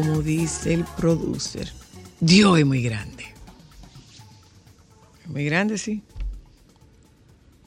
Como 0.00 0.22
dice 0.22 0.72
el 0.72 0.84
producer, 0.96 1.70
Dios 2.20 2.58
es 2.58 2.64
muy 2.64 2.82
grande. 2.82 3.22
Muy 5.26 5.44
grande, 5.44 5.76
sí. 5.76 6.02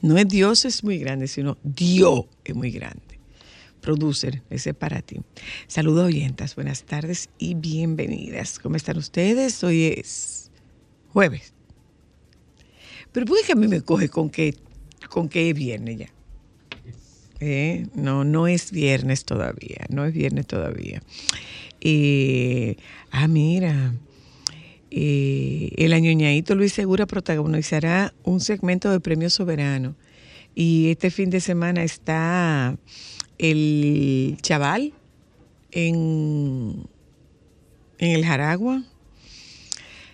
No 0.00 0.18
es 0.18 0.26
Dios 0.26 0.64
es 0.64 0.82
muy 0.82 0.98
grande, 0.98 1.28
sino 1.28 1.56
Dios 1.62 2.24
es 2.44 2.56
muy 2.56 2.72
grande. 2.72 3.20
Producer, 3.80 4.42
ese 4.50 4.70
es 4.70 4.76
para 4.76 5.00
ti. 5.00 5.20
Saludos 5.68 6.06
oyentas, 6.06 6.56
buenas 6.56 6.82
tardes 6.82 7.30
y 7.38 7.54
bienvenidas. 7.54 8.58
¿Cómo 8.58 8.74
están 8.74 8.98
ustedes? 8.98 9.62
Hoy 9.62 9.94
es 9.96 10.50
jueves. 11.12 11.54
Pero 13.12 13.26
¿por 13.26 13.36
qué 13.46 13.52
a 13.52 13.56
mí 13.56 13.68
me 13.68 13.80
coge 13.82 14.08
con 14.08 14.28
que, 14.28 14.56
con 15.08 15.28
que 15.28 15.50
es 15.50 15.54
viernes 15.54 15.98
ya? 15.98 16.08
¿Eh? 17.38 17.86
No, 17.94 18.24
no 18.24 18.48
es 18.48 18.72
viernes 18.72 19.24
todavía, 19.24 19.86
no 19.88 20.04
es 20.04 20.12
viernes 20.12 20.48
todavía. 20.48 21.00
Eh, 21.86 22.76
ah, 23.10 23.28
mira, 23.28 23.94
el 24.90 25.92
añoñadito 25.92 26.54
Luis 26.54 26.72
Segura 26.72 27.06
protagonizará 27.06 28.14
un 28.24 28.40
segmento 28.40 28.90
de 28.90 29.00
Premio 29.00 29.28
Soberano. 29.28 29.94
Y 30.54 30.90
este 30.90 31.10
fin 31.10 31.30
de 31.30 31.40
semana 31.40 31.84
está 31.84 32.76
el 33.38 34.38
chaval 34.40 34.94
en, 35.72 36.86
en 37.98 38.10
el 38.12 38.24
Jaragua. 38.24 38.82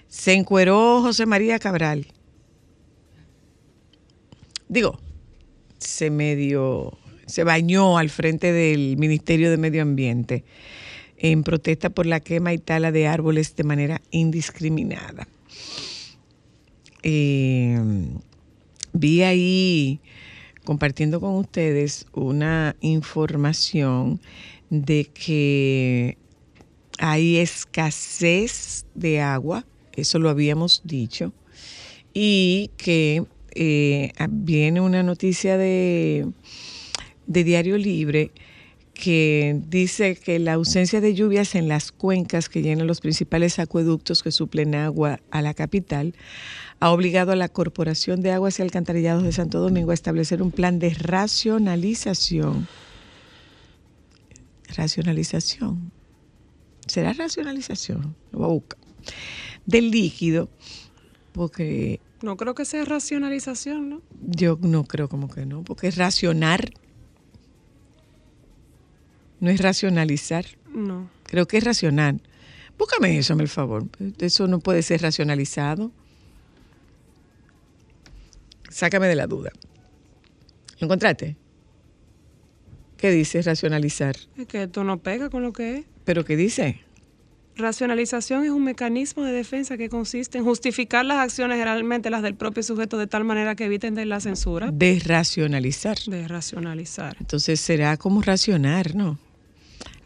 Se 0.09 0.33
encueró 0.33 1.03
José 1.03 1.25
María 1.25 1.59
Cabral. 1.59 2.07
Digo, 4.69 4.99
se 5.79 6.11
medio, 6.11 6.99
se 7.27 7.45
bañó 7.45 7.97
al 7.99 8.11
frente 8.11 8.53
del 8.53 8.97
Ministerio 8.97 9.51
de 9.51 9.57
Medio 9.57 9.83
Ambiente 9.83 10.45
en 11.21 11.43
protesta 11.43 11.91
por 11.91 12.07
la 12.07 12.21
quema 12.21 12.53
y 12.55 12.59
tala 12.59 12.93
de 12.93 13.07
árboles 13.07 13.55
de 13.55 13.65
manera 13.65 14.01
indiscriminada. 14.11 15.29
Eh, 17.03 17.79
vi 18.93 19.23
ahí 19.23 20.01
compartiendo 20.65 21.21
con 21.21 21.37
ustedes 21.37 22.07
una 22.13 22.75
información 22.81 24.21
de 24.71 25.05
que 25.05 26.17
hay 26.99 27.37
escasez 27.37 28.87
de 28.95 29.21
agua, 29.21 29.67
eso 29.93 30.19
lo 30.19 30.31
habíamos 30.31 30.83
dicho, 30.85 31.33
y 32.15 32.71
que 32.77 33.25
eh, 33.55 34.13
viene 34.31 34.81
una 34.81 35.03
noticia 35.03 35.59
de, 35.59 36.27
de 37.27 37.45
Diario 37.45 37.77
Libre 37.77 38.31
que 39.01 39.59
dice 39.67 40.15
que 40.15 40.39
la 40.39 40.53
ausencia 40.53 41.01
de 41.01 41.15
lluvias 41.15 41.55
en 41.55 41.69
las 41.69 41.91
cuencas 41.91 42.49
que 42.49 42.63
llenan 42.63 42.87
los 42.87 43.01
principales 43.01 43.59
acueductos 43.59 44.23
que 44.23 44.31
suplen 44.31 44.75
agua 44.75 45.21
a 45.31 45.43
la 45.43 45.55
capital 45.55 46.15
ha 46.79 46.91
obligado 46.91 47.33
a 47.33 47.37
la 47.37 47.49
Corporación 47.49 48.21
de 48.21 48.33
Aguas 48.33 48.59
y 48.59 48.63
Alcantarillados 48.63 49.23
de 49.23 49.33
Santo 49.33 49.59
Domingo 49.59 49.91
a 49.91 49.95
establecer 49.95 50.43
un 50.43 50.53
plan 50.53 50.79
de 50.79 50.91
racionalización. 50.91 52.69
Racionalización. 54.77 55.91
¿Será 56.87 57.13
racionalización? 57.13 58.15
Lo 58.33 58.39
voy 58.39 58.49
a 58.49 58.53
buscar. 58.53 58.79
Del 59.67 59.91
líquido, 59.91 60.49
porque... 61.33 62.01
No 62.23 62.37
creo 62.37 62.55
que 62.55 62.65
sea 62.67 62.85
racionalización, 62.85 63.89
¿no? 63.89 64.03
Yo 64.21 64.59
no 64.61 64.85
creo 64.85 65.09
como 65.09 65.29
que 65.29 65.47
no, 65.47 65.65
porque 65.65 65.89
es 65.89 65.97
racionar 65.97 66.71
no 69.41 69.51
es 69.51 69.61
racionalizar. 69.61 70.45
No. 70.73 71.11
Creo 71.25 71.47
que 71.47 71.59
es 71.59 71.65
racional. 71.65 72.21
Búscame 72.79 73.19
eso, 73.19 73.37
por 73.37 73.49
favor. 73.49 73.85
Eso 74.19 74.47
no 74.47 74.61
puede 74.61 74.83
ser 74.83 75.03
racionalizado. 75.03 75.91
Sácame 78.71 79.09
de 79.09 79.17
la 79.17 79.27
duda. 79.27 79.51
¿Lo 80.79 80.87
encontraste? 80.87 81.37
¿Qué 82.97 83.11
dice 83.11 83.43
racionalizar? 83.43 84.17
Es 84.37 84.47
que 84.47 84.63
esto 84.63 84.85
no 84.85 84.99
pega 84.99 85.31
con 85.31 85.43
lo 85.43 85.53
que 85.53 85.79
es. 85.79 85.85
¿Pero 86.05 86.25
qué 86.25 86.37
dice? 86.37 86.81
Racionalización 87.57 88.45
es 88.45 88.51
un 88.51 88.65
mecanismo 88.65 89.25
de 89.25 89.33
defensa 89.33 89.77
que 89.77 89.89
consiste 89.89 90.39
en 90.39 90.45
justificar 90.45 91.05
las 91.05 91.19
acciones, 91.19 91.59
generalmente 91.59 92.09
las 92.09 92.23
del 92.23 92.35
propio 92.35 92.63
sujeto, 92.63 92.97
de 92.97 93.07
tal 93.07 93.25
manera 93.25 93.55
que 93.55 93.65
eviten 93.67 93.95
de 93.95 94.07
la 94.07 94.21
censura. 94.21 94.71
Desracionalizar. 94.73 95.99
Desracionalizar. 96.07 97.17
Entonces 97.21 97.61
será 97.61 97.97
como 97.97 98.23
racionar, 98.23 98.95
¿no? 98.95 99.19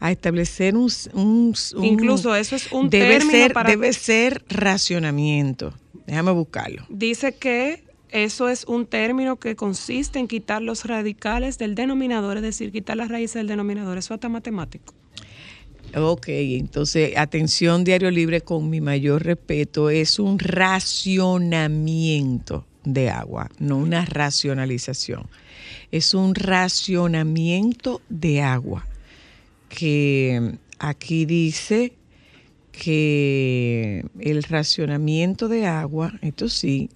A 0.04 0.12
establecer 0.12 0.76
un, 0.76 0.90
incluso 1.82 2.36
eso 2.36 2.54
es 2.54 2.70
un 2.72 2.90
debe 2.90 3.20
término 3.20 3.38
ser, 3.38 3.54
para 3.54 3.70
debe 3.70 3.90
ser 3.94 4.44
racionamiento. 4.50 5.72
Déjame 6.06 6.30
buscarlo. 6.32 6.84
Dice 6.90 7.34
que 7.36 7.82
eso 8.10 8.50
es 8.50 8.66
un 8.66 8.84
término 8.84 9.36
que 9.36 9.56
consiste 9.56 10.18
en 10.18 10.28
quitar 10.28 10.60
los 10.60 10.84
radicales 10.84 11.56
del 11.56 11.74
denominador, 11.74 12.36
es 12.36 12.42
decir, 12.42 12.70
quitar 12.70 12.98
las 12.98 13.08
raíces 13.08 13.36
del 13.36 13.46
denominador. 13.46 13.96
Eso 13.96 14.12
está 14.12 14.28
matemático. 14.28 14.92
Ok, 15.96 16.26
entonces, 16.28 17.16
atención, 17.16 17.82
Diario 17.82 18.10
Libre, 18.10 18.42
con 18.42 18.68
mi 18.68 18.82
mayor 18.82 19.24
respeto, 19.24 19.88
es 19.88 20.18
un 20.18 20.38
racionamiento. 20.38 21.46
de 22.84 23.08
agua, 23.08 23.48
no 23.58 23.78
una 23.78 24.04
racionalización. 24.04 25.26
Es 25.90 26.12
un 26.12 26.34
racionamiento 26.34 28.02
de 28.10 28.42
agua 28.42 28.86
que 29.74 30.58
aquí 30.78 31.26
dice 31.26 31.92
que 32.72 34.04
el 34.18 34.42
racionamiento 34.42 35.48
de 35.48 35.66
agua, 35.66 36.12
esto 36.22 36.48
sí, 36.48 36.90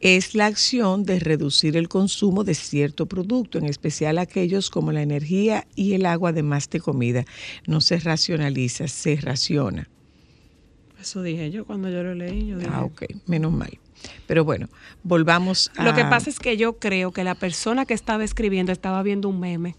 es 0.00 0.34
la 0.34 0.46
acción 0.46 1.04
de 1.04 1.20
reducir 1.20 1.76
el 1.76 1.88
consumo 1.88 2.42
de 2.42 2.54
cierto 2.54 3.06
producto, 3.06 3.58
en 3.58 3.66
especial 3.66 4.18
aquellos 4.18 4.70
como 4.70 4.92
la 4.92 5.02
energía 5.02 5.66
y 5.74 5.92
el 5.92 6.06
agua, 6.06 6.30
además 6.30 6.70
de 6.70 6.80
comida. 6.80 7.24
No 7.66 7.80
se 7.82 7.98
racionaliza, 7.98 8.88
se 8.88 9.16
raciona. 9.16 9.88
Eso 11.00 11.22
dije 11.22 11.50
yo 11.50 11.64
cuando 11.64 11.90
yo 11.90 12.02
lo 12.02 12.14
leí. 12.14 12.48
Yo 12.48 12.58
Ah, 12.70 12.84
ok, 12.84 13.04
menos 13.26 13.52
mal. 13.52 13.78
Pero 14.26 14.44
bueno, 14.44 14.68
volvamos 15.02 15.70
a... 15.76 15.84
Lo 15.84 15.94
que 15.94 16.04
pasa 16.04 16.30
es 16.30 16.38
que 16.38 16.56
yo 16.56 16.78
creo 16.78 17.12
que 17.12 17.24
la 17.24 17.34
persona 17.34 17.84
que 17.84 17.92
estaba 17.92 18.24
escribiendo 18.24 18.72
estaba 18.72 19.02
viendo 19.02 19.28
un 19.28 19.40
meme. 19.40 19.76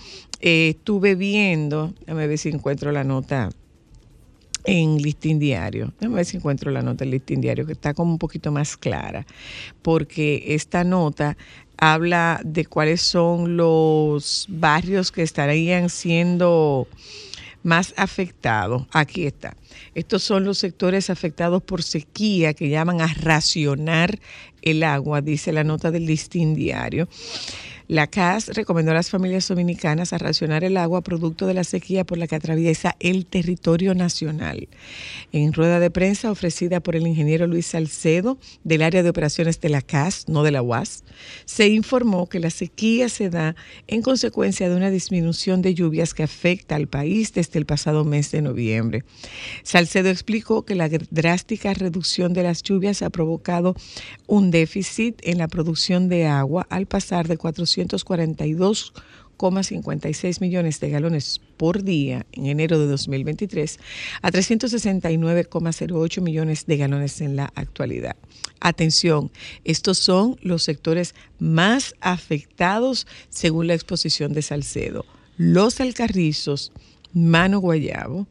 Eh, 0.42 0.76
estuve 0.78 1.16
viendo, 1.16 1.94
déjame 2.02 2.28
ver 2.28 2.38
si 2.38 2.50
encuentro 2.50 2.92
la 2.92 3.04
nota 3.04 3.50
en 4.66 4.98
Listín 4.98 5.40
Diario. 5.40 5.94
Déjame 6.00 6.18
ver 6.18 6.26
si 6.26 6.38
encuentro 6.38 6.72
la 6.72 6.82
nota 6.82 7.04
en 7.04 7.12
Listín 7.12 7.42
Diario, 7.42 7.66
que 7.66 7.74
está 7.74 7.94
como 7.94 8.12
un 8.12 8.20
poquito 8.20 8.52
más 8.52 8.78
clara, 8.78 9.26
porque 9.82 10.44
esta 10.50 10.84
nota 10.84 11.38
habla 11.78 12.42
de 12.44 12.66
cuáles 12.66 13.02
son 13.02 13.58
los 13.58 14.46
barrios 14.50 15.12
que 15.12 15.24
estarían 15.24 15.90
siendo 15.90 16.88
más 17.66 17.96
afectados. 17.98 18.86
Aquí 18.92 19.26
está. 19.26 19.58
Estos 19.96 20.22
son 20.22 20.46
los 20.46 20.60
sectores 20.60 21.10
afectados 21.10 21.64
por 21.64 21.82
sequía 21.82 22.54
que 22.54 22.70
llaman 22.70 23.02
a 23.02 23.08
racionar 23.08 24.20
el 24.62 24.84
agua, 24.84 25.22
dice 25.22 25.52
la 25.52 25.64
nota 25.64 25.90
del 25.90 26.06
listín 26.06 26.54
diario. 26.54 27.10
La 27.88 28.08
CAS 28.08 28.48
recomendó 28.56 28.92
a 28.92 28.96
las 28.96 29.12
familias 29.12 29.48
dominicanas 29.48 30.12
a 30.12 30.18
racionar 30.18 30.64
el 30.64 30.78
agua 30.78 31.02
producto 31.02 31.46
de 31.46 31.54
la 31.54 31.64
sequía 31.64 32.04
por 32.04 32.18
la 32.18 32.26
que 32.26 32.36
atraviesa 32.36 32.96
el 33.00 33.28
territorio 33.28 33.94
nacional. 33.94 34.68
En 35.32 35.54
rueda 35.54 35.80
de 35.80 35.92
prensa 35.92 36.32
ofrecida 36.32 36.80
por 36.80 36.96
el 36.96 37.06
ingeniero 37.06 37.46
Luis 37.46 37.68
Salcedo 37.68 38.40
del 38.64 38.82
área 38.82 39.04
de 39.04 39.10
operaciones 39.10 39.62
de 39.62 39.70
la 39.70 39.84
CAS, 39.84 40.28
no 40.28 40.42
de 40.42 40.52
la 40.52 40.64
UAS, 40.64 41.04
se 41.46 41.68
informó 41.68 42.28
que 42.28 42.40
la 42.40 42.50
sequía 42.50 43.08
se 43.08 43.30
da 43.30 43.56
en 43.86 44.02
consecuencia 44.02 44.68
de 44.68 44.76
una 44.76 44.90
disminución 44.90 45.62
de 45.62 45.76
lluvias 45.76 46.16
que 46.16 46.24
afecta 46.24 46.76
al 46.76 46.88
país 46.88 47.34
desde 47.34 47.60
el 47.60 47.68
pasado 47.68 48.04
mes 48.04 48.32
de 48.32 48.42
noviembre. 48.42 49.04
Salcedo 49.62 50.10
explicó 50.10 50.66
que 50.66 50.74
la 50.74 50.90
drástica 50.90 51.74
reducción 51.76 52.34
de 52.34 52.44
las 52.44 52.64
lluvias 52.64 53.04
ha 53.04 53.12
provocado 53.12 53.76
un 54.26 54.50
déficit 54.50 55.20
en 55.24 55.38
la 55.38 55.48
producción 55.48 56.10
de 56.10 56.26
agua 56.26 56.66
al 56.72 56.88
pasar 56.88 57.28
de 57.28 57.38
442,56 57.76 60.42
millones 60.42 60.80
de 60.80 60.90
galones 60.90 61.40
por 61.58 61.84
día 61.84 62.26
en 62.32 62.48
enero 62.48 62.80
de 62.80 62.88
2023 62.88 63.80
a 64.22 64.32
369,08 64.32 66.22
millones 66.22 66.66
de 66.66 66.78
galones 66.78 67.20
en 67.22 67.36
la 67.36 67.52
actualidad. 67.56 68.16
Atención, 68.60 69.32
estos 69.64 69.98
son 69.98 70.38
los 70.42 70.64
sectores 70.64 71.16
más 71.40 71.96
afectados 72.00 73.08
según 73.30 73.68
la 73.68 73.74
exposición 73.74 74.34
de 74.34 74.42
Salcedo. 74.42 75.06
Los 75.38 75.82
Alcarrizos, 75.82 76.72
Mano 77.14 77.60
Guayabo, 77.60 78.28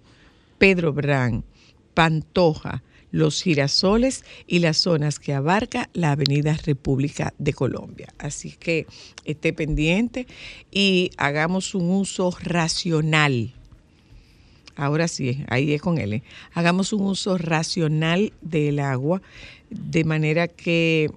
Pedro 0.59 0.93
Brán, 0.93 1.45
Pantoja, 1.93 2.83
los 3.15 3.45
girasoles 3.45 4.25
y 4.49 4.59
las 4.59 4.77
zonas 4.77 5.21
que 5.21 5.35
abarca 5.35 5.89
la 5.93 6.11
Avenida 6.11 6.59
República 6.67 7.33
de 7.39 7.53
Colombia. 7.53 8.13
Así 8.19 8.51
que 8.51 8.89
esté 9.25 9.53
pendiente 9.53 10.27
y 10.73 11.13
hagamos 11.17 11.77
un 11.77 11.91
uso 11.91 12.37
racional. 12.43 13.55
Ahora 14.75 15.07
sí, 15.07 15.45
ahí 15.47 15.73
es 15.73 15.81
con 15.81 15.99
él. 15.99 16.15
¿eh? 16.15 16.23
Hagamos 16.55 16.93
un 16.93 17.03
uso 17.03 17.39
racional 17.39 18.33
del 18.41 18.81
agua 18.81 19.23
de 19.71 20.03
manera 20.03 20.49
que 20.49 21.13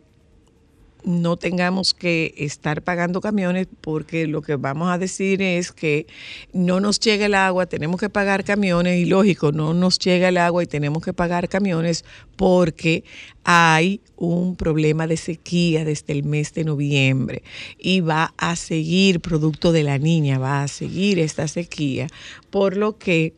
no 1.07 1.37
tengamos 1.37 1.93
que 1.93 2.33
estar 2.37 2.81
pagando 2.81 3.21
camiones 3.21 3.67
porque 3.79 4.27
lo 4.27 4.41
que 4.41 4.57
vamos 4.57 4.89
a 4.91 4.97
decir 4.97 5.41
es 5.41 5.71
que 5.71 6.05
no 6.51 6.81
nos 6.81 6.99
llega 6.99 7.27
el 7.27 7.33
agua, 7.33 7.65
tenemos 7.65 7.97
que 7.97 8.09
pagar 8.09 8.43
camiones 8.43 8.99
y 8.99 9.05
lógico, 9.05 9.53
no 9.53 9.73
nos 9.73 9.99
llega 9.99 10.27
el 10.27 10.37
agua 10.37 10.63
y 10.63 10.67
tenemos 10.67 11.01
que 11.01 11.13
pagar 11.13 11.47
camiones 11.47 12.03
porque 12.35 13.05
hay 13.45 14.01
un 14.17 14.57
problema 14.57 15.07
de 15.07 15.15
sequía 15.15 15.85
desde 15.85 16.11
el 16.11 16.23
mes 16.23 16.53
de 16.53 16.65
noviembre 16.65 17.41
y 17.79 18.01
va 18.01 18.33
a 18.37 18.57
seguir 18.57 19.21
producto 19.21 19.71
de 19.71 19.83
la 19.83 19.97
niña, 19.99 20.39
va 20.39 20.63
a 20.63 20.67
seguir 20.67 21.19
esta 21.19 21.47
sequía, 21.47 22.07
por 22.49 22.75
lo 22.75 22.97
que 22.97 23.33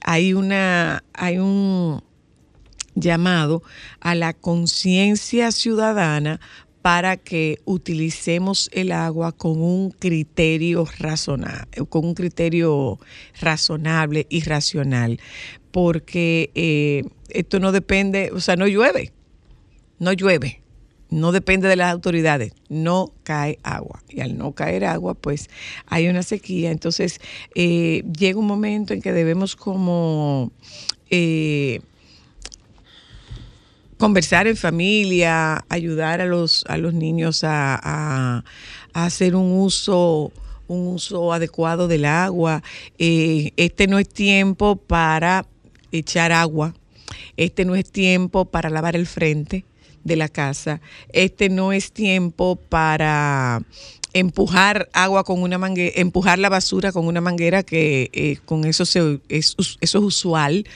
hay 0.00 0.32
una 0.32 1.04
hay 1.12 1.36
un 1.36 2.02
llamado 2.94 3.62
a 4.00 4.14
la 4.14 4.32
conciencia 4.32 5.52
ciudadana 5.52 6.40
para 6.82 7.16
que 7.16 7.58
utilicemos 7.64 8.70
el 8.72 8.92
agua 8.92 9.32
con 9.32 9.60
un 9.60 9.90
criterio 9.90 10.86
razonable, 10.98 11.68
con 11.88 12.06
un 12.06 12.14
criterio 12.14 12.98
razonable 13.40 14.26
y 14.30 14.42
racional, 14.42 15.20
porque 15.70 16.50
eh, 16.54 17.04
esto 17.28 17.60
no 17.60 17.72
depende, 17.72 18.30
o 18.32 18.40
sea, 18.40 18.56
no 18.56 18.66
llueve, 18.66 19.12
no 19.98 20.12
llueve, 20.12 20.62
no 21.10 21.32
depende 21.32 21.68
de 21.68 21.76
las 21.76 21.92
autoridades, 21.92 22.52
no 22.68 23.12
cae 23.24 23.58
agua. 23.62 24.02
Y 24.08 24.20
al 24.20 24.38
no 24.38 24.52
caer 24.52 24.84
agua, 24.84 25.14
pues 25.14 25.50
hay 25.86 26.08
una 26.08 26.22
sequía. 26.22 26.70
Entonces, 26.70 27.20
eh, 27.54 28.04
llega 28.16 28.38
un 28.38 28.46
momento 28.46 28.94
en 28.94 29.02
que 29.02 29.12
debemos 29.12 29.56
como... 29.56 30.52
Eh, 31.10 31.80
conversar 34.00 34.46
en 34.46 34.56
familia, 34.56 35.62
ayudar 35.68 36.22
a 36.22 36.24
los, 36.24 36.64
a 36.66 36.78
los 36.78 36.94
niños 36.94 37.42
a, 37.44 38.42
hacer 38.94 39.36
un 39.36 39.52
uso 39.52 40.32
un 40.66 40.86
uso 40.86 41.32
adecuado 41.32 41.88
del 41.88 42.04
agua. 42.04 42.62
Eh, 42.98 43.52
este 43.56 43.88
no 43.88 43.98
es 43.98 44.08
tiempo 44.08 44.76
para 44.76 45.44
echar 45.92 46.32
agua. 46.32 46.74
Este 47.36 47.64
no 47.64 47.74
es 47.74 47.90
tiempo 47.90 48.44
para 48.44 48.70
lavar 48.70 48.96
el 48.96 49.06
frente. 49.06 49.64
de 50.02 50.16
la 50.16 50.28
casa. 50.28 50.80
Este 51.12 51.50
no 51.50 51.72
es 51.72 51.92
tiempo 51.92 52.56
para 52.56 53.60
empujar 54.12 54.88
agua 54.92 55.24
con 55.24 55.42
una 55.42 55.58
manguera, 55.58 55.92
empujar 55.96 56.38
la 56.38 56.48
basura 56.48 56.92
con 56.92 57.06
una 57.06 57.20
manguera 57.20 57.62
que 57.62 58.10
eh, 58.12 58.38
con 58.44 58.64
eso 58.64 58.84
se, 58.84 59.20
es, 59.28 59.56
eso 59.58 59.76
es 59.80 59.94
usual. 59.94 60.66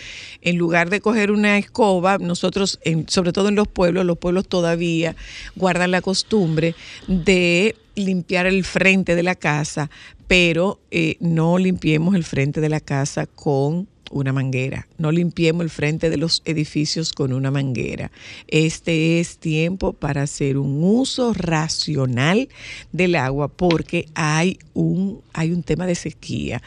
En 0.43 0.57
lugar 0.57 0.91
de 0.91 1.01
coger 1.01 1.31
una 1.31 1.59
escoba, 1.59 2.19
nosotros, 2.19 2.79
en, 2.85 3.09
sobre 3.09 3.33
todo 3.33 3.49
en 3.49 3.55
los 3.55 3.69
pueblos, 3.69 4.05
los 4.05 4.19
pueblos 4.19 4.47
todavía 4.49 5.17
guardan 5.57 5.91
la 5.91 6.03
costumbre 6.03 6.75
de 7.07 7.77
limpiar 7.95 8.47
el 8.47 8.65
frente 8.65 9.15
de 9.15 9.23
la 9.23 9.35
casa, 9.35 9.91
pero 10.27 10.81
eh, 10.91 11.17
no 11.21 11.59
limpiemos 11.59 12.15
el 12.15 12.25
frente 12.25 12.61
de 12.61 12.69
la 12.69 12.81
casa 12.81 13.27
con 13.27 13.89
una 14.15 14.33
manguera. 14.33 14.87
No 14.97 15.11
limpiemos 15.11 15.65
el 15.65 15.71
frente 15.71 16.09
de 16.09 16.17
los 16.17 16.41
edificios 16.45 17.13
con 17.13 17.33
una 17.33 17.51
manguera. 17.51 18.11
Este 18.47 19.21
es 19.21 19.39
tiempo 19.39 19.93
para 19.93 20.23
hacer 20.23 20.57
un 20.57 20.83
uso 20.83 21.35
racional 21.35 22.49
del 22.93 23.17
agua 23.17 23.49
porque 23.49 24.07
hay 24.15 24.59
un, 24.73 25.21
hay 25.33 25.51
un 25.51 25.65
tema 25.65 25.87
de 25.87 25.97
sequía. 25.97 26.63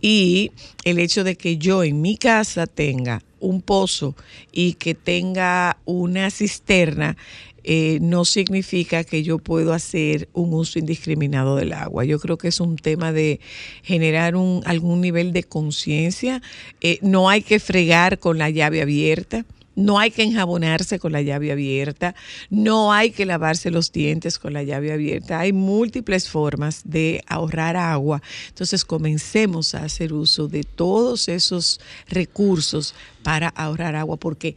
Y 0.00 0.52
el 0.84 1.00
hecho 1.00 1.24
de 1.24 1.36
que 1.36 1.58
yo 1.58 1.82
en 1.82 2.00
mi 2.00 2.16
casa 2.16 2.66
tenga 2.68 3.20
un 3.40 3.60
pozo 3.60 4.14
y 4.52 4.74
que 4.74 4.94
tenga 4.94 5.76
una 5.84 6.30
cisterna 6.30 7.16
eh, 7.64 7.98
no 8.00 8.24
significa 8.24 9.04
que 9.04 9.22
yo 9.22 9.38
puedo 9.38 9.72
hacer 9.72 10.28
un 10.32 10.52
uso 10.52 10.78
indiscriminado 10.78 11.56
del 11.56 11.72
agua. 11.72 12.04
Yo 12.04 12.18
creo 12.18 12.38
que 12.38 12.48
es 12.48 12.60
un 12.60 12.76
tema 12.76 13.12
de 13.12 13.40
generar 13.82 14.36
un, 14.36 14.62
algún 14.64 15.00
nivel 15.00 15.32
de 15.32 15.44
conciencia. 15.44 16.42
Eh, 16.80 16.98
no 17.02 17.28
hay 17.28 17.42
que 17.42 17.60
fregar 17.60 18.18
con 18.18 18.38
la 18.38 18.50
llave 18.50 18.82
abierta. 18.82 19.44
No 19.74 19.98
hay 19.98 20.10
que 20.10 20.22
enjabonarse 20.22 20.98
con 20.98 21.12
la 21.12 21.22
llave 21.22 21.50
abierta, 21.50 22.14
no 22.50 22.92
hay 22.92 23.10
que 23.10 23.24
lavarse 23.24 23.70
los 23.70 23.90
dientes 23.90 24.38
con 24.38 24.52
la 24.52 24.62
llave 24.62 24.92
abierta. 24.92 25.40
Hay 25.40 25.54
múltiples 25.54 26.28
formas 26.28 26.82
de 26.84 27.24
ahorrar 27.26 27.78
agua. 27.78 28.20
Entonces 28.48 28.84
comencemos 28.84 29.74
a 29.74 29.84
hacer 29.84 30.12
uso 30.12 30.46
de 30.46 30.62
todos 30.64 31.28
esos 31.30 31.80
recursos 32.06 32.94
para 33.22 33.48
ahorrar 33.48 33.96
agua 33.96 34.18
porque 34.18 34.56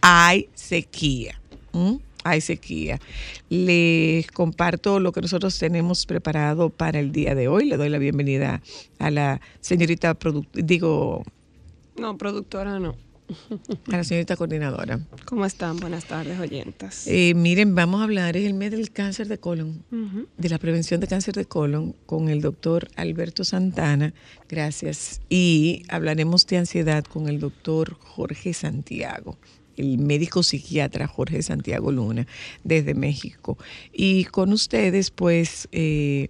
hay 0.00 0.48
sequía 0.54 1.38
hay 2.24 2.40
sequía. 2.40 2.98
Les 3.50 4.26
comparto 4.30 4.98
lo 4.98 5.12
que 5.12 5.20
nosotros 5.20 5.58
tenemos 5.58 6.06
preparado 6.06 6.70
para 6.70 6.98
el 6.98 7.12
día 7.12 7.34
de 7.34 7.48
hoy. 7.48 7.66
Le 7.66 7.76
doy 7.76 7.90
la 7.90 7.98
bienvenida 7.98 8.62
a 8.98 9.10
la 9.10 9.40
señorita, 9.60 10.16
digo... 10.54 11.22
No, 11.96 12.18
productora 12.18 12.80
no. 12.80 12.96
A 13.92 13.96
la 13.96 14.04
señorita 14.04 14.36
coordinadora. 14.36 15.00
¿Cómo 15.24 15.46
están? 15.46 15.78
Buenas 15.78 16.04
tardes, 16.04 16.38
oyentas. 16.38 17.06
Eh, 17.06 17.32
miren, 17.34 17.74
vamos 17.74 18.00
a 18.00 18.04
hablar, 18.04 18.36
es 18.36 18.44
el 18.44 18.54
mes 18.54 18.70
del 18.70 18.90
cáncer 18.90 19.28
de 19.28 19.38
colon, 19.38 19.82
de 20.36 20.48
la 20.48 20.58
prevención 20.58 21.00
de 21.00 21.06
cáncer 21.06 21.34
de 21.34 21.46
colon, 21.46 21.94
con 22.06 22.28
el 22.28 22.42
doctor 22.42 22.88
Alberto 22.96 23.44
Santana. 23.44 24.12
Gracias. 24.48 25.20
Y 25.30 25.84
hablaremos 25.88 26.46
de 26.46 26.58
ansiedad 26.58 27.04
con 27.04 27.28
el 27.28 27.40
doctor 27.40 27.94
Jorge 27.98 28.52
Santiago 28.52 29.38
el 29.76 29.98
médico 29.98 30.42
psiquiatra 30.42 31.06
Jorge 31.06 31.42
Santiago 31.42 31.92
Luna 31.92 32.26
desde 32.62 32.94
México. 32.94 33.58
Y 33.92 34.24
con 34.24 34.52
ustedes, 34.52 35.10
pues, 35.10 35.68
eh, 35.72 36.28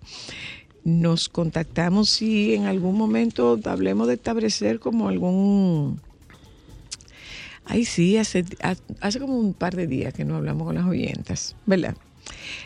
nos 0.85 1.29
contactamos 1.29 2.21
y 2.21 2.55
en 2.55 2.67
algún 2.67 2.97
momento 2.97 3.59
hablemos 3.65 4.07
de 4.07 4.15
establecer 4.15 4.79
como 4.79 5.09
algún... 5.09 6.01
Ay, 7.65 7.87
sí, 7.87 8.19
hace, 8.19 8.45
hace 9.01 9.19
como 9.19 9.39
un 9.39 9.55
par 9.55 9.75
de 9.75 9.87
días 9.87 10.13
que 10.13 10.27
no 10.27 10.37
hablamos 10.37 10.67
con 10.67 10.75
las 10.75 10.87
oyentas, 10.87 11.57
¿verdad? 11.65 11.97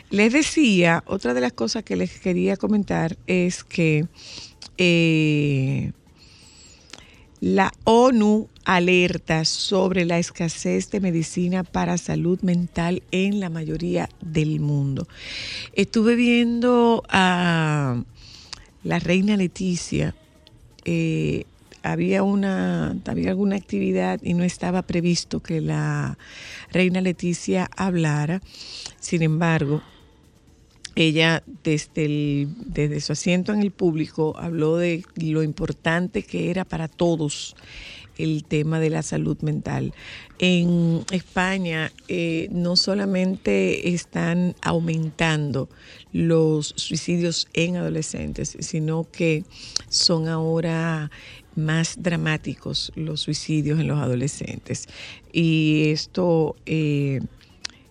Les 0.09 0.33
decía, 0.33 1.03
otra 1.07 1.33
de 1.33 1.39
las 1.39 1.53
cosas 1.53 1.83
que 1.83 1.95
les 1.95 2.19
quería 2.19 2.57
comentar 2.57 3.17
es 3.25 3.63
que 3.63 4.07
eh, 4.77 5.93
la 7.39 7.71
ONU 7.85 8.49
alerta 8.75 9.45
sobre 9.45 10.05
la 10.05 10.19
escasez 10.19 10.91
de 10.91 10.99
medicina 10.99 11.63
para 11.63 11.97
salud 11.97 12.39
mental 12.41 13.01
en 13.09 13.39
la 13.39 13.49
mayoría 13.49 14.09
del 14.21 14.59
mundo. 14.59 15.07
Estuve 15.73 16.15
viendo 16.15 17.03
a 17.09 18.03
la 18.83 18.99
reina 18.99 19.37
Leticia. 19.37 20.13
Eh, 20.85 21.45
había 21.81 22.21
una 22.21 22.95
había 23.07 23.31
alguna 23.31 23.55
actividad 23.55 24.19
y 24.21 24.35
no 24.35 24.43
estaba 24.43 24.83
previsto 24.83 25.39
que 25.39 25.61
la 25.61 26.19
reina 26.71 27.01
Leticia 27.01 27.67
hablara. 27.75 28.39
Sin 28.99 29.23
embargo, 29.23 29.81
ella 30.95 31.41
desde, 31.63 32.47
desde 32.65 33.01
su 33.01 33.13
asiento 33.13 33.51
en 33.51 33.61
el 33.61 33.71
público 33.71 34.35
habló 34.37 34.77
de 34.77 35.03
lo 35.15 35.41
importante 35.41 36.21
que 36.21 36.51
era 36.51 36.65
para 36.65 36.87
todos 36.87 37.55
el 38.19 38.43
tema 38.43 38.79
de 38.79 38.89
la 38.89 39.01
salud 39.01 39.37
mental. 39.41 39.93
En 40.37 41.03
España 41.11 41.91
eh, 42.07 42.47
no 42.51 42.75
solamente 42.75 43.89
están 43.89 44.55
aumentando 44.61 45.69
los 46.13 46.73
suicidios 46.77 47.47
en 47.53 47.77
adolescentes, 47.77 48.57
sino 48.59 49.07
que 49.11 49.43
son 49.89 50.27
ahora 50.27 51.09
más 51.55 51.95
dramáticos 52.01 52.91
los 52.95 53.21
suicidios 53.21 53.79
en 53.79 53.87
los 53.87 53.99
adolescentes. 53.99 54.87
Y 55.31 55.89
esto, 55.89 56.55
eh, 56.65 57.21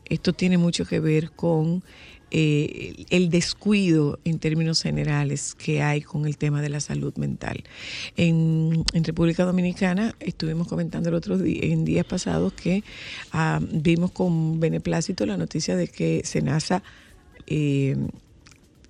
esto 0.04 0.32
tiene 0.32 0.58
mucho 0.58 0.84
que 0.84 1.00
ver 1.00 1.30
con 1.32 1.82
eh, 2.30 3.04
el 3.10 3.30
descuido 3.30 4.18
en 4.24 4.38
términos 4.38 4.82
generales 4.82 5.54
que 5.54 5.82
hay 5.82 6.02
con 6.02 6.26
el 6.26 6.36
tema 6.36 6.60
de 6.62 6.68
la 6.68 6.80
salud 6.80 7.14
mental. 7.16 7.64
En, 8.16 8.84
República 8.92 9.44
Dominicana 9.44 10.14
estuvimos 10.20 10.68
comentando 10.68 11.08
el 11.08 11.14
otro 11.14 11.38
día, 11.38 11.60
en 11.62 11.84
días 11.84 12.04
pasados 12.04 12.52
que 12.52 12.84
ah, 13.32 13.60
vimos 13.72 14.10
con 14.10 14.60
beneplácito 14.60 15.24
la 15.24 15.36
noticia 15.36 15.76
de 15.76 15.88
que 15.88 16.22
Senasa 16.24 16.82
eh, 17.46 17.96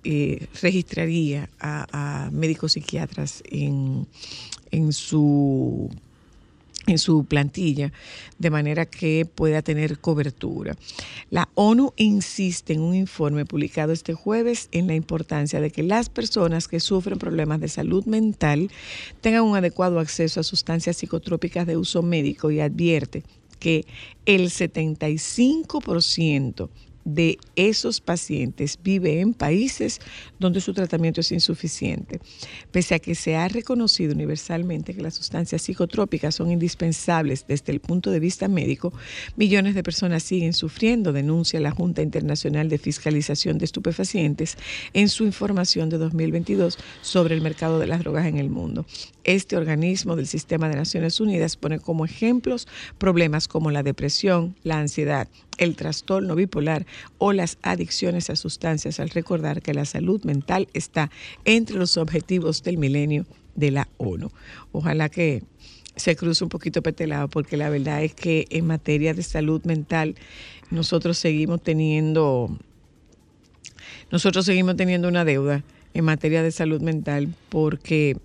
eh, 0.03 0.47
registraría 0.61 1.49
a, 1.59 2.25
a, 2.25 2.31
médicos 2.31 2.73
psiquiatras 2.73 3.43
en, 3.49 4.07
en 4.71 4.93
su 4.93 5.89
en 6.87 6.97
su 6.97 7.25
plantilla, 7.25 7.91
de 8.37 8.49
manera 8.49 8.85
que 8.85 9.25
pueda 9.25 9.61
tener 9.61 9.99
cobertura. 9.99 10.77
La 11.29 11.49
ONU 11.55 11.93
insiste 11.97 12.71
en 12.73 12.79
un 12.81 12.95
informe 12.95 13.45
publicado 13.45 13.91
este 13.93 14.13
jueves 14.13 14.69
en 14.71 14.87
la 14.87 14.95
importancia 14.95 15.61
de 15.61 15.71
que 15.71 15.83
las 15.83 16.09
personas 16.09 16.67
que 16.67 16.79
sufren 16.79 17.19
problemas 17.19 17.59
de 17.59 17.67
salud 17.67 18.05
mental 18.05 18.71
tengan 19.21 19.43
un 19.43 19.55
adecuado 19.55 19.99
acceso 19.99 20.39
a 20.39 20.43
sustancias 20.43 20.97
psicotrópicas 20.97 21.67
de 21.67 21.77
uso 21.77 22.01
médico 22.01 22.49
y 22.51 22.59
advierte 22.59 23.23
que 23.59 23.85
el 24.25 24.49
75% 24.49 26.69
de 27.13 27.37
esos 27.55 28.01
pacientes 28.01 28.79
vive 28.81 29.19
en 29.19 29.33
países 29.33 29.99
donde 30.39 30.61
su 30.61 30.73
tratamiento 30.73 31.21
es 31.21 31.31
insuficiente. 31.31 32.19
Pese 32.71 32.95
a 32.95 32.99
que 32.99 33.15
se 33.15 33.35
ha 33.35 33.47
reconocido 33.47 34.13
universalmente 34.13 34.93
que 34.93 35.01
las 35.01 35.15
sustancias 35.15 35.61
psicotrópicas 35.61 36.35
son 36.35 36.51
indispensables 36.51 37.45
desde 37.47 37.71
el 37.71 37.79
punto 37.79 38.11
de 38.11 38.19
vista 38.19 38.47
médico, 38.47 38.93
millones 39.35 39.75
de 39.75 39.83
personas 39.83 40.23
siguen 40.23 40.53
sufriendo, 40.53 41.13
denuncia 41.13 41.59
la 41.59 41.71
Junta 41.71 42.01
Internacional 42.01 42.69
de 42.69 42.77
Fiscalización 42.77 43.57
de 43.57 43.65
Estupefacientes 43.65 44.57
en 44.93 45.09
su 45.09 45.25
información 45.25 45.89
de 45.89 45.97
2022 45.97 46.77
sobre 47.01 47.35
el 47.35 47.41
mercado 47.41 47.79
de 47.79 47.87
las 47.87 47.99
drogas 47.99 48.25
en 48.25 48.37
el 48.37 48.49
mundo. 48.49 48.85
Este 49.23 49.57
organismo 49.57 50.15
del 50.15 50.27
Sistema 50.27 50.69
de 50.69 50.75
Naciones 50.75 51.19
Unidas 51.19 51.57
pone 51.57 51.79
como 51.79 52.05
ejemplos 52.05 52.67
problemas 52.97 53.47
como 53.47 53.71
la 53.71 53.83
depresión, 53.83 54.55
la 54.63 54.79
ansiedad, 54.79 55.27
el 55.59 55.75
trastorno 55.75 56.35
bipolar 56.35 56.85
o 57.17 57.33
las 57.33 57.57
adicciones 57.61 58.29
a 58.29 58.35
sustancias 58.35 58.99
al 58.99 59.09
recordar 59.09 59.61
que 59.61 59.73
la 59.73 59.85
salud 59.85 60.23
mental 60.23 60.67
está 60.73 61.11
entre 61.45 61.77
los 61.77 61.97
objetivos 61.97 62.63
del 62.63 62.77
milenio 62.77 63.25
de 63.55 63.71
la 63.71 63.87
ONU. 63.97 64.31
Ojalá 64.71 65.09
que 65.09 65.43
se 65.95 66.15
cruce 66.15 66.43
un 66.43 66.49
poquito 66.49 66.81
petelado 66.81 67.27
porque 67.27 67.57
la 67.57 67.69
verdad 67.69 68.03
es 68.03 68.13
que 68.13 68.47
en 68.49 68.65
materia 68.65 69.13
de 69.13 69.21
salud 69.21 69.63
mental 69.65 70.15
nosotros 70.71 71.17
seguimos 71.17 71.61
teniendo 71.61 72.57
nosotros 74.11 74.45
seguimos 74.45 74.77
teniendo 74.77 75.07
una 75.07 75.25
deuda 75.25 75.63
en 75.93 76.05
materia 76.05 76.41
de 76.41 76.51
salud 76.51 76.81
mental 76.81 77.33
porque 77.49 78.17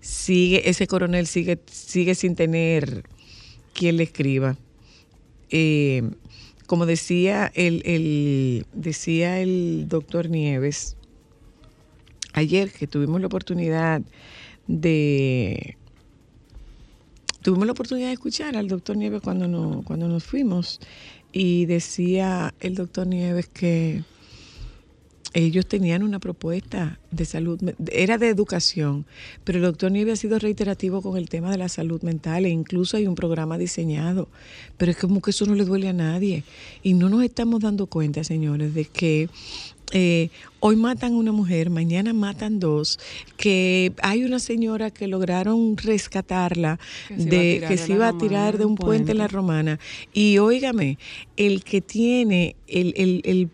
sigue 0.00 0.70
ese 0.70 0.86
coronel 0.86 1.26
sigue 1.26 1.58
sigue 1.66 2.14
sin 2.14 2.36
tener 2.36 3.02
quien 3.72 3.96
le 3.96 4.04
escriba 4.04 4.56
eh, 5.50 6.08
como 6.66 6.86
decía 6.86 7.50
el, 7.54 8.66
decía 8.72 9.40
el 9.40 9.86
doctor 9.88 10.28
Nieves, 10.28 10.96
ayer 12.32 12.70
que 12.70 12.86
tuvimos 12.86 13.20
la 13.20 13.28
oportunidad 13.28 14.02
de 14.66 15.76
tuvimos 17.42 17.66
la 17.66 17.72
oportunidad 17.72 18.08
de 18.08 18.14
escuchar 18.14 18.56
al 18.56 18.66
doctor 18.66 18.96
Nieves 18.96 19.22
cuando, 19.22 19.46
no, 19.46 19.82
cuando 19.84 20.08
nos 20.08 20.24
fuimos 20.24 20.80
y 21.32 21.66
decía 21.66 22.52
el 22.60 22.74
doctor 22.74 23.06
Nieves 23.06 23.48
que 23.48 24.02
ellos 25.44 25.66
tenían 25.66 26.02
una 26.02 26.18
propuesta 26.18 26.98
de 27.10 27.26
salud, 27.26 27.60
era 27.92 28.16
de 28.16 28.28
educación, 28.28 29.04
pero 29.44 29.58
el 29.58 29.64
doctor 29.64 29.92
Nieves 29.92 30.14
ha 30.14 30.16
sido 30.16 30.38
reiterativo 30.38 31.02
con 31.02 31.18
el 31.18 31.28
tema 31.28 31.50
de 31.50 31.58
la 31.58 31.68
salud 31.68 32.00
mental 32.02 32.46
e 32.46 32.48
incluso 32.48 32.96
hay 32.96 33.06
un 33.06 33.14
programa 33.14 33.58
diseñado, 33.58 34.28
pero 34.78 34.92
es 34.92 34.96
como 34.96 35.20
que 35.20 35.32
eso 35.32 35.44
no 35.44 35.54
le 35.54 35.66
duele 35.66 35.88
a 35.88 35.92
nadie. 35.92 36.42
Y 36.82 36.94
no 36.94 37.10
nos 37.10 37.22
estamos 37.22 37.60
dando 37.60 37.86
cuenta, 37.86 38.24
señores, 38.24 38.72
de 38.72 38.86
que 38.86 39.28
eh, 39.92 40.30
hoy 40.58 40.74
matan 40.74 41.14
una 41.14 41.30
mujer, 41.30 41.70
mañana 41.70 42.12
matan 42.12 42.58
dos, 42.58 42.98
que 43.36 43.92
hay 44.02 44.24
una 44.24 44.40
señora 44.40 44.90
que 44.90 45.06
lograron 45.06 45.76
rescatarla 45.76 46.80
de 47.08 47.64
que 47.68 47.76
se 47.76 47.92
iba 47.92 48.08
a 48.08 48.18
tirar 48.18 48.58
de 48.58 48.64
un 48.64 48.74
puente, 48.74 49.12
en 49.12 49.18
la 49.18 49.28
romana. 49.28 49.78
Y 50.12 50.38
óigame, 50.38 50.98
el 51.36 51.62
que 51.62 51.80
tiene, 51.80 52.56
el, 52.66 52.94
el, 52.96 53.22
el, 53.24 53.50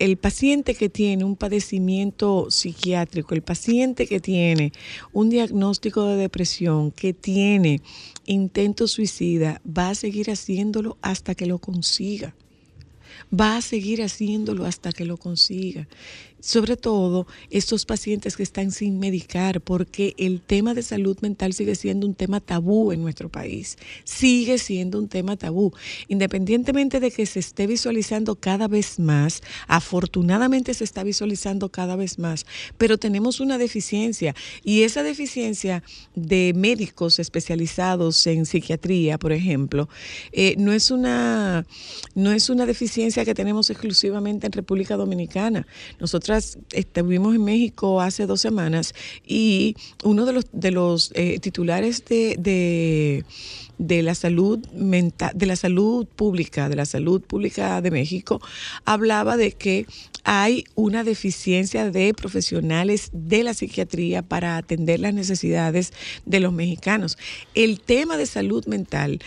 el 0.00 0.16
paciente 0.16 0.74
que 0.74 0.88
tiene 0.88 1.24
un 1.24 1.36
padecimiento 1.36 2.50
psiquiátrico, 2.50 3.34
el 3.34 3.42
paciente 3.42 4.06
que 4.06 4.18
tiene 4.18 4.72
un 5.12 5.30
diagnóstico 5.30 6.04
de 6.06 6.16
depresión, 6.16 6.90
que 6.90 7.12
tiene 7.12 7.80
intento 8.24 8.88
suicida, 8.88 9.60
va 9.66 9.90
a 9.90 9.94
seguir 9.94 10.30
haciéndolo 10.30 10.96
hasta 11.00 11.36
que 11.36 11.46
lo 11.46 11.58
consiga 11.58 12.34
va 13.32 13.56
a 13.56 13.62
seguir 13.62 14.02
haciéndolo 14.02 14.64
hasta 14.64 14.92
que 14.92 15.04
lo 15.04 15.16
consiga 15.16 15.88
sobre 16.46 16.76
todo 16.76 17.26
estos 17.50 17.86
pacientes 17.86 18.36
que 18.36 18.44
están 18.44 18.70
sin 18.70 19.00
medicar, 19.00 19.60
porque 19.60 20.14
el 20.16 20.40
tema 20.40 20.74
de 20.74 20.82
salud 20.82 21.18
mental 21.20 21.52
sigue 21.54 21.74
siendo 21.74 22.06
un 22.06 22.14
tema 22.14 22.38
tabú 22.38 22.92
en 22.92 23.02
nuestro 23.02 23.28
país, 23.28 23.76
sigue 24.04 24.58
siendo 24.58 25.00
un 25.00 25.08
tema 25.08 25.36
tabú, 25.36 25.72
independientemente 26.06 27.00
de 27.00 27.10
que 27.10 27.26
se 27.26 27.40
esté 27.40 27.66
visualizando 27.66 28.36
cada 28.36 28.68
vez 28.68 29.00
más, 29.00 29.42
afortunadamente 29.66 30.72
se 30.72 30.84
está 30.84 31.02
visualizando 31.02 31.68
cada 31.68 31.96
vez 31.96 32.16
más, 32.20 32.46
pero 32.78 32.96
tenemos 32.96 33.40
una 33.40 33.58
deficiencia 33.58 34.36
y 34.62 34.82
esa 34.82 35.02
deficiencia 35.02 35.82
de 36.14 36.52
médicos 36.54 37.18
especializados 37.18 38.24
en 38.28 38.46
psiquiatría, 38.46 39.18
por 39.18 39.32
ejemplo, 39.32 39.88
eh, 40.30 40.54
no, 40.58 40.72
es 40.72 40.92
una, 40.92 41.66
no 42.14 42.30
es 42.30 42.50
una 42.50 42.66
deficiencia 42.66 43.24
que 43.24 43.34
tenemos 43.34 43.68
exclusivamente 43.68 44.46
en 44.46 44.52
República 44.52 44.94
Dominicana. 44.96 45.66
Nosotras 45.98 46.35
estuvimos 46.38 47.34
en 47.34 47.44
México 47.44 48.00
hace 48.00 48.26
dos 48.26 48.40
semanas 48.40 48.94
y 49.26 49.76
uno 50.04 50.26
de 50.26 50.32
los, 50.32 50.46
de 50.52 50.70
los 50.70 51.12
eh, 51.14 51.38
titulares 51.40 52.04
de, 52.04 53.24
de 53.78 54.02
la 54.02 54.14
salud 54.14 54.64
mental, 54.72 55.32
de 55.34 55.46
la 55.46 55.56
salud 55.56 56.06
pública, 56.06 56.68
de 56.68 56.76
la 56.76 56.86
salud 56.86 57.20
pública 57.20 57.80
de 57.80 57.90
México, 57.90 58.40
hablaba 58.84 59.36
de 59.36 59.52
que 59.52 59.86
hay 60.24 60.64
una 60.74 61.04
deficiencia 61.04 61.88
de 61.90 62.12
profesionales 62.12 63.10
de 63.12 63.44
la 63.44 63.54
psiquiatría 63.54 64.22
para 64.22 64.56
atender 64.56 64.98
las 64.98 65.14
necesidades 65.14 65.92
de 66.24 66.40
los 66.40 66.52
mexicanos. 66.52 67.16
El 67.54 67.80
tema 67.80 68.16
de 68.16 68.26
salud 68.26 68.66
mental 68.66 69.20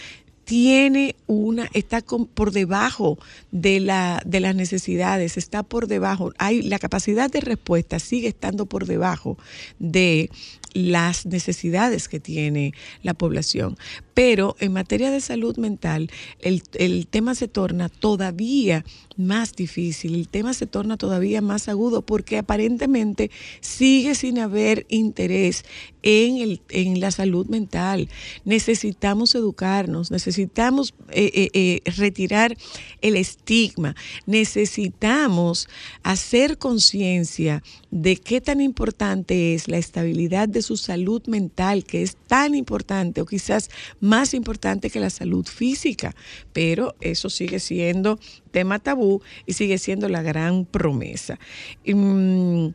tiene 0.50 1.16
una, 1.28 1.70
está 1.76 2.02
por 2.02 2.52
debajo 2.52 3.20
de, 3.52 3.80
la, 3.80 4.20
de 4.26 4.40
las 4.40 4.56
necesidades, 4.56 5.38
está 5.38 5.62
por 5.62 5.86
debajo, 5.86 6.34
hay 6.40 6.64
la 6.64 6.80
capacidad 6.80 7.30
de 7.30 7.40
respuesta 7.40 8.00
sigue 8.00 8.30
estando 8.30 8.66
por 8.66 8.88
debajo 8.88 9.38
de 9.78 10.32
las 10.74 11.28
necesidades 11.28 12.08
que 12.08 12.20
tiene 12.20 12.74
la 13.04 13.14
población. 13.14 13.78
Pero 14.16 14.56
en 14.60 14.74
materia 14.74 15.12
de 15.12 15.22
salud 15.22 15.58
mental, 15.58 16.10
el, 16.40 16.64
el, 16.74 17.06
tema 17.08 17.36
se 17.36 17.48
torna 17.48 17.88
todavía 17.88 18.84
más 19.18 19.56
difícil, 19.56 20.16
el 20.16 20.30
tema 20.30 20.54
se 20.54 20.66
torna 20.66 20.98
todavía 20.98 21.42
más 21.42 21.70
agudo 21.70 22.02
porque 22.02 22.38
aparentemente 22.38 23.30
sigue 23.62 24.16
sin 24.16 24.40
haber 24.40 24.86
interés 24.90 25.64
en, 26.04 26.38
el, 26.38 26.62
en 26.70 27.00
la 27.00 27.12
salud 27.12 27.48
mental. 27.48 28.10
Necesitamos 28.46 29.36
educarnos, 29.36 30.12
necesitamos 30.12 30.94
eh, 31.10 31.32
eh, 31.34 31.50
eh, 31.54 31.92
retirar 31.98 32.56
el 33.02 33.16
estigma, 33.16 33.96
necesitamos 34.26 35.68
hacer 36.04 36.58
conciencia 36.58 37.64
de 37.92 38.18
qué 38.18 38.42
tan 38.42 38.62
importante 38.62 39.54
es 39.54 39.68
la 39.68 39.78
estabilidad 39.78 40.48
de 40.48 40.62
su 40.62 40.78
salud 40.78 41.26
mental, 41.28 41.84
que 41.84 42.02
es 42.02 42.16
tan 42.28 42.56
importante 42.56 43.22
o 43.22 43.26
quizás 43.26 43.70
más 44.00 44.34
importante 44.34 44.90
que 44.90 45.00
la 45.00 45.10
salud 45.10 45.46
física, 45.46 46.16
pero 46.54 46.96
eso 47.02 47.30
sigue 47.30 47.60
siendo 47.60 48.20
tema 48.52 48.80
tabú 48.80 49.22
y 49.46 49.54
sigue 49.54 49.78
siendo 49.78 50.10
la 50.10 50.22
gran 50.22 50.66
promesa. 50.66 51.40
Mm, 51.86 52.70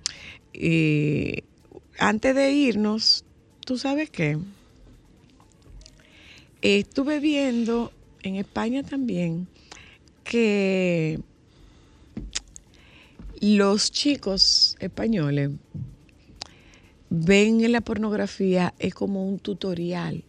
antes 1.98 2.34
de 2.34 2.52
irnos, 2.52 3.24
¿tú 3.64 3.78
sabes 3.78 4.10
qué? 4.10 4.38
Estuve 6.62 7.20
viendo 7.20 7.92
en 8.22 8.36
España 8.36 8.82
también 8.82 9.46
que 10.24 11.20
los 13.40 13.90
chicos 13.90 14.76
españoles 14.80 15.50
ven 17.10 17.62
en 17.62 17.72
la 17.72 17.82
pornografía 17.82 18.74
es 18.78 18.94
como 18.94 19.28
un 19.28 19.38
tutorial. 19.38 20.24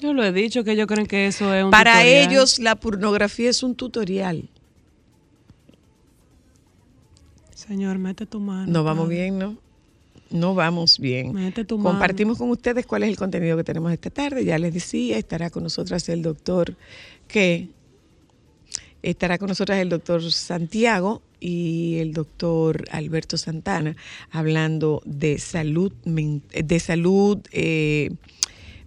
Yo 0.00 0.12
lo 0.12 0.24
he 0.24 0.32
dicho 0.32 0.64
que 0.64 0.72
ellos 0.72 0.86
creen 0.86 1.06
que 1.06 1.26
eso 1.26 1.52
es 1.54 1.64
un 1.64 1.70
Para 1.70 2.04
ellos 2.06 2.58
la 2.58 2.76
pornografía 2.76 3.50
es 3.50 3.62
un 3.62 3.74
tutorial. 3.74 4.48
Señor, 7.54 7.98
mete 7.98 8.26
tu 8.26 8.40
mano. 8.40 8.70
No 8.70 8.84
vamos 8.84 9.08
bien, 9.08 9.38
¿no? 9.38 9.58
No 10.30 10.54
vamos 10.54 10.98
bien. 10.98 11.52
Compartimos 11.66 12.38
con 12.38 12.50
ustedes 12.50 12.86
cuál 12.86 13.02
es 13.02 13.08
el 13.08 13.16
contenido 13.16 13.56
que 13.56 13.64
tenemos 13.64 13.92
esta 13.92 14.10
tarde. 14.10 14.44
Ya 14.44 14.58
les 14.58 14.72
decía, 14.72 15.18
estará 15.18 15.50
con 15.50 15.64
nosotras 15.64 16.08
el 16.08 16.22
doctor 16.22 16.76
que 17.26 17.68
estará 19.02 19.38
con 19.38 19.48
nosotras 19.48 19.78
el 19.78 19.88
doctor 19.88 20.22
Santiago 20.30 21.22
y 21.40 21.98
el 21.98 22.12
doctor 22.12 22.84
Alberto 22.90 23.38
Santana 23.38 23.96
hablando 24.30 25.02
de 25.04 25.38
salud, 25.38 25.92
de 26.04 26.80
salud 26.80 27.38
eh, 27.50 28.10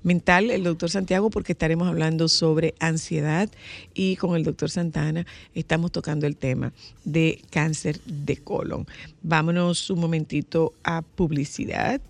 mental, 0.04 0.52
el 0.52 0.64
doctor 0.64 0.90
Santiago, 0.90 1.30
porque 1.30 1.54
estaremos 1.54 1.88
hablando 1.88 2.28
sobre 2.28 2.76
ansiedad 2.80 3.50
y 3.94 4.16
con 4.18 4.36
el 4.36 4.44
doctor 4.44 4.70
Santana 4.70 5.26
estamos 5.56 5.92
tocando 5.92 6.28
el 6.28 6.36
tema 6.36 6.74
de 7.04 7.42
cáncer 7.50 8.00
de 8.06 8.38
colon. 8.38 8.86
Vámonos 9.22 9.90
un 9.90 10.00
momentito 10.00 10.74
a 10.84 11.02
publicidad. 11.02 12.02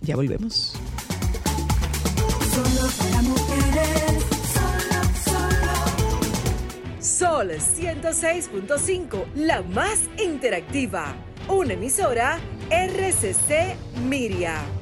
Ya 0.00 0.16
volvemos. 0.16 0.74
Sol 7.00 7.50
106.5, 7.50 9.24
la 9.34 9.62
más 9.62 10.00
interactiva. 10.22 11.14
Una 11.48 11.74
emisora 11.74 12.38
RCC 12.70 13.76
Miria. 14.08 14.81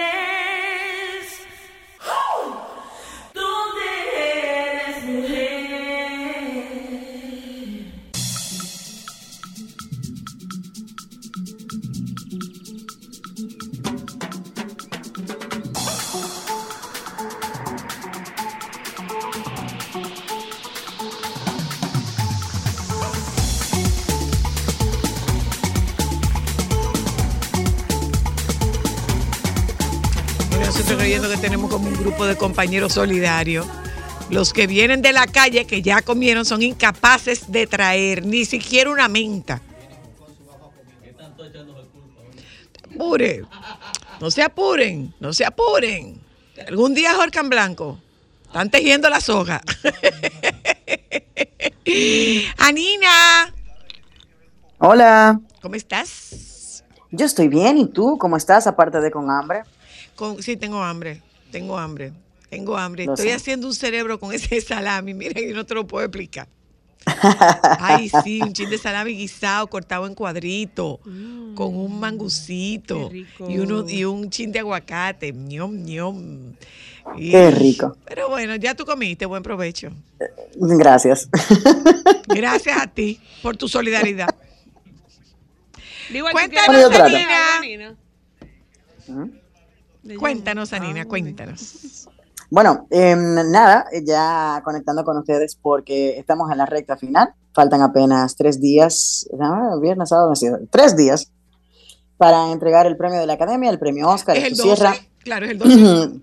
Tenemos 31.41 31.71
como 31.71 31.87
un 31.87 31.95
grupo 31.95 32.25
de 32.25 32.37
compañeros 32.37 32.93
solidarios. 32.93 33.65
Los 34.29 34.53
que 34.53 34.67
vienen 34.67 35.01
de 35.01 35.11
la 35.11 35.25
calle, 35.25 35.65
que 35.65 35.81
ya 35.81 36.03
comieron, 36.03 36.45
son 36.45 36.61
incapaces 36.61 37.51
de 37.51 37.65
traer 37.65 38.25
ni 38.25 38.45
siquiera 38.45 38.91
una 38.91 39.07
menta. 39.07 39.59
Apure. 42.93 43.43
No 44.19 44.29
se 44.29 44.43
apuren, 44.43 45.15
no 45.19 45.33
se 45.33 45.43
apuren. 45.43 46.21
Algún 46.67 46.93
día 46.93 47.15
Jorge 47.15 47.41
Blanco. 47.41 47.99
Están 48.45 48.69
tejiendo 48.69 49.09
la 49.09 49.19
soga. 49.19 49.61
Anina. 52.57 53.53
Hola. 54.77 55.41
¿Cómo 55.61 55.75
estás? 55.75 56.83
Yo 57.09 57.25
estoy 57.25 57.47
bien. 57.47 57.79
¿Y 57.79 57.87
tú? 57.87 58.17
¿Cómo 58.19 58.37
estás? 58.37 58.67
Aparte 58.67 59.01
de 59.01 59.09
con 59.09 59.31
hambre. 59.31 59.63
Con, 60.15 60.43
sí, 60.43 60.55
tengo 60.55 60.83
hambre. 60.83 61.23
Tengo 61.51 61.77
hambre. 61.77 62.13
Tengo 62.49 62.77
hambre. 62.77 63.05
Estoy 63.05 63.29
haciendo 63.29 63.67
un 63.67 63.73
cerebro 63.73 64.19
con 64.19 64.33
ese 64.33 64.59
salami. 64.61 65.13
Mira, 65.13 65.39
yo 65.39 65.55
no 65.55 65.65
te 65.65 65.73
lo 65.73 65.87
puedo 65.87 66.05
explicar. 66.05 66.47
Ay, 67.79 68.11
sí, 68.23 68.41
un 68.41 68.53
chin 68.53 68.69
de 68.69 68.77
salami 68.77 69.15
guisado 69.15 69.67
cortado 69.67 70.05
en 70.05 70.13
cuadrito, 70.13 70.99
con 71.55 71.75
un 71.75 71.99
mangucito 71.99 73.09
y, 73.11 73.57
uno, 73.57 73.89
y 73.89 74.05
un 74.05 74.29
chin 74.29 74.51
de 74.51 74.59
aguacate. 74.59 75.33
ñom, 75.33 75.83
ñom. 75.83 76.53
Qué 77.17 77.51
rico. 77.51 77.97
Pero 78.05 78.29
bueno, 78.29 78.55
ya 78.55 78.75
tú 78.75 78.85
comiste, 78.85 79.25
buen 79.25 79.41
provecho. 79.41 79.89
Gracias. 80.55 81.27
Gracias 82.27 82.77
a 82.77 82.87
ti 82.87 83.19
por 83.41 83.57
tu 83.57 83.67
solidaridad. 83.67 84.29
cuéntanos, 86.31 86.93
Anina. 86.93 87.97
Cuéntanos, 90.17 90.73
Anina, 90.73 91.05
cuéntanos. 91.05 92.07
Bueno, 92.49 92.87
em, 92.89 93.35
nada, 93.49 93.85
ya 94.03 94.61
conectando 94.65 95.05
con 95.05 95.17
ustedes 95.17 95.55
porque 95.55 96.17
estamos 96.17 96.51
en 96.51 96.57
la 96.57 96.65
recta 96.65 96.97
final. 96.97 97.33
Faltan 97.53 97.81
apenas 97.81 98.35
tres 98.35 98.59
días, 98.59 99.27
viernes, 99.81 100.09
sábado, 100.09 100.33
tres 100.69 100.97
días 100.97 101.31
para 102.17 102.51
entregar 102.51 102.85
el 102.85 102.97
premio 102.97 103.19
de 103.19 103.25
la 103.25 103.33
Academia, 103.33 103.69
el 103.69 103.79
premio 103.79 104.09
Oscar. 104.09 104.37
Es 104.37 104.43
el 104.43 104.55
12, 104.55 104.63
cierra 104.63 104.95
claro, 105.23 105.45
es 105.45 105.51
el 105.51 105.57
12. 105.59 106.19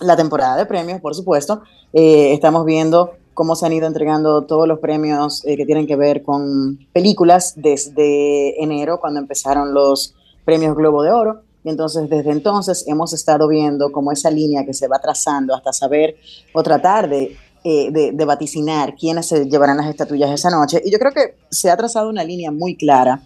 la 0.00 0.16
temporada 0.16 0.56
de 0.56 0.66
premios, 0.66 1.00
por 1.00 1.14
supuesto. 1.14 1.62
Eh, 1.92 2.32
estamos 2.32 2.64
viendo 2.64 3.14
cómo 3.34 3.54
se 3.54 3.64
han 3.64 3.72
ido 3.72 3.86
entregando 3.86 4.42
todos 4.46 4.66
los 4.66 4.80
premios 4.80 5.44
eh, 5.46 5.56
que 5.56 5.64
tienen 5.64 5.86
que 5.86 5.94
ver 5.96 6.22
con 6.22 6.78
películas 6.92 7.54
desde 7.56 8.62
enero, 8.62 8.98
cuando 9.00 9.20
empezaron 9.20 9.72
los 9.72 10.14
premios 10.44 10.74
Globo 10.74 11.02
de 11.02 11.12
Oro. 11.12 11.42
Y 11.64 11.70
entonces 11.70 12.08
desde 12.08 12.30
entonces 12.30 12.84
hemos 12.86 13.12
estado 13.12 13.48
viendo 13.48 13.90
como 13.90 14.12
esa 14.12 14.30
línea 14.30 14.64
que 14.64 14.74
se 14.74 14.88
va 14.88 14.98
trazando 14.98 15.54
hasta 15.54 15.72
saber 15.72 16.16
o 16.52 16.62
tratar 16.62 17.08
de, 17.08 17.36
eh, 17.64 17.90
de, 17.90 18.24
vaticinar 18.24 18.94
quiénes 18.94 19.26
se 19.26 19.46
llevarán 19.46 19.76
las 19.76 19.88
estatuillas 19.88 20.30
esa 20.30 20.50
noche. 20.50 20.80
Y 20.84 20.90
yo 20.90 20.98
creo 20.98 21.12
que 21.12 21.34
se 21.50 21.70
ha 21.70 21.76
trazado 21.76 22.08
una 22.08 22.22
línea 22.22 22.50
muy 22.50 22.76
clara 22.76 23.22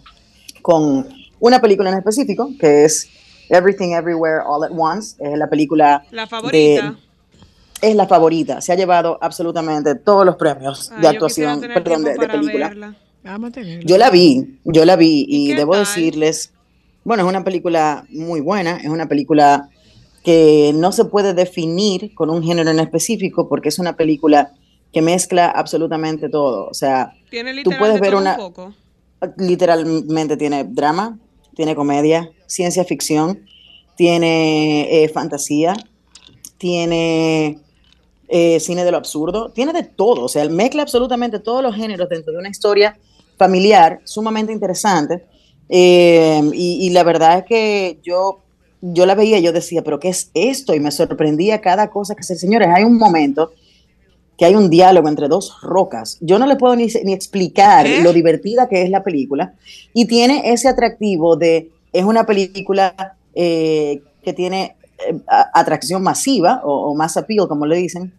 con 0.61 1.07
una 1.39 1.61
película 1.61 1.91
en 1.91 1.97
específico, 1.97 2.49
que 2.59 2.85
es 2.85 3.07
Everything 3.49 3.89
Everywhere 3.89 4.41
All 4.45 4.63
at 4.63 4.71
Once. 4.75 5.15
Es 5.19 5.37
la 5.37 5.49
película... 5.49 6.03
La 6.11 6.25
favorita. 6.25 6.95
es 7.81 7.95
la 7.95 8.07
favorita. 8.07 8.61
Se 8.61 8.71
ha 8.71 8.75
llevado 8.75 9.19
absolutamente 9.21 9.95
todos 9.95 10.25
los 10.25 10.35
premios 10.37 10.89
de 10.99 11.07
actuación, 11.07 11.61
perdón, 11.61 12.03
de, 12.03 12.15
película. 12.15 12.95
Yo 13.85 13.97
la 13.97 14.09
vi, 14.09 14.59
yo 14.63 14.85
la 14.85 14.95
vi 14.95 15.25
y, 15.27 15.53
debo 15.53 15.77
decirles 15.77 16.52
bueno, 17.03 17.23
es 17.23 17.29
una 17.29 17.43
película 17.43 18.05
muy 18.09 18.41
buena, 18.41 18.77
es 18.77 18.89
una 18.89 19.07
película 19.07 19.69
que 20.23 20.71
no 20.73 20.91
se 20.91 21.05
puede 21.05 21.33
definir 21.33 22.13
con 22.15 22.29
un 22.29 22.43
género 22.43 22.71
en 22.71 22.79
específico 22.79 23.49
porque 23.49 23.69
es 23.69 23.79
una 23.79 23.97
película 23.97 24.53
que 24.91 25.01
mezcla 25.01 25.47
absolutamente 25.47 26.29
todo. 26.29 26.67
O 26.67 26.73
sea, 26.73 27.13
tú 27.63 27.71
puedes 27.77 27.99
ver 27.99 28.15
una... 28.15 28.37
Literalmente 29.37 30.37
tiene 30.37 30.63
drama, 30.65 31.17
tiene 31.55 31.75
comedia, 31.75 32.29
ciencia 32.45 32.83
ficción, 32.83 33.45
tiene 33.95 35.03
eh, 35.03 35.09
fantasía, 35.09 35.75
tiene 36.57 37.59
eh, 38.27 38.59
cine 38.59 38.85
de 38.85 38.91
lo 38.91 38.97
absurdo, 38.97 39.51
tiene 39.51 39.73
de 39.73 39.83
todo. 39.83 40.25
O 40.25 40.29
sea, 40.29 40.47
mezcla 40.49 40.81
absolutamente 40.83 41.39
todos 41.39 41.63
los 41.63 41.75
géneros 41.75 42.09
dentro 42.09 42.33
de 42.33 42.39
una 42.39 42.49
historia 42.49 42.97
familiar 43.37 44.01
sumamente 44.03 44.53
interesante 44.53 45.25
eh, 45.75 46.51
y, 46.53 46.91
la 46.91 47.01
verdad 47.01 47.39
es 47.39 47.45
que 47.45 47.97
yo, 48.03 48.41
yo 48.81 49.07
la 49.07 49.15
veía 49.15 49.39
yo 49.39 49.51
decía, 49.51 49.83
pero 49.83 49.99
¿qué 49.99 50.09
es 50.09 50.29
esto? 50.35 50.75
Y 50.75 50.79
me 50.79 50.91
sorprendía 50.91 51.61
cada 51.61 51.89
cosa 51.89 52.13
que 52.13 52.21
se, 52.21 52.35
señores, 52.35 52.69
hay 52.71 52.83
un 52.83 52.99
momento 52.99 53.53
que 54.37 54.45
hay 54.45 54.53
un 54.53 54.69
diálogo 54.69 55.09
entre 55.09 55.27
dos 55.27 55.57
rocas. 55.63 56.19
Yo 56.21 56.37
no 56.37 56.45
le 56.45 56.57
puedo 56.57 56.75
ni, 56.75 56.85
ni 57.03 57.13
explicar 57.13 57.87
lo 58.03 58.13
divertida 58.13 58.69
que 58.69 58.83
es 58.83 58.91
la 58.91 59.01
película. 59.01 59.55
Y 59.95 60.05
tiene 60.05 60.53
ese 60.53 60.69
atractivo 60.69 61.37
de, 61.37 61.71
es 61.91 62.05
una 62.05 62.27
película 62.27 63.15
eh, 63.33 64.03
que 64.23 64.33
tiene 64.33 64.75
eh, 65.09 65.19
atracción 65.27 66.03
masiva 66.03 66.61
o, 66.63 66.93
más 66.93 67.17
appeal, 67.17 67.47
como 67.47 67.65
le 67.65 67.77
dicen, 67.77 68.13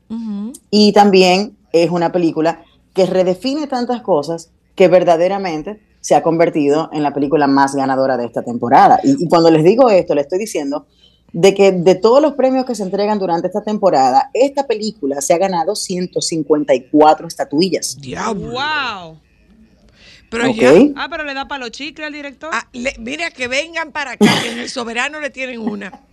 y 0.72 0.92
también 0.92 1.56
es 1.72 1.90
una 1.92 2.10
película 2.10 2.64
que 2.94 3.06
redefine 3.06 3.68
tantas 3.68 4.02
cosas 4.02 4.50
que 4.74 4.88
verdaderamente 4.88 5.78
se 6.04 6.14
ha 6.14 6.22
convertido 6.22 6.90
en 6.92 7.02
la 7.02 7.14
película 7.14 7.46
más 7.46 7.74
ganadora 7.74 8.18
de 8.18 8.26
esta 8.26 8.42
temporada. 8.42 9.00
Y, 9.02 9.26
cuando 9.26 9.50
les 9.50 9.64
digo 9.64 9.88
esto, 9.88 10.14
les 10.14 10.24
estoy 10.24 10.38
diciendo 10.38 10.84
de 11.32 11.54
que 11.54 11.72
de 11.72 11.94
todos 11.94 12.20
los 12.20 12.34
premios 12.34 12.66
que 12.66 12.74
se 12.74 12.82
entregan 12.82 13.18
durante 13.18 13.46
esta 13.46 13.62
temporada, 13.62 14.28
esta 14.34 14.66
película 14.66 15.22
se 15.22 15.32
ha 15.32 15.38
ganado 15.38 15.74
154 15.74 17.26
estatuillas. 17.26 17.96
¡Diablo! 17.98 18.50
¡Wow! 18.50 19.16
Pero 20.28 20.50
ya, 20.50 20.72
ah, 20.96 21.06
pero 21.08 21.24
le 21.24 21.32
da 21.32 21.48
para 21.48 21.60
los 21.60 21.70
chicles 21.70 22.06
al 22.06 22.12
director. 22.12 22.50
Ah, 22.52 22.68
mira, 22.98 23.30
que 23.30 23.48
vengan 23.48 23.90
para 23.90 24.10
acá, 24.12 24.26
que 24.42 24.50
en 24.50 24.58
el 24.58 24.68
soberano 24.68 25.20
le 25.20 25.30
tienen 25.30 25.58
una. 25.58 25.90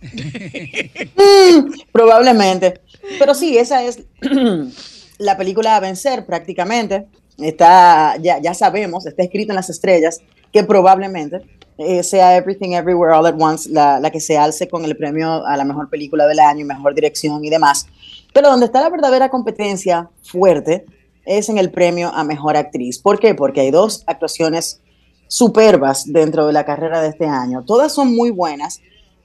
Mm, 1.14 1.70
probablemente. 1.92 2.80
Pero 3.18 3.34
sí, 3.34 3.58
esa 3.58 3.82
es 3.82 4.00
la 5.18 5.36
película 5.36 5.76
a 5.76 5.80
vencer 5.80 6.24
prácticamente 6.24 7.08
está, 7.44 8.16
ya, 8.20 8.40
ya 8.40 8.54
sabemos, 8.54 9.06
está 9.06 9.22
escrito 9.22 9.52
en 9.52 9.56
las 9.56 9.70
estrellas, 9.70 10.20
que 10.52 10.64
probablemente 10.64 11.40
eh, 11.78 12.02
sea 12.02 12.36
Everything 12.36 12.72
Everywhere 12.72 13.14
All 13.14 13.26
at 13.26 13.40
Once 13.40 13.70
la, 13.70 13.98
la, 13.98 14.10
que 14.10 14.20
se 14.20 14.36
alce 14.36 14.68
con 14.68 14.84
el 14.84 14.96
premio 14.96 15.46
a 15.46 15.56
la 15.56 15.64
mejor 15.64 15.88
película 15.88 16.26
del 16.26 16.38
año 16.40 16.66
mejor 16.66 16.94
dirección 16.94 17.44
y 17.44 17.50
demás. 17.50 17.86
Pero 18.32 18.50
donde 18.50 18.66
está 18.66 18.80
la 18.80 18.90
verdadera 18.90 19.28
competencia 19.30 20.10
fuerte 20.22 20.84
es 21.24 21.48
en 21.48 21.58
el 21.58 21.70
premio 21.70 22.10
a 22.14 22.24
mejor 22.24 22.56
actriz. 22.56 22.98
¿Por 22.98 23.18
qué? 23.18 23.34
Porque 23.34 23.60
hay 23.60 23.70
dos 23.70 24.02
actuaciones 24.06 24.80
superbas 25.28 26.04
dentro 26.12 26.46
de 26.46 26.52
la 26.52 26.64
carrera 26.64 27.00
de 27.00 27.08
este 27.08 27.26
año. 27.26 27.64
Todas 27.64 27.92
son 27.94 28.14
muy 28.14 28.30
buenas, 28.30 28.80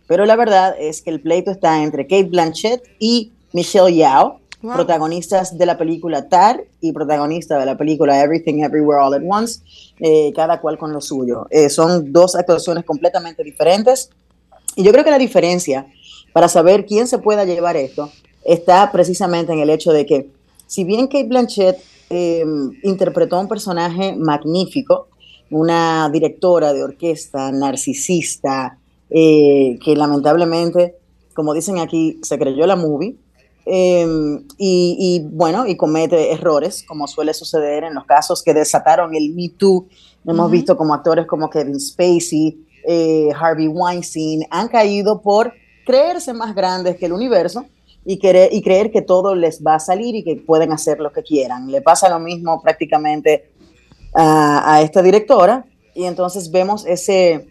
pero 0.08 0.26
la 0.26 0.36
verdad 0.36 0.76
es 0.80 1.02
que 1.02 1.10
el 1.10 1.22
pleito 1.22 1.52
está 1.52 1.84
entre 1.84 2.08
Kate 2.08 2.30
Blanchett 2.30 2.82
y 3.00 3.34
Michelle 3.52 3.94
Yao, 3.94 4.40
protagonistas 4.62 5.58
de 5.58 5.66
la 5.66 5.78
película 5.78 6.28
Tar 6.30 6.64
y 6.82 6.92
protagonista 6.92 7.60
de 7.60 7.66
la 7.66 7.78
película 7.78 8.22
Everything 8.22 8.64
Everywhere 8.64 9.02
All 9.04 9.14
at 9.14 9.22
Once, 9.28 9.62
eh, 10.00 10.34
cada 10.36 10.60
cual 10.60 10.78
con 10.78 10.92
lo 10.94 11.02
suyo. 11.02 11.48
Eh, 11.50 11.70
son 11.70 12.12
dos 12.12 12.36
actuaciones 12.36 12.84
completamente 12.84 13.44
diferentes 13.44 14.10
y 14.76 14.84
yo 14.84 14.92
creo 14.92 15.04
que 15.04 15.12
la 15.12 15.20
diferencia 15.20 15.88
para 16.34 16.48
saber 16.48 16.86
quién 16.86 17.08
se 17.08 17.20
pueda 17.20 17.46
llevar 17.46 17.78
esto 17.78 18.12
está 18.44 18.92
precisamente 18.92 19.54
en 19.54 19.60
el 19.60 19.70
hecho 19.70 19.92
de 19.92 20.06
que 20.06 20.30
si 20.66 20.84
bien 20.84 21.08
Kate 21.08 21.28
Blanchett 21.28 21.78
em, 22.10 22.72
interpretó 22.84 23.40
un 23.40 23.48
personaje 23.48 24.16
magnífico, 24.16 25.08
una 25.50 26.10
directora 26.12 26.74
de 26.74 26.84
orquesta 26.84 27.52
narcisista, 27.52 28.78
eh, 29.10 29.78
que 29.84 29.96
lamentablemente, 29.96 30.96
como 31.34 31.54
dicen 31.54 31.80
aquí, 31.80 32.20
se 32.22 32.38
creyó 32.38 32.66
la 32.66 32.76
movie, 32.76 33.16
Em, 33.70 34.46
y, 34.58 35.28
bueno, 35.30 35.68
y 35.68 35.76
comete 35.76 36.32
errores, 36.32 36.86
como 36.88 37.06
suele 37.06 37.34
suceder 37.34 37.84
en 37.84 37.96
los 37.96 38.06
casos 38.06 38.42
que 38.42 38.54
desataron 38.54 39.14
el 39.14 39.34
Me 39.34 39.50
Too. 39.50 39.88
Hemos 40.26 40.50
visto 40.50 40.78
como 40.78 40.94
actores 40.94 41.26
como 41.26 41.50
Kevin 41.50 41.78
Spacey, 41.78 42.66
eh, 42.88 43.30
Harvey 43.38 43.68
Weinstein, 43.68 44.46
han 44.50 44.70
caído 44.70 45.22
por 45.22 45.54
creerse 45.86 46.34
más 46.34 46.56
grandes 46.56 46.96
que 46.96 47.08
el 47.08 47.14
universo 47.14 47.66
y, 48.06 48.20
querer, 48.20 48.54
y 48.54 48.62
creer 48.62 48.90
que 48.90 49.02
todo 49.02 49.36
les 49.36 49.62
va 49.62 49.76
a 49.76 49.80
salir 49.80 50.16
y 50.16 50.24
que 50.24 50.38
pueden 50.38 50.72
hacer 50.72 51.00
lo 51.00 51.12
que 51.12 51.22
quieran. 51.22 51.70
Le 51.70 51.82
pasa 51.82 52.08
lo 52.08 52.20
mismo 52.20 52.62
prácticamente 52.62 53.52
a, 54.14 54.76
a 54.76 54.82
esta 54.82 55.02
directora 55.02 55.66
y 55.94 56.06
entonces 56.06 56.52
vemos 56.52 56.86
ese, 56.86 57.48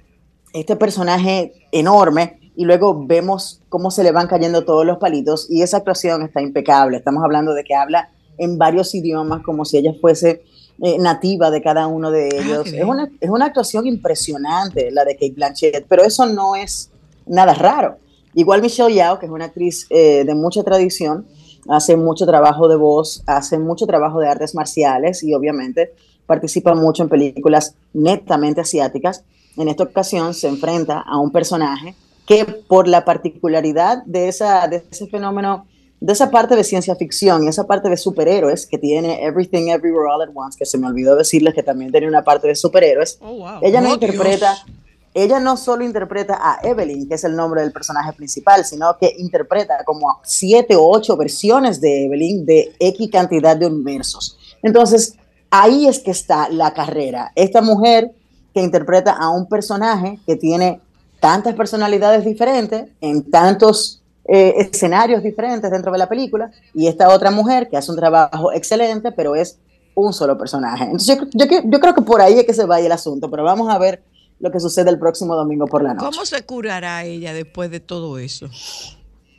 este 0.55 0.77
personaje 0.77 1.53
enorme 1.73 2.36
y 2.57 2.65
luego 2.65 3.07
vemos 3.07 3.61
cómo 3.69 3.91
se 3.91 4.03
le 4.03 4.13
van 4.13 4.27
cayendo 4.27 4.65
todos 4.65 4.87
los 4.87 4.99
palitos 4.99 5.47
y 5.51 5.63
esa 5.63 5.77
actuación 5.77 6.23
está 6.23 6.41
impecable. 6.41 6.97
Estamos 6.97 7.23
hablando 7.23 7.53
de 7.53 7.63
que 7.63 7.75
habla 7.75 8.11
en 8.39 8.57
varios 8.59 8.95
idiomas 8.95 9.43
como 9.43 9.65
si 9.65 9.77
ella 9.77 9.93
fuese 10.01 10.43
eh, 10.83 10.99
nativa 10.99 11.51
de 11.51 11.63
cada 11.63 11.87
uno 11.87 12.11
de 12.11 12.29
ah, 12.33 12.43
ellos. 12.43 12.73
es, 12.73 12.85
una, 12.85 13.11
es 13.21 13.31
una 13.31 13.47
actuación 13.47 13.87
impresionante 13.87 14.91
la 14.91 15.05
de 15.05 15.15
Kate 15.15 15.35
Blanchett, 15.35 15.87
pero 15.87 16.03
eso 16.03 16.25
no 16.27 16.57
es 16.57 16.91
nada 17.27 17.55
raro. 17.55 17.99
Igual 18.35 18.63
Michelle 18.63 18.95
Yao, 18.95 19.19
que 19.19 19.27
es 19.27 19.33
una 19.33 19.47
actriz 19.47 19.87
eh, 19.91 20.25
de 20.25 20.35
mucha 20.35 20.63
tradición, 20.63 21.27
hace 21.69 21.97
mucho 21.97 22.27
trabajo 22.27 22.69
de 22.69 22.77
voz, 22.77 23.23
hace 23.27 23.59
mucho 23.59 23.87
trabajo 23.87 24.21
de 24.21 24.29
artes 24.29 24.55
marciales 24.55 25.23
y 25.23 25.35
obviamente 25.35 25.93
participa 26.27 26.75
mucho 26.75 27.03
en 27.03 27.09
películas 27.09 27.75
netamente 27.93 28.63
asiáticas. 28.63 29.25
En 29.57 29.69
esta 29.69 29.85
ocasión 29.85 30.35
se 30.35 30.49
enfrenta 30.49 31.01
a 31.01 31.19
un 31.19 31.31
personaje 31.33 31.95
que 32.27 32.45
por 32.45 32.89
la 32.89 33.05
particularidad 33.05 34.03
de, 34.05 34.29
esa, 34.29 34.67
de 34.69 34.85
ese 34.91 35.07
fenómeno, 35.07 35.67
de 36.01 36.13
esa 36.13 36.31
parte 36.31 36.57
de 36.57 36.65
ciencia 36.65 36.95
ficción 36.97 37.45
y 37.45 37.49
esa 37.49 37.65
parte 37.65 37.89
de 37.89 37.97
superhéroes 37.97 38.67
que 38.67 38.79
tiene 38.79 39.25
Everything 39.25 39.69
Everywhere 39.69 40.11
All 40.13 40.23
at 40.23 40.29
Once, 40.35 40.59
que 40.59 40.67
se 40.67 40.77
me 40.79 40.87
olvidó 40.89 41.17
decirles 41.17 41.55
que 41.55 41.63
también 41.63 41.91
tiene 41.93 42.09
una 42.09 42.23
parte 42.25 42.49
de 42.49 42.55
superhéroes, 42.55 43.19
Oh, 43.23 43.61
ella 43.63 43.81
no 43.81 43.91
Oh, 43.91 43.95
interpreta, 43.95 44.55
Dios. 44.55 44.77
ella 45.15 45.41
no 45.41 45.57
solo 45.57 45.85
interpreta 45.85 46.37
a 46.41 46.59
Evelyn, 46.67 47.09
que 47.09 47.15
es 47.15 47.25
el 47.25 47.35
nombre 47.37 47.63
del 47.63 47.73
personaje 47.73 48.13
principal, 48.13 48.65
sino 48.65 48.99
que 48.99 49.15
interpreta 49.19 49.85
como 49.85 50.19
siete 50.25 50.75
o 50.77 50.87
ocho 50.87 51.17
versiones 51.17 51.81
de 51.81 52.07
Evelyn 52.07 52.45
de 52.45 52.75
X 52.79 53.09
cantidad 53.11 53.57
de 53.57 53.67
universos. 53.67 54.37
Entonces, 54.63 55.15
ahí 55.51 55.87
es 55.87 56.01
que 56.01 56.11
está 56.11 56.49
la 56.51 56.75
carrera. 56.75 57.31
Esta 57.37 57.63
mujer 57.63 58.11
que 58.53 58.61
interpreta 58.63 59.13
a 59.13 59.31
un 59.31 59.49
personaje 59.49 60.19
que 60.27 60.37
tiene 60.37 60.81
tantas 61.21 61.55
personalidades 61.55 62.25
diferentes 62.25 62.89
en 63.01 63.31
tantos 63.31 64.03
eh, 64.25 64.55
escenarios 64.59 65.23
diferentes 65.23 65.71
dentro 65.71 65.93
de 65.93 65.99
la 65.99 66.09
película, 66.09 66.51
y 66.75 66.87
esta 66.87 67.09
otra 67.09 67.31
mujer 67.31 67.69
que 67.69 67.77
hace 67.77 67.91
un 67.91 67.97
trabajo 67.97 68.53
excelente, 68.53 69.13
pero 69.13 69.35
es 69.35 69.59
un 69.95 70.13
solo 70.13 70.37
personaje. 70.37 70.85
Entonces, 70.85 71.19
yo, 71.33 71.47
yo, 71.47 71.63
yo 71.65 71.81
creo 71.81 71.95
que 71.95 72.03
por 72.03 72.21
ahí 72.21 72.39
es 72.39 72.45
que 72.45 72.55
se 72.55 72.65
vaya 72.65 72.87
el 72.87 72.93
asunto, 72.93 73.31
pero 73.31 73.45
vamos 73.45 73.73
a 73.73 73.79
ver 73.79 74.03
lo 74.39 74.51
que 74.51 74.61
sucede 74.61 74.91
el 74.91 74.99
próximo 74.99 75.35
domingo 75.35 75.67
por 75.67 75.83
la 75.83 75.95
noche. 75.95 76.07
¿Cómo 76.07 76.27
se 76.27 76.43
curará 76.45 77.05
ella 77.05 77.33
después 77.33 77.71
de 77.71 77.81
todo 77.81 78.19
eso? 78.19 78.49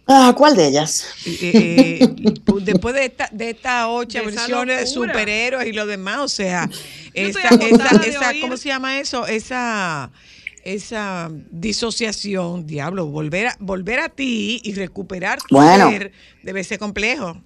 Ah, 0.07 0.33
¿Cuál 0.37 0.55
de 0.55 0.67
ellas? 0.67 1.05
Eh, 1.25 1.99
eh, 2.01 2.33
después 2.61 2.95
de 2.95 3.05
esta, 3.05 3.29
de 3.31 3.49
estas 3.49 3.87
ocho 3.89 4.19
De 4.19 4.25
versiones 4.25 4.79
de 4.79 4.87
superhéroes 4.87 5.67
y 5.67 5.73
lo 5.73 5.85
demás, 5.85 6.19
o 6.19 6.27
sea, 6.29 6.69
esa, 7.13 7.41
esa, 7.49 8.31
de. 8.31 8.39
¿cómo 8.39 8.55
se 8.55 8.69
llama 8.69 8.99
eso? 8.99 9.27
Esa, 9.27 10.09
esa 10.73 11.29
disociación, 11.49 12.67
diablo, 12.67 13.07
volver 13.07 13.47
a, 13.47 13.55
volver 13.59 13.99
a 13.99 14.09
ti 14.09 14.59
y 14.63 14.73
recuperar 14.73 15.39
tu 15.41 15.55
Bueno. 15.55 15.89
ser 15.89 16.11
debe 16.43 16.63
ser 16.63 16.79
complejo. 16.79 17.37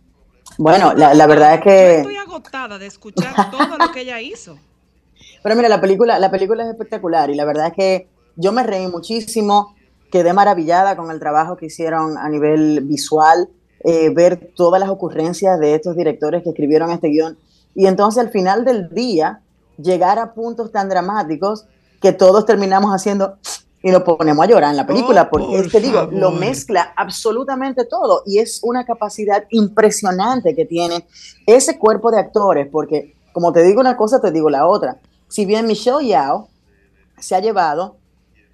Bueno, 0.57 0.93
la, 0.93 1.13
la 1.13 1.27
verdad 1.27 1.53
es 1.53 1.59
Yo 1.59 1.63
que... 1.63 1.95
estoy 1.97 2.15
agotada 2.17 2.77
de 2.77 2.87
escuchar 2.87 3.51
todo 3.51 3.77
lo 3.77 3.91
que 3.91 4.01
ella 4.01 4.19
hizo. 4.19 4.57
Pero 5.43 5.55
mira, 5.55 5.69
la 5.69 5.79
película, 5.79 6.19
la 6.19 6.29
película 6.29 6.63
es 6.63 6.69
espectacular 6.69 7.29
y 7.29 7.35
la 7.35 7.45
verdad 7.45 7.67
es 7.67 7.73
que 7.73 8.07
yo 8.35 8.51
me 8.51 8.63
reí 8.63 8.87
muchísimo, 8.87 9.75
quedé 10.11 10.33
maravillada 10.33 10.95
con 10.95 11.11
el 11.11 11.19
trabajo 11.19 11.57
que 11.57 11.67
hicieron 11.67 12.17
a 12.17 12.27
nivel 12.29 12.81
visual, 12.81 13.49
eh, 13.83 14.09
ver 14.13 14.51
todas 14.55 14.79
las 14.79 14.89
ocurrencias 14.89 15.59
de 15.59 15.75
estos 15.75 15.95
directores 15.95 16.43
que 16.43 16.49
escribieron 16.49 16.91
este 16.91 17.07
guion 17.07 17.37
y 17.73 17.87
entonces 17.87 18.21
al 18.21 18.29
final 18.29 18.65
del 18.65 18.89
día 18.89 19.41
llegar 19.81 20.19
a 20.19 20.33
puntos 20.33 20.71
tan 20.71 20.89
dramáticos 20.89 21.65
que 22.01 22.11
todos 22.11 22.45
terminamos 22.45 22.91
haciendo 22.91 23.37
y 23.83 23.89
nos 23.89 24.03
ponemos 24.03 24.43
a 24.43 24.47
llorar 24.47 24.71
en 24.71 24.77
la 24.77 24.85
película 24.85 25.23
Oh, 25.23 25.29
porque 25.29 25.45
por 25.45 25.71
te 25.71 25.79
digo, 25.79 26.07
lo 26.11 26.27
favor. 26.27 26.39
mezcla 26.39 26.93
absolutamente 26.95 27.85
todo 27.85 28.23
y 28.25 28.39
es 28.39 28.59
una 28.63 28.85
capacidad 28.85 29.45
impresionante 29.49 30.55
que 30.55 30.65
tiene 30.65 31.07
ese 31.45 31.77
cuerpo 31.79 32.11
de 32.11 32.19
actores 32.19 32.67
porque 32.71 33.15
como 33.31 33.53
te 33.53 33.63
digo 33.63 33.79
una 33.79 33.95
cosa, 33.95 34.19
te 34.19 34.31
digo 34.31 34.49
la 34.49 34.67
otra. 34.67 34.97
Si 35.27 35.45
bien 35.45 35.65
Michelle 35.65 36.05
Yao 36.05 36.49
se 37.17 37.35
ha 37.35 37.39
llevado, 37.39 37.95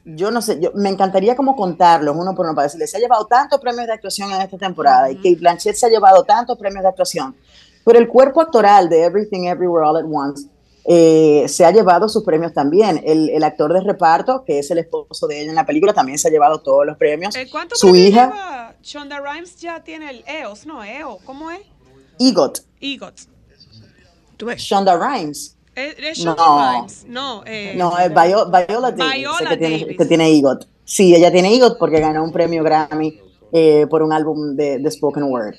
yo 0.06 0.30
no 0.32 0.42
sé, 0.42 0.60
yo, 0.60 0.72
me 0.76 0.90
encantaría 0.90 1.36
como 1.36 1.56
contarlos 1.56 2.16
uno 2.16 2.36
por 2.36 2.46
uno 2.46 2.56
para 2.56 2.66
decirles, 2.66 2.92
se 2.92 2.98
ha 2.98 3.00
llevado 3.00 3.26
tantos 3.26 3.60
premios 3.60 3.88
de 3.88 3.94
actuación 3.94 4.32
en 4.32 4.42
esta 4.42 4.58
temporada 4.58 5.10
y 5.10 5.16
Kate 5.16 5.36
Blanchett 5.36 5.76
se 5.76 5.88
ha 5.88 5.90
llevado 5.90 6.24
tantos 6.24 6.58
premios 6.58 6.84
de 6.84 6.90
actuación, 6.90 7.36
pero 7.84 7.98
el 8.00 8.08
cuerpo 8.08 8.42
actoral 8.42 8.88
de 8.88 9.04
Everything 9.04 9.46
Everywhere 9.46 9.88
All 9.88 9.98
at 9.98 10.06
Once 10.06 10.48
eh, 10.88 11.46
se 11.48 11.66
ha 11.66 11.72
llevado 11.72 12.08
sus 12.08 12.24
premios 12.24 12.54
también. 12.54 13.02
El, 13.06 13.30
el 13.30 13.44
actor 13.44 13.74
de 13.74 13.82
reparto, 13.82 14.44
que 14.46 14.60
es 14.60 14.72
el 14.72 14.78
esposo 14.78 15.28
de 15.28 15.42
ella 15.42 15.50
en 15.50 15.56
la 15.56 15.66
película, 15.66 15.94
también 15.94 16.18
se 16.18 16.30
ha 16.30 16.32
llevado 16.32 16.60
todos 16.62 16.86
los 16.86 16.98
premios. 16.98 17.36
Eh, 17.36 17.48
¿Cuánto 17.52 17.76
Su 17.76 17.96
hija, 17.96 18.26
lleva? 18.28 18.76
Shonda 18.82 19.20
Rhimes 19.20 19.58
ya 19.58 19.84
tiene 19.84 20.10
el 20.10 20.24
EOS, 20.28 20.66
no, 20.66 20.84
EO, 20.84 21.20
¿cómo 21.26 21.52
es? 21.52 21.60
EGOT, 22.20 22.60
EGOT. 22.80 23.14
Shonda 24.58 24.98
Rhimes. 24.98 25.56
¿Es, 25.76 25.96
es 26.00 26.26
No. 26.26 26.36
Shonda 26.36 26.72
Rhimes? 26.74 27.06
No, 27.08 27.44
eh, 27.46 27.74
No, 27.76 27.98
es 28.00 28.10
Vio- 28.12 28.46
Viola 28.50 28.92
Davis, 28.92 29.16
Viola 29.18 29.50
que, 29.50 29.58
tiene, 29.58 29.96
que 29.98 30.06
tiene 30.06 30.30
EGOT. 30.38 30.68
Sí, 30.86 31.14
ella 31.14 31.32
tiene 31.32 31.54
EGOT 31.56 31.78
porque 31.78 32.00
ganó 32.00 32.24
un 32.24 32.32
premio 32.32 32.64
Grammy 32.64 33.20
eh, 33.52 33.86
por 33.90 34.02
un 34.04 34.14
álbum 34.14 34.56
de, 34.56 34.80
de 34.80 34.92
Spoken 34.92 35.24
Word. 35.24 35.56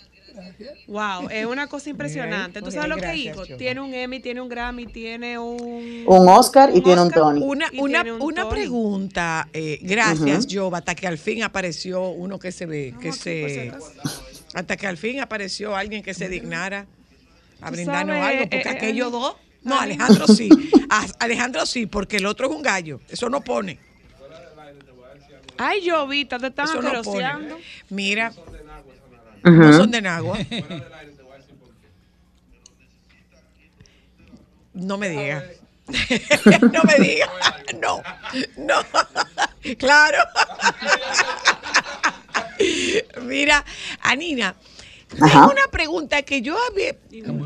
Wow, 0.87 1.29
es 1.31 1.47
una 1.47 1.67
cosa 1.67 1.91
impresionante. 1.91 2.61
¿Tú 2.63 2.71
sabes 2.71 2.89
lo 2.89 2.97
que? 2.97 3.33
Choma. 3.33 3.57
Tiene 3.57 3.81
un 3.81 3.95
Emmy, 3.95 4.21
tiene 4.21 4.41
un 4.41 4.49
Grammy, 4.49 4.87
tiene 4.87 5.39
un... 5.39 6.05
Un 6.07 6.29
Oscar 6.29 6.71
y 6.75 6.81
tiene 6.81 7.03
un 7.03 7.09
Oscar. 7.09 7.23
Tony. 7.23 7.41
Una, 7.43 7.69
Y 7.71 7.81
una, 7.81 8.03
tiene 8.03 8.13
un 8.17 8.23
una 8.23 8.49
pregunta, 8.49 9.49
eh, 9.53 9.79
gracias, 9.83 10.47
Job, 10.51 10.75
hasta 10.75 10.95
que 10.95 11.07
al 11.07 11.19
fin 11.19 11.43
apareció 11.43 12.09
uno 12.09 12.39
que 12.39 12.51
se 12.53 12.67
ve, 12.67 12.95
que 13.01 13.13
se, 13.13 13.73
hasta 14.55 14.77
que 14.77 14.87
al 14.87 14.97
fin 14.97 15.21
apareció 15.21 15.77
alguien 15.77 16.03
que 16.03 16.15
se 16.15 16.29
dignara 16.29 16.87
a 17.61 17.71
brindarnos 17.71 18.17
sabes, 18.17 18.31
algo, 18.31 18.43
porque 18.51 18.57
eh, 18.57 18.63
eh, 18.65 18.77
aquellos 18.77 19.09
eh, 19.09 19.13
dos, 19.13 19.37
no, 19.63 19.79
Alejandro 19.81 20.27
sí, 20.27 20.49
A- 20.91 21.07
Alejandro 21.21 21.67
sí, 21.67 21.87
porque 21.87 22.17
el 22.17 22.27
otro 22.27 22.49
es 22.49 22.57
un 22.57 22.63
gallo, 22.63 23.01
eso 23.09 23.29
no 23.29 23.43
pone, 23.43 23.79
Ay, 25.61 25.89
Jovita, 25.91 26.39
te 26.39 26.47
están 26.47 26.69
no 26.83 27.03
pone. 27.03 27.25
No 29.45 29.73
son 29.73 29.91
de 29.91 30.03
Nagua. 30.03 30.39
No 34.75 34.97
me 34.97 35.09
diga. 35.09 35.45
no 36.73 36.83
me 36.85 37.05
diga. 37.05 37.29
No, 37.81 38.03
no. 38.57 39.75
claro. 39.77 40.19
Mira, 43.23 43.65
Anina, 44.01 44.55
tengo 45.09 45.51
una 45.51 45.67
pregunta 45.71 46.23
que 46.23 46.43
yo 46.43 46.57
había, 46.71 46.95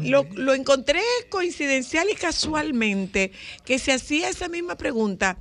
lo, 0.04 0.26
lo 0.34 0.54
encontré 0.54 1.00
coincidencial 1.30 2.08
y 2.10 2.14
casualmente, 2.14 3.32
que 3.64 3.78
se 3.78 3.92
hacía 3.92 4.28
esa 4.28 4.48
misma 4.48 4.76
pregunta 4.76 5.38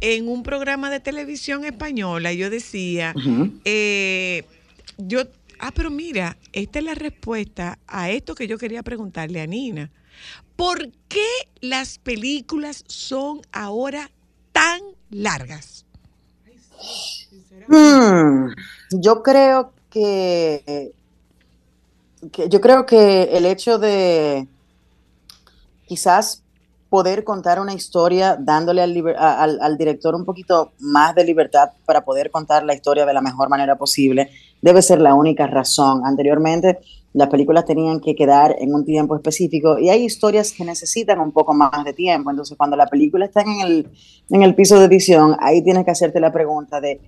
en 0.00 0.28
un 0.28 0.42
programa 0.42 0.90
de 0.90 1.00
televisión 1.00 1.64
española. 1.64 2.32
Yo 2.32 2.50
decía, 2.50 3.14
eh, 3.64 4.44
yo, 4.98 5.24
ah, 5.60 5.72
pero 5.74 5.90
mira, 5.90 6.36
esta 6.52 6.78
es 6.80 6.84
la 6.84 6.94
respuesta 6.94 7.78
a 7.86 8.10
esto 8.10 8.34
que 8.34 8.46
yo 8.48 8.58
quería 8.58 8.82
preguntarle 8.82 9.40
a 9.40 9.46
Nina. 9.46 9.90
¿Por 10.56 10.90
qué 11.08 11.26
las 11.60 11.98
películas 11.98 12.84
son 12.88 13.40
ahora 13.52 14.10
tan 14.52 14.80
largas? 15.10 15.86
Hmm, 17.68 18.52
yo 18.90 19.22
creo 19.22 19.72
que, 19.90 20.92
que- 22.32 22.48
yo 22.48 22.60
creo 22.60 22.86
que 22.86 23.24
el 23.36 23.46
hecho 23.46 23.78
de 23.78 24.46
quizás 25.86 26.42
poder 26.90 27.22
contar 27.22 27.60
una 27.60 27.72
historia 27.72 28.36
dándole 28.38 28.82
al, 28.82 29.58
al- 29.60 29.78
director 29.78 30.14
un 30.14 30.24
poquito 30.24 30.72
más 30.80 31.14
de 31.14 31.24
libertad 31.24 31.70
para 31.86 32.04
poder 32.04 32.30
contar 32.32 32.64
la 32.64 32.74
historia 32.74 33.06
de 33.06 33.14
la 33.14 33.20
mejor 33.20 33.48
manera 33.48 33.76
posible 33.76 34.28
debe 34.60 34.82
ser 34.82 35.00
la 35.00 35.14
única 35.14 35.46
razón. 35.46 36.02
Anteriormente 36.04 36.80
las 37.12 37.28
películas 37.28 37.64
tenían 37.64 38.00
que 38.00 38.14
quedar 38.14 38.56
en 38.58 38.74
un 38.74 38.84
tiempo 38.84 39.14
específico 39.16 39.78
y 39.78 39.88
hay 39.88 40.04
historias 40.04 40.52
que 40.52 40.64
necesitan 40.64 41.20
un 41.20 41.32
poco 41.32 41.54
más 41.54 41.84
de 41.84 41.92
tiempo. 41.92 42.30
Entonces 42.30 42.56
cuando 42.58 42.76
la 42.76 42.86
película 42.86 43.24
está 43.24 43.42
en 43.42 43.60
el, 43.60 43.88
en 44.28 44.42
el 44.42 44.54
piso 44.54 44.78
de 44.78 44.86
edición, 44.86 45.36
ahí 45.40 45.62
tienes 45.62 45.84
que 45.84 45.92
hacerte 45.92 46.20
la 46.20 46.32
pregunta 46.32 46.80
de, 46.80 47.00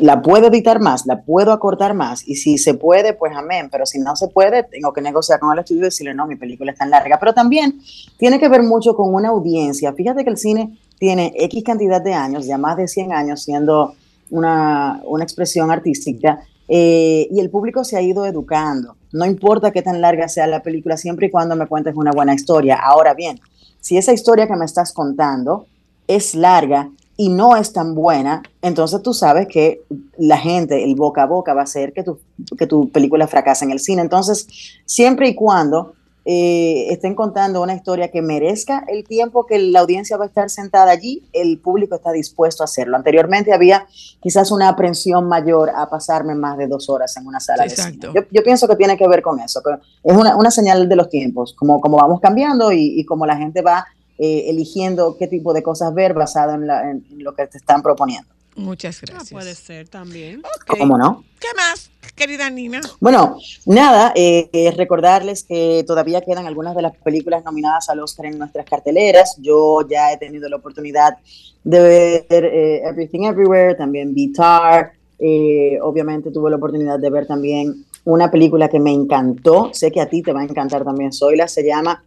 ¿la 0.00 0.22
puedo 0.22 0.48
editar 0.48 0.80
más? 0.80 1.06
¿La 1.06 1.22
puedo 1.22 1.52
acortar 1.52 1.94
más? 1.94 2.26
Y 2.26 2.36
si 2.36 2.58
se 2.58 2.74
puede, 2.74 3.14
pues 3.14 3.32
amén. 3.34 3.68
Pero 3.70 3.86
si 3.86 3.98
no 3.98 4.16
se 4.16 4.28
puede, 4.28 4.64
tengo 4.64 4.92
que 4.92 5.00
negociar 5.00 5.40
con 5.40 5.52
el 5.52 5.60
estudio 5.60 5.82
y 5.82 5.84
decirle, 5.84 6.14
no, 6.14 6.26
mi 6.26 6.36
película 6.36 6.72
es 6.72 6.78
tan 6.78 6.90
larga. 6.90 7.18
Pero 7.18 7.32
también 7.32 7.80
tiene 8.18 8.38
que 8.38 8.48
ver 8.48 8.62
mucho 8.62 8.94
con 8.94 9.14
una 9.14 9.30
audiencia. 9.30 9.92
Fíjate 9.92 10.24
que 10.24 10.30
el 10.30 10.36
cine 10.36 10.78
tiene 10.98 11.32
X 11.36 11.64
cantidad 11.64 12.02
de 12.02 12.14
años, 12.14 12.46
ya 12.46 12.58
más 12.58 12.76
de 12.76 12.86
100 12.86 13.12
años 13.12 13.42
siendo 13.42 13.94
una, 14.30 15.00
una 15.04 15.24
expresión 15.24 15.70
artística, 15.70 16.40
eh, 16.68 17.28
y 17.30 17.40
el 17.40 17.50
público 17.50 17.84
se 17.84 17.96
ha 17.96 18.02
ido 18.02 18.24
educando. 18.24 18.96
No 19.12 19.26
importa 19.26 19.72
qué 19.72 19.82
tan 19.82 20.00
larga 20.00 20.28
sea 20.28 20.46
la 20.46 20.62
película, 20.62 20.96
siempre 20.96 21.26
y 21.26 21.30
cuando 21.30 21.56
me 21.56 21.66
cuentes 21.66 21.94
una 21.96 22.12
buena 22.12 22.34
historia. 22.34 22.76
Ahora 22.76 23.14
bien, 23.14 23.40
si 23.80 23.98
esa 23.98 24.12
historia 24.12 24.46
que 24.46 24.56
me 24.56 24.64
estás 24.64 24.92
contando 24.92 25.66
es 26.06 26.34
larga 26.34 26.88
y 27.22 27.28
no 27.28 27.54
es 27.54 27.72
tan 27.72 27.94
buena, 27.94 28.42
entonces 28.62 29.00
tú 29.00 29.14
sabes 29.14 29.46
que 29.46 29.82
la 30.18 30.36
gente, 30.36 30.82
el 30.82 30.96
boca 30.96 31.22
a 31.22 31.26
boca 31.26 31.54
va 31.54 31.60
a 31.60 31.64
hacer 31.64 31.92
que 31.92 32.02
tu, 32.02 32.18
que 32.58 32.66
tu 32.66 32.90
película 32.90 33.28
fracase 33.28 33.64
en 33.64 33.70
el 33.70 33.78
cine. 33.78 34.02
Entonces, 34.02 34.48
siempre 34.86 35.28
y 35.28 35.36
cuando 35.36 35.92
eh, 36.24 36.88
estén 36.90 37.14
contando 37.14 37.62
una 37.62 37.74
historia 37.74 38.10
que 38.10 38.22
merezca 38.22 38.84
el 38.88 39.04
tiempo 39.04 39.46
que 39.46 39.60
la 39.60 39.78
audiencia 39.78 40.16
va 40.16 40.24
a 40.24 40.26
estar 40.26 40.50
sentada 40.50 40.90
allí, 40.90 41.22
el 41.32 41.60
público 41.60 41.94
está 41.94 42.10
dispuesto 42.10 42.64
a 42.64 42.66
hacerlo. 42.66 42.96
Anteriormente 42.96 43.52
había 43.52 43.86
quizás 44.20 44.50
una 44.50 44.68
aprensión 44.68 45.28
mayor 45.28 45.70
a 45.76 45.88
pasarme 45.88 46.34
más 46.34 46.58
de 46.58 46.66
dos 46.66 46.90
horas 46.90 47.16
en 47.16 47.28
una 47.28 47.38
sala 47.38 47.62
de 47.62 47.68
Exacto. 47.68 48.08
cine. 48.08 48.14
Yo, 48.16 48.22
yo 48.32 48.42
pienso 48.42 48.66
que 48.66 48.74
tiene 48.74 48.96
que 48.96 49.06
ver 49.06 49.22
con 49.22 49.38
eso, 49.38 49.62
que 49.62 49.74
es 50.10 50.16
una, 50.16 50.34
una 50.34 50.50
señal 50.50 50.88
de 50.88 50.96
los 50.96 51.08
tiempos, 51.08 51.54
como, 51.56 51.80
como 51.80 51.98
vamos 51.98 52.18
cambiando 52.20 52.72
y, 52.72 52.98
y 52.98 53.04
como 53.04 53.26
la 53.26 53.36
gente 53.36 53.62
va 53.62 53.86
eh, 54.24 54.44
eligiendo 54.50 55.16
qué 55.18 55.26
tipo 55.26 55.52
de 55.52 55.62
cosas 55.62 55.92
ver 55.94 56.14
basado 56.14 56.54
en, 56.54 56.66
la- 56.66 56.88
en- 56.90 57.04
en 57.10 57.24
lo 57.24 57.34
que 57.34 57.46
te 57.48 57.58
están 57.58 57.82
proponiendo. 57.82 58.28
Muchas 58.54 58.98
Ah, 59.02 59.06
gracias. 59.08 59.30
puede 59.32 59.54
ser 59.54 59.88
también. 59.88 60.40
Ok. 60.40 60.78
¿Cómo 60.78 60.96
no? 60.98 61.24
¿Qué 61.40 61.48
más, 61.56 61.90
querida 62.14 62.50
Nina? 62.50 62.80
Bueno, 63.00 63.36
nada, 63.66 64.12
eh, 64.14 64.48
eh, 64.52 64.70
recordarles 64.76 65.42
que 65.44 65.82
todavía 65.86 66.20
quedan 66.20 66.46
algunas 66.46 66.76
de 66.76 66.82
las 66.82 66.94
películas 66.98 67.42
nominadas 67.44 67.88
al 67.88 68.00
Oscar 68.00 68.26
en 68.26 68.38
nuestras 68.38 68.66
carteleras. 68.66 69.36
Yo 69.40 69.80
ya 69.88 70.12
he 70.12 70.18
tenido 70.18 70.48
la 70.50 70.56
oportunidad 70.56 71.16
de 71.64 71.80
ver 72.28 72.44
eh, 72.44 72.82
Everything 72.84 73.22
Everywhere, 73.24 73.74
también 73.74 74.14
Vitar. 74.14 74.92
eh, 75.18 75.78
obviamente 75.82 76.30
tuve 76.30 76.50
la 76.50 76.56
oportunidad 76.56 76.98
de 76.98 77.08
ver 77.10 77.26
también 77.26 77.86
una 78.04 78.30
película 78.30 78.68
que 78.68 78.78
me 78.80 78.92
encantó. 78.92 79.70
Sé 79.72 79.90
que 79.90 80.00
a 80.00 80.08
ti 80.08 80.20
te 80.22 80.32
va 80.32 80.40
a 80.40 80.44
encantar 80.44 80.84
también, 80.84 81.12
Zoila. 81.12 81.46
Se 81.48 81.62
llama 81.64 82.04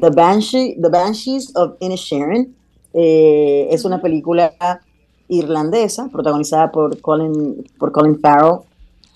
The, 0.00 0.10
Banshee, 0.10 0.76
The 0.80 0.88
Banshees 0.88 1.54
of 1.56 1.74
Inisherin. 1.80 2.54
Eh, 2.94 3.68
es 3.70 3.84
una 3.84 4.00
película 4.00 4.52
irlandesa 5.28 6.08
protagonizada 6.10 6.70
por 6.72 7.00
Colin, 7.00 7.64
por 7.78 7.92
Colin 7.92 8.18
Farrell 8.20 8.60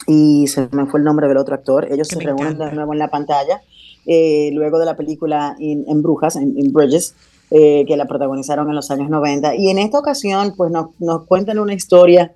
y 0.06 0.46
se 0.48 0.68
me 0.72 0.86
fue 0.86 1.00
el 1.00 1.04
nombre 1.04 1.28
del 1.28 1.36
otro 1.36 1.54
actor. 1.54 1.86
Ellos 1.90 2.08
Que 2.08 2.16
se 2.16 2.22
reúnen 2.22 2.46
encanta. 2.48 2.66
de 2.66 2.72
nuevo 2.74 2.92
en 2.92 2.98
la 2.98 3.08
pantalla 3.08 3.62
eh, 4.06 4.50
luego 4.52 4.78
de 4.78 4.84
la 4.86 4.96
película 4.96 5.56
In- 5.58 5.84
en 5.88 6.02
Brujas, 6.02 6.36
en, 6.36 6.58
in 6.58 6.72
Bridges, 6.72 7.14
eh, 7.50 7.84
que 7.86 7.96
la 7.96 8.06
protagonizaron 8.06 8.68
en 8.68 8.74
los 8.74 8.90
años 8.90 9.08
90. 9.08 9.54
Y 9.56 9.68
en 9.68 9.78
esta 9.78 9.98
ocasión, 10.00 10.54
pues 10.56 10.70
nos, 10.72 10.88
nos 10.98 11.24
cuentan 11.24 11.58
una 11.60 11.72
historia 11.74 12.32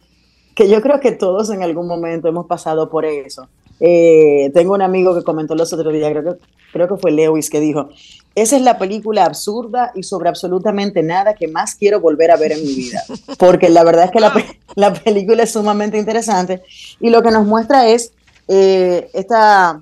que 0.54 0.68
yo 0.70 0.80
creo 0.80 1.00
que 1.00 1.12
todos 1.12 1.50
en 1.50 1.62
algún 1.62 1.86
momento 1.88 2.28
hemos 2.28 2.46
pasado 2.46 2.88
por 2.88 3.04
eso. 3.04 3.48
Eh, 3.80 4.50
tengo 4.54 4.74
un 4.74 4.80
amigo 4.82 5.14
que 5.14 5.22
comentó 5.24 5.54
los 5.54 5.72
otros 5.72 5.92
días, 5.92 6.10
creo 6.12 6.22
que, 6.34 6.40
creo 6.72 6.88
que 6.88 6.96
fue 6.96 7.10
Lewis, 7.10 7.50
que 7.50 7.60
dijo, 7.60 7.88
esa 8.36 8.54
es 8.56 8.62
la 8.62 8.78
película 8.78 9.24
absurda 9.24 9.90
y 9.96 10.04
sobre 10.04 10.28
absolutamente 10.28 11.02
nada 11.02 11.34
que 11.34 11.48
más 11.48 11.74
quiero 11.74 12.00
volver 12.00 12.30
a 12.30 12.36
ver 12.36 12.52
en 12.52 12.62
mi 12.64 12.74
vida. 12.74 13.02
Porque 13.38 13.68
la 13.68 13.82
verdad 13.82 14.04
es 14.04 14.10
que 14.12 14.20
la, 14.20 14.32
pe- 14.32 14.60
la 14.76 14.92
película 14.94 15.42
es 15.42 15.50
sumamente 15.52 15.98
interesante 15.98 16.62
y 17.00 17.10
lo 17.10 17.22
que 17.22 17.30
nos 17.32 17.44
muestra 17.46 17.88
es 17.88 18.12
eh, 18.46 19.10
esta, 19.14 19.80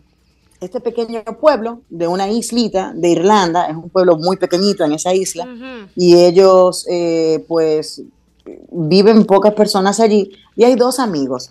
este 0.61 0.81
pequeño 0.81 1.23
pueblo 1.41 1.81
de 1.91 2.07
una 2.09 2.29
islita 2.31 2.93
de 2.95 3.09
Irlanda, 3.11 3.67
es 3.67 3.77
un 3.77 3.91
pueblo 3.91 4.17
muy 4.17 4.37
pequeñito 4.39 4.85
en 4.85 4.93
esa 4.93 5.13
isla, 5.13 5.47
y 5.97 6.15
ellos 6.17 6.87
eh, 6.89 7.45
pues 7.47 8.03
viven 8.71 9.25
pocas 9.27 9.53
personas 9.55 10.01
allí 10.01 10.31
y 10.57 10.65
hay 10.65 10.77
dos 10.77 10.99
amigos. 11.01 11.51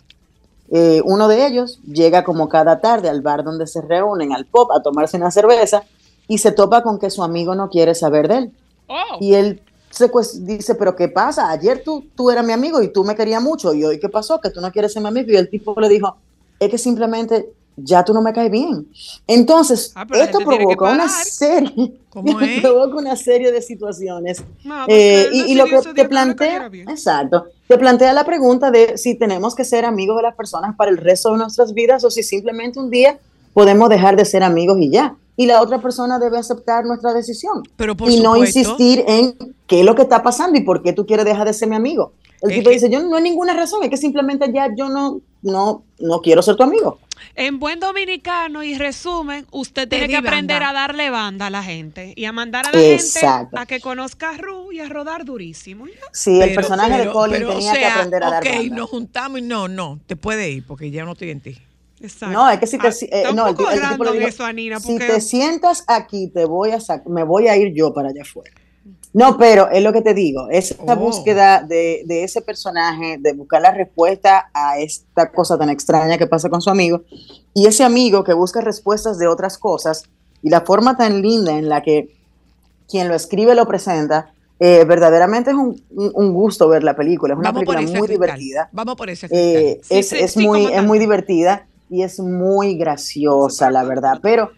Eh, 0.71 1.01
uno 1.05 1.27
de 1.27 1.45
ellos 1.45 1.79
llega 1.85 2.23
como 2.23 2.47
cada 2.49 2.79
tarde 2.79 3.09
al 3.09 3.21
bar 3.21 3.43
donde 3.43 3.67
se 3.67 3.81
reúnen, 3.81 4.33
al 4.33 4.45
pop, 4.45 4.71
a 4.71 4.81
tomarse 4.81 5.17
una 5.17 5.29
cerveza 5.29 5.83
y 6.27 6.37
se 6.37 6.51
topa 6.51 6.83
con 6.83 6.99
que 6.99 7.09
su 7.09 7.23
amigo 7.23 7.55
no 7.55 7.69
quiere 7.69 7.95
saber 7.95 8.27
de 8.27 8.37
él. 8.37 8.51
Oh. 8.87 9.17
Y 9.19 9.33
él 9.33 9.61
se 9.89 10.07
pues, 10.09 10.45
dice, 10.45 10.75
pero 10.75 10.95
¿qué 10.95 11.07
pasa? 11.07 11.49
Ayer 11.51 11.83
tú, 11.83 12.05
tú 12.15 12.31
eras 12.31 12.45
mi 12.45 12.53
amigo 12.53 12.81
y 12.81 12.87
tú 12.91 13.03
me 13.03 13.15
querías 13.15 13.41
mucho 13.41 13.73
y 13.73 13.83
hoy 13.83 13.99
¿qué 13.99 14.09
pasó? 14.09 14.39
Que 14.41 14.49
tú 14.49 14.59
no 14.59 14.71
quieres 14.71 14.93
ser 14.93 15.01
mi 15.01 15.09
amigo. 15.09 15.31
Y 15.31 15.35
el 15.35 15.49
tipo 15.49 15.79
le 15.79 15.89
dijo, 15.89 16.15
es 16.59 16.69
que 16.69 16.77
simplemente 16.77 17.49
ya 17.75 18.03
tú 18.03 18.13
no 18.13 18.21
me 18.21 18.33
caes 18.33 18.51
bien. 18.51 18.87
Entonces, 19.27 19.91
Ah, 19.95 20.05
esto 20.13 20.39
provoca 20.39 20.91
una 20.91 21.09
serie, 21.09 21.93
¿Cómo 22.09 22.39
es? 22.41 22.61
provoca 22.61 22.95
una 22.97 23.15
serie 23.15 23.51
de 23.51 23.61
situaciones 23.61 24.43
No, 24.63 24.85
eh, 24.87 25.27
y, 25.31 25.51
y 25.51 25.55
lo 25.55 25.65
que 25.65 25.79
te 25.93 26.07
plantea, 26.07 26.69
exacto, 26.87 27.45
te 27.67 27.77
plantea 27.77 28.13
la 28.13 28.25
pregunta 28.25 28.69
de 28.69 28.97
si 28.97 29.15
tenemos 29.15 29.55
que 29.55 29.63
ser 29.63 29.85
amigos 29.85 30.17
de 30.17 30.23
las 30.23 30.35
personas 30.35 30.75
para 30.75 30.91
el 30.91 30.97
resto 30.97 31.31
de 31.31 31.37
nuestras 31.37 31.73
vidas 31.73 32.03
o 32.03 32.11
si 32.11 32.21
simplemente 32.23 32.79
un 32.79 32.89
día 32.89 33.17
podemos 33.53 33.89
dejar 33.89 34.15
de 34.15 34.25
ser 34.25 34.43
amigos 34.43 34.77
y 34.79 34.89
ya. 34.89 35.15
Y 35.35 35.47
la 35.47 35.61
otra 35.61 35.81
persona 35.81 36.19
debe 36.19 36.37
aceptar 36.37 36.85
nuestra 36.85 37.11
decisión 37.13 37.63
Pero 37.75 37.95
por 37.97 38.09
y 38.09 38.19
no 38.19 38.37
insistir 38.37 39.03
en 39.07 39.35
qué 39.65 39.79
es 39.79 39.85
lo 39.85 39.95
que 39.95 40.03
está 40.03 40.21
pasando 40.21 40.57
y 40.59 40.61
por 40.61 40.83
qué 40.83 40.93
tú 40.93 41.05
quieres 41.07 41.25
dejar 41.25 41.47
de 41.47 41.53
ser 41.53 41.69
mi 41.69 41.75
amigo. 41.75 42.13
El 42.41 42.51
Es 42.51 42.57
tipo 42.57 42.69
que- 42.69 42.75
dice, 42.75 42.89
yo 42.89 43.01
no 43.01 43.15
hay 43.15 43.23
ninguna 43.23 43.53
razón, 43.53 43.81
es 43.83 43.89
que 43.89 43.97
simplemente 43.97 44.51
ya 44.53 44.67
yo 44.75 44.89
no, 44.89 45.21
no, 45.41 45.83
no 45.99 46.21
quiero 46.21 46.41
ser 46.41 46.55
tu 46.55 46.63
amigo. 46.63 46.99
En 47.35 47.57
buen 47.57 47.79
dominicano 47.79 48.63
y 48.63 48.77
resumen, 48.77 49.47
usted 49.51 49.83
Te 49.87 49.95
tiene 49.95 50.07
que 50.09 50.17
aprender 50.17 50.59
banda. 50.61 50.69
a 50.69 50.87
darle 50.87 51.09
banda 51.09 51.47
a 51.47 51.49
la 51.49 51.63
gente 51.63 52.13
y 52.17 52.25
a 52.25 52.31
mandar 52.33 52.67
a 52.67 52.71
la 52.71 52.83
Exacto. 52.83 53.37
gente 53.51 53.59
a 53.59 53.65
que 53.65 53.79
conozca 53.79 54.31
a 54.31 54.37
Ru 54.37 54.71
y 54.73 54.81
a 54.81 54.89
rodar 54.89 55.23
durísimo. 55.23 55.87
ya. 55.87 55.93
Sí, 56.11 56.33
el 56.33 56.49
Pero- 56.49 56.55
personaje 56.55 56.97
de 57.05 57.11
Colin 57.11 57.37
pero, 57.37 57.49
o 57.51 57.53
tenía 57.53 57.73
que 57.73 57.85
aprender 57.85 58.23
a 58.23 58.29
dar 58.29 58.43
Ok, 58.43 58.49
banda. 58.57 58.75
nos 58.75 58.89
juntamos 58.89 59.39
y 59.39 59.41
no, 59.43 59.67
no, 59.69 59.99
te 60.05 60.15
puede 60.17 60.51
ir 60.51 60.65
porque 60.67 60.91
ya 60.91 61.05
no 61.05 61.13
estoy 61.13 61.29
en 61.31 61.39
ti. 61.41 61.57
Exacto. 62.03 62.33
No, 62.37 62.49
es 62.49 62.59
que 62.59 62.67
si 62.67 62.77
te, 62.77 62.87
Ah, 62.87 62.91
si- 62.91 63.05
eh, 63.11 63.23
no, 63.33 63.47
el, 63.47 63.55
el 63.55 63.89
tipo 63.89 64.03
le 64.03 64.11
dijo, 64.13 64.27
eso, 64.27 64.45
Anina, 64.45 64.79
si 64.79 64.91
porque 64.93 65.07
te 65.13 65.21
sientas 65.21 65.83
aquí, 65.87 66.27
te 66.27 66.45
voy 66.45 66.71
a 66.71 66.77
me 67.07 67.23
voy 67.23 67.47
a 67.47 67.55
ir 67.57 67.73
yo 67.73 67.93
para 67.93 68.09
allá 68.09 68.21
afuera. 68.23 68.51
No, 69.13 69.37
pero 69.37 69.69
es 69.69 69.81
lo 69.83 69.93
que 69.93 70.01
te 70.01 70.13
digo, 70.13 70.49
es 70.49 70.71
esta 70.71 70.93
Oh. 70.93 70.97
búsqueda 70.97 71.61
de, 71.61 72.01
de 72.05 72.23
ese 72.23 72.41
personaje, 72.41 73.17
de 73.19 73.33
buscar 73.33 73.61
la 73.61 73.71
respuesta 73.71 74.49
a 74.53 74.79
esta 74.79 75.31
cosa 75.31 75.57
tan 75.57 75.69
extraña 75.69 76.17
que 76.17 76.27
pasa 76.27 76.49
con 76.49 76.61
su 76.61 76.69
amigo, 76.69 77.03
y 77.53 77.67
ese 77.67 77.83
amigo 77.83 78.23
que 78.23 78.33
busca 78.33 78.59
respuestas 78.61 79.17
de 79.19 79.27
otras 79.27 79.57
cosas, 79.57 80.03
y 80.41 80.49
la 80.49 80.61
forma 80.61 80.97
tan 80.97 81.21
linda 81.21 81.57
en 81.57 81.69
la 81.69 81.81
que 81.83 82.09
quien 82.89 83.07
lo 83.07 83.13
escribe 83.15 83.53
lo 83.55 83.65
presenta, 83.67 84.33
eh, 84.59 84.83
verdaderamente 84.85 85.51
es 85.51 85.55
un, 85.55 85.81
un- 85.91 86.33
gusto 86.33 86.67
ver 86.67 86.83
la 86.83 86.95
película, 86.95 87.33
es 87.33 87.39
una 87.39 87.51
Vamos 87.51 87.59
película 87.65 87.81
muy 87.81 88.07
cristal. 88.07 88.07
divertida. 88.09 88.69
Vamos 88.71 88.95
por 88.95 89.09
ese 89.09 89.27
Eh. 89.29 89.79
Sí, 89.83 89.95
es, 89.95 90.09
sí, 90.09 90.15
es 90.19 90.31
sí, 90.33 90.45
muy, 90.45 90.65
es 90.65 90.83
muy 90.83 90.99
divertida 90.99 91.67
y 91.89 92.03
es 92.03 92.19
muy 92.19 92.75
graciosa, 92.75 93.69
la 93.71 93.83
verdad, 93.83 94.19
pero 94.21 94.51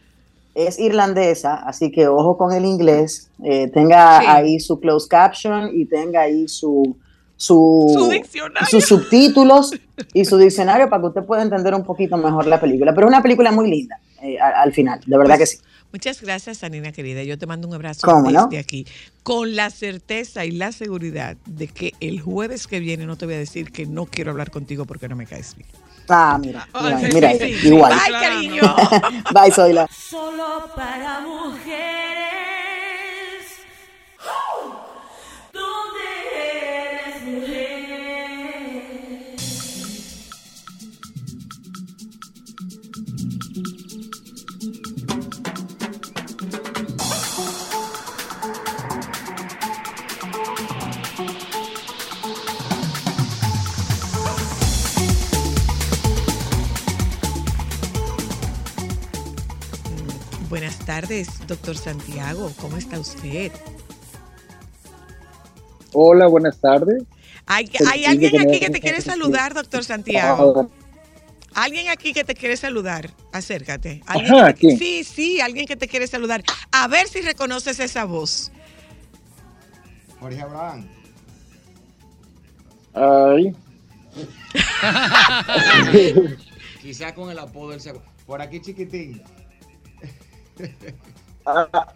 es 0.54 0.80
irlandesa, 0.80 1.56
así 1.56 1.92
que 1.92 2.08
ojo 2.08 2.38
con 2.38 2.54
el 2.54 2.66
inglés, 2.66 3.30
eh, 3.44 3.70
tenga 3.74 4.20
Sí. 4.22 4.26
ahí 4.30 4.60
su 4.60 4.80
closed 4.80 5.10
caption 5.10 5.70
y 5.74 5.86
tenga 5.86 6.22
ahí 6.22 6.48
su, 6.48 6.96
su, 7.36 7.92
Su 7.94 8.10
diccionario. 8.10 8.68
sus 8.70 8.86
subtítulos 8.86 9.72
y 10.14 10.24
su 10.24 10.38
diccionario 10.38 10.90
para 10.90 11.02
que 11.02 11.08
usted 11.10 11.24
pueda 11.24 11.42
entender 11.42 11.74
un 11.76 11.84
poquito 11.84 12.16
mejor 12.18 12.48
la 12.48 12.62
película. 12.62 12.94
Pero 12.96 13.08
es 13.08 13.12
una 13.12 13.22
película 13.22 13.52
muy 13.52 13.70
linda 13.70 14.00
eh, 14.22 14.38
al 14.40 14.72
final, 14.72 15.02
de 15.06 15.18
verdad 15.18 15.36
Pues, 15.38 15.52
que 15.52 15.58
sí. 15.58 15.64
Muchas 15.92 16.22
gracias, 16.22 16.64
Anina 16.64 16.92
querida. 16.92 17.24
Yo 17.24 17.38
te 17.38 17.46
mando 17.46 17.68
un 17.70 17.74
abrazo 17.74 18.06
¿Cómo 18.06 18.24
desde 18.24 18.34
no? 18.34 18.50
aquí, 18.60 18.86
con 19.24 19.56
la 19.56 19.70
certeza 19.70 20.44
y 20.46 20.52
la 20.52 20.72
seguridad 20.74 21.38
de 21.46 21.68
que 21.68 21.94
el 22.02 22.20
jueves 22.22 22.68
que 22.68 22.80
viene 22.82 23.06
no 23.06 23.18
te 23.18 23.26
voy 23.26 23.36
a 23.36 23.40
decir 23.40 23.72
que 23.72 23.86
no 23.86 24.06
quiero 24.06 24.32
hablar 24.32 24.52
contigo 24.52 24.86
porque 24.86 25.08
no 25.08 25.16
me 25.16 25.26
caes 25.26 25.56
bien. 25.56 25.70
Ah, 26.08 26.38
mira, 26.40 26.68
mira, 26.82 27.00
sí, 27.00 27.10
mira 27.14 27.30
sí, 27.32 27.44
ahí, 27.44 27.54
sí, 27.54 27.60
sí. 27.62 27.68
igual. 27.68 27.94
Bye, 27.94 28.08
Claro. 28.08 28.26
cariño. 28.26 28.76
Bye, 29.34 29.52
Zoila. 29.52 29.88
Solo 29.92 30.70
para 30.76 31.20
mujeres. 31.22 31.95
Buenas 60.56 60.80
tardes, 60.80 61.28
doctor 61.48 61.76
Santiago. 61.76 62.50
¿Cómo 62.62 62.78
está 62.78 62.98
usted? 62.98 63.52
Hola, 65.92 66.28
buenas 66.28 66.58
tardes. 66.62 67.04
Hay, 67.46 67.70
alguien 68.08 68.40
aquí 68.40 68.62
que 68.62 68.70
te 68.70 68.80
quiere 68.80 69.02
saludar, 69.02 69.54
doctor 69.54 69.84
Santiago. 69.84 70.72
Ah, 71.54 71.64
Alguien 71.66 71.90
aquí 71.90 72.14
que 72.14 72.24
te 72.24 72.36
quiere 72.36 72.56
saludar. 72.56 73.12
Acércate. 73.34 74.02
¿Alguien 74.06 74.34
Ajá, 74.34 74.54
que 74.54 74.56
te- 74.56 74.60
¿quién? 74.60 74.80
Sí, 74.80 75.04
sí, 75.04 75.42
alguien 75.42 75.66
que 75.66 75.76
te 75.76 75.90
quiere 75.90 76.08
saludar. 76.08 76.42
A 76.72 76.88
ver 76.88 77.10
si 77.10 77.20
reconoces 77.20 77.82
esa 77.82 78.06
voz. 78.06 78.50
Jorge 80.22 80.42
Abraham. 80.42 80.88
ay, 82.94 83.54
Quizás 86.82 87.12
con 87.12 87.30
el 87.30 87.40
apodo 87.40 87.72
del 87.72 87.82
segundo. 87.82 88.08
Por 88.26 88.42
aquí 88.42 88.62
chiquitín. 88.62 89.22
Ah, 91.46 91.88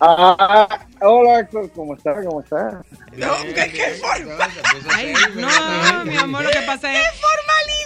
ah, 0.00 0.86
hola, 1.00 1.40
Héctor, 1.40 1.70
¿cómo 1.72 1.94
está? 1.94 2.22
¿Cómo 2.24 2.40
está? 2.40 2.82
No, 3.16 3.44
¿de 3.44 3.54
qué 3.54 4.00
forma? 4.00 4.48
Ay, 4.94 5.14
no, 5.36 6.04
mi 6.04 6.16
amor, 6.16 6.44
lo 6.44 6.50
que 6.50 6.62
pasa 6.62 6.92
es 6.92 7.06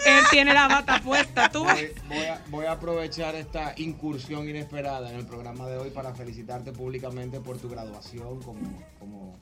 él 0.06 0.24
tiene 0.30 0.54
la 0.54 0.68
bata 0.68 1.00
puesta. 1.00 1.48
Tú 1.50 1.64
Voy, 1.64 1.92
voy 2.08 2.24
a, 2.24 2.42
voy 2.48 2.66
a 2.66 2.72
aprovechar 2.72 3.34
esta 3.34 3.74
incursión 3.76 4.48
inesperada 4.48 5.10
en 5.10 5.16
el 5.16 5.26
programa 5.26 5.68
de 5.68 5.76
hoy 5.76 5.90
para 5.90 6.14
felicitarte 6.14 6.72
públicamente 6.72 7.40
por 7.40 7.58
tu 7.58 7.68
graduación 7.68 8.40
como, 8.42 8.60
como 8.98 9.38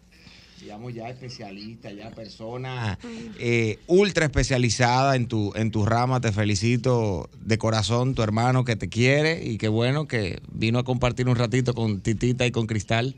digamos, 0.61 0.95
ya 0.95 1.09
especialista, 1.09 1.91
ya 1.91 2.11
persona 2.11 2.99
eh, 3.39 3.79
ultra 3.87 4.25
especializada 4.25 5.17
en 5.17 5.27
tu, 5.27 5.53
en 5.55 5.71
tu 5.71 5.85
rama. 5.85 6.21
Te 6.21 6.33
felicito 6.33 7.29
de 7.41 7.59
corazón, 7.59 8.15
tu 8.15 8.23
hermano 8.23 8.65
que 8.65 8.77
te 8.77 8.89
quiere 8.89 9.45
y 9.45 9.59
qué 9.59 9.69
bueno 9.69 10.07
que 10.07 10.41
vino 10.53 10.79
a 10.79 10.85
compartir 10.85 11.29
un 11.29 11.37
ratito 11.37 11.75
con 11.75 12.01
Titita 12.01 12.47
y 12.47 12.51
con 12.51 12.67
Cristal. 12.67 13.15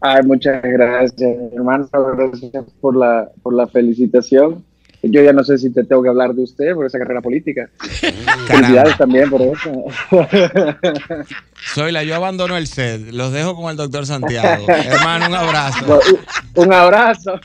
Ay, 0.00 0.22
muchas 0.24 0.62
gracias, 0.62 1.36
hermano. 1.52 1.88
Gracias 1.92 2.64
por 2.80 2.96
la, 2.96 3.30
por 3.42 3.54
la 3.54 3.66
felicitación. 3.66 4.64
Yo 5.02 5.22
ya 5.22 5.32
no 5.32 5.42
sé 5.42 5.56
si 5.56 5.70
te 5.70 5.82
tengo 5.84 6.02
que 6.02 6.10
hablar 6.10 6.34
de 6.34 6.42
usted 6.42 6.74
por 6.74 6.84
esa 6.86 6.98
carrera 6.98 7.22
política. 7.22 7.70
Felicidades 8.46 8.98
también 8.98 9.30
por 9.30 9.40
eso. 9.40 9.84
Soy 11.74 11.90
la, 11.92 12.02
yo 12.04 12.14
abandono 12.14 12.56
el 12.56 12.66
set. 12.66 13.10
Los 13.10 13.32
dejo 13.32 13.56
con 13.56 13.70
el 13.70 13.76
doctor 13.78 14.04
Santiago. 14.06 14.66
Hermano, 14.68 15.28
un 15.28 15.34
abrazo. 15.34 16.00
Un 16.56 16.72
abrazo. 16.72 17.40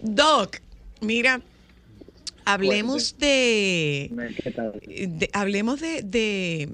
Doc, 0.00 0.56
mira, 1.00 1.40
hablemos 2.44 3.16
de, 3.18 4.10
¿Qué 4.42 4.50
tal? 4.50 4.72
de- 4.86 5.30
hablemos 5.32 5.80
de, 5.80 6.02
de, 6.02 6.68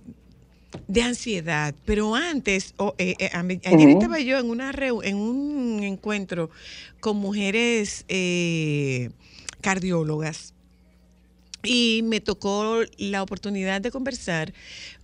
de 0.87 1.03
ansiedad, 1.03 1.75
pero 1.85 2.15
antes, 2.15 2.75
oh, 2.77 2.95
eh, 2.99 3.15
eh, 3.19 3.31
a 3.33 3.41
ayer 3.41 3.89
estaba 3.89 4.21
yo 4.21 4.39
en 4.39 4.51
una 4.51 4.71
en 5.03 5.17
un 5.17 5.83
encuentro 5.83 6.51
con 7.01 7.17
mujeres 7.17 8.05
eh, 8.09 9.11
cardiólogas 9.61 10.55
y 11.63 12.03
me 12.05 12.21
tocó 12.21 12.81
la 12.99 13.23
oportunidad 13.23 13.81
de 13.81 13.91
conversar 13.91 14.53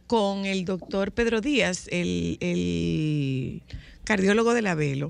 con 0.07 0.47
el 0.47 0.64
doctor 0.64 1.12
Pedro 1.12 1.41
Díaz, 1.41 1.89
el, 1.91 2.39
el 2.41 3.62
cardiólogo 4.05 4.55
de 4.55 4.62
la 4.62 4.75
Velo 4.75 5.09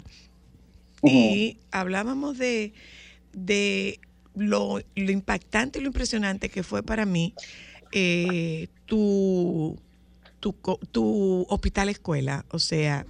y 1.02 1.58
hablábamos 1.70 2.38
de, 2.38 2.72
de 3.34 4.00
lo, 4.34 4.80
lo 4.94 5.10
impactante 5.12 5.78
y 5.78 5.82
lo 5.82 5.88
impresionante 5.88 6.48
que 6.48 6.62
fue 6.62 6.82
para 6.82 7.04
mí 7.04 7.34
tu, 8.86 9.78
tu, 10.40 10.54
tu 10.92 11.46
hospital 11.48 11.88
escuela. 11.88 12.44
O 12.50 12.58
sea, 12.58 13.06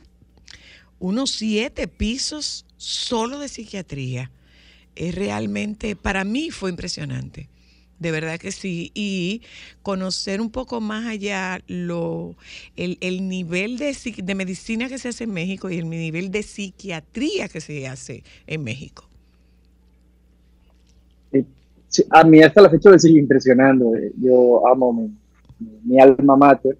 unos 0.98 1.30
siete 1.30 1.88
pisos 1.88 2.64
solo 2.76 3.38
de 3.38 3.48
psiquiatría. 3.48 4.30
Es 4.96 5.14
realmente, 5.14 5.96
para 5.96 6.24
mí 6.24 6.50
fue 6.50 6.70
impresionante. 6.70 7.48
De 7.98 8.10
verdad 8.10 8.38
que 8.38 8.52
sí. 8.52 8.92
Y 8.94 9.42
conocer 9.82 10.40
un 10.40 10.50
poco 10.50 10.80
más 10.80 11.06
allá 11.06 11.60
lo, 11.66 12.36
el, 12.76 12.98
el 13.00 13.28
nivel 13.28 13.78
de, 13.78 13.96
de 14.22 14.34
medicina 14.34 14.88
que 14.88 14.98
se 14.98 15.08
hace 15.08 15.24
en 15.24 15.32
México 15.32 15.70
y 15.70 15.78
el 15.78 15.88
nivel 15.90 16.30
de 16.30 16.42
psiquiatría 16.42 17.48
que 17.48 17.60
se 17.60 17.86
hace 17.88 18.24
en 18.46 18.64
México. 18.64 19.08
Sí, 21.88 22.04
a 22.10 22.24
mí 22.24 22.42
hasta 22.42 22.60
la 22.62 22.70
fecha 22.70 22.90
me 22.90 22.98
sigue 22.98 23.18
impresionando. 23.20 23.94
eh, 23.96 24.12
Yo 24.16 24.66
amo 24.66 24.92
mi, 24.92 25.10
mi 25.84 26.00
alma 26.00 26.36
mater. 26.36 26.76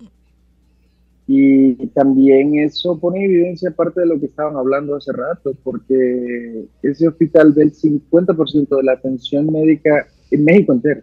Y 1.29 1.75
también 1.89 2.57
eso 2.57 2.99
pone 3.01 3.25
en 3.25 3.31
evidencia 3.31 3.71
parte 3.73 4.01
de 4.01 4.07
lo 4.07 4.21
que 4.21 4.27
estaban 4.27 4.57
hablando 4.57 4.95
hace 4.95 5.13
rato, 5.13 5.53
porque 5.65 6.67
ese 6.83 7.09
hospital 7.09 7.53
ve 7.53 7.65
el 7.65 7.73
50% 7.73 8.77
de 8.77 8.83
la 8.85 8.93
atención 8.93 9.47
médica 9.53 10.07
en 10.31 10.45
México 10.45 10.73
entero. 10.73 11.03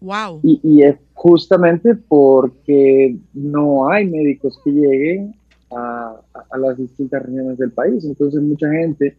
Wow. 0.00 0.40
Y, 0.42 0.60
y 0.62 0.82
es 0.82 0.96
justamente 1.14 1.94
porque 1.94 3.16
no 3.34 3.88
hay 3.90 4.06
médicos 4.08 4.58
que 4.64 4.70
lleguen 4.70 5.34
a, 5.70 6.20
a- 6.34 6.44
a 6.50 6.58
las 6.58 6.78
distintas 6.78 7.22
regiones 7.22 7.58
del 7.58 7.72
país. 7.72 8.04
Entonces 8.04 8.40
mucha 8.42 8.70
gente, 8.70 9.16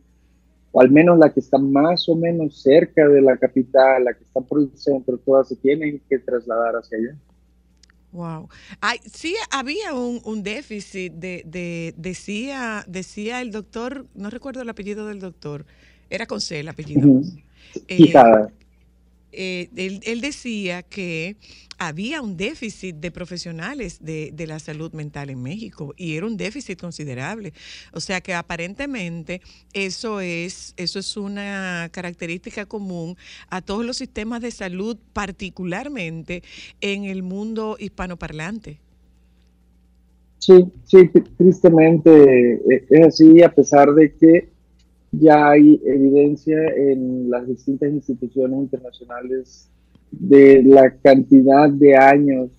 o 0.71 0.81
al 0.81 0.89
menos 0.91 1.17
la 1.19 1.31
que 1.33 1.39
está 1.39 1.57
más 1.57 2.07
o 2.09 2.15
menos 2.15 2.61
cerca 2.61 3.07
de 3.07 3.21
la 3.21 3.37
capital, 3.37 4.05
la 4.05 4.13
que 4.13 4.23
está 4.23 4.39
por 4.41 4.59
el 4.61 4.69
centro, 4.75 5.17
todas 5.17 5.49
se 5.49 5.55
tienen 5.57 6.01
que 6.09 6.19
trasladar 6.19 6.75
hacia 6.75 6.97
allá. 6.97 7.15
Wow. 8.11 8.49
Ay, 8.79 8.99
sí, 9.11 9.35
había 9.51 9.93
un, 9.93 10.21
un 10.23 10.41
déficit 10.41 11.13
de, 11.13 11.43
de- 11.45 11.93
decía, 11.97 12.83
decía 12.87 13.41
el 13.41 13.51
doctor, 13.51 14.07
no 14.15 14.29
recuerdo 14.29 14.61
el 14.61 14.69
apellido 14.69 15.07
del 15.07 15.19
doctor, 15.19 15.65
era 16.09 16.25
con 16.25 16.39
C 16.41 16.59
el 16.61 16.69
apellido. 16.69 17.21
Eh. 17.87 18.11
Eh, 19.31 19.69
él, 19.75 19.99
él 20.03 20.21
decía 20.21 20.83
que 20.83 21.37
había 21.79 22.21
un 22.21 22.37
déficit 22.37 22.95
de 22.95 23.11
profesionales 23.11 23.99
de, 24.01 24.31
de 24.33 24.47
la 24.47 24.57
salud 24.57 24.91
mental 24.93 25.29
en 25.29 25.43
México 25.43 25.93
y 25.95 26.15
era 26.15 26.25
un 26.25 26.35
déficit 26.35 26.79
considerable. 26.79 27.53
O 27.93 27.99
sea 27.99 28.19
que 28.21 28.33
aparentemente 28.33 29.41
eso 29.73 30.21
es, 30.21 30.73
eso 30.77 30.99
es 30.99 31.17
una 31.17 31.89
característica 31.91 32.65
común 32.65 33.15
a 33.49 33.61
todos 33.61 33.85
los 33.85 33.97
sistemas 33.97 34.41
de 34.41 34.51
salud, 34.51 34.97
particularmente 35.13 36.41
en 36.81 37.05
el 37.05 37.21
mundo 37.21 37.77
hispanoparlante. 37.79 38.79
Sí, 40.39 40.65
sí, 40.85 40.97
tri- 40.97 41.29
tristemente 41.37 42.53
eh, 42.53 42.85
es 42.89 43.05
así, 43.05 43.41
a 43.43 43.53
pesar 43.53 43.93
de 43.93 44.15
que 44.15 44.56
ya 45.11 45.49
hay 45.49 45.81
evidencia 45.85 46.57
en 46.75 47.29
las 47.29 47.47
distintas 47.47 47.91
instituciones 47.91 48.59
internacionales 48.59 49.69
de 50.11 50.63
la 50.63 50.95
cantidad 50.97 51.69
de 51.69 51.95
años 51.95 52.49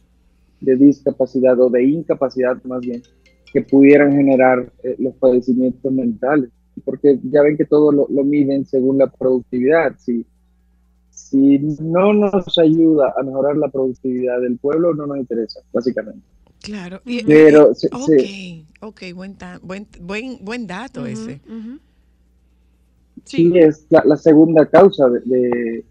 de 0.61 0.77
discapacidad 0.77 1.59
o 1.61 1.71
de 1.71 1.85
incapacidad 1.85 2.63
más 2.65 2.81
bien 2.81 3.03
que 3.53 3.63
pudieran 3.63 4.13
generar 4.13 4.71
eh, 4.83 4.97
los 4.99 5.15
padecimientos 5.15 5.91
mentales. 5.93 6.51
Porque 6.85 7.19
ya 7.25 7.43
ven 7.43 7.57
que 7.57 7.65
todo 7.65 7.91
lo, 7.93 8.07
lo 8.11 8.25
miden 8.25 8.65
según 8.67 8.99
la 8.99 9.07
productividad. 9.09 9.97
Si, 9.99 10.25
si 11.11 11.59
no 11.59 12.13
nos 12.13 12.59
ayuda 12.59 13.15
a 13.17 13.23
mejorar 13.23 13.57
la 13.57 13.69
productividad 13.69 14.41
del 14.41 14.59
pueblo, 14.59 14.95
no 14.95 15.07
nos 15.07 15.19
interesa, 15.19 15.61
básicamente. 15.73 16.21
Claro. 16.63 17.01
y- 17.07 17.25
Pero 17.25 17.71
ok, 17.71 17.75
se- 17.75 18.65
ok, 18.81 19.03
buen, 19.15 19.35
ta- 19.35 19.61
buen, 19.63 19.87
buen, 20.01 20.39
buen 20.45 20.67
dato 20.67 21.01
Ujú, 21.03 21.09
ese. 21.11 21.41
ujú. 21.49 21.79
Sí 23.29 23.53
es 23.55 23.87
la, 23.91 24.03
la 24.05 24.17
segunda 24.17 24.67
causa 24.67 25.09
de, 25.09 25.21
de- 25.21 25.85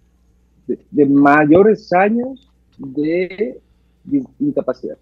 de- 0.68 0.80
de 0.92 1.06
mayores 1.06 1.92
años 1.94 2.50
de 2.78 3.60
incapacidad. 4.40 4.98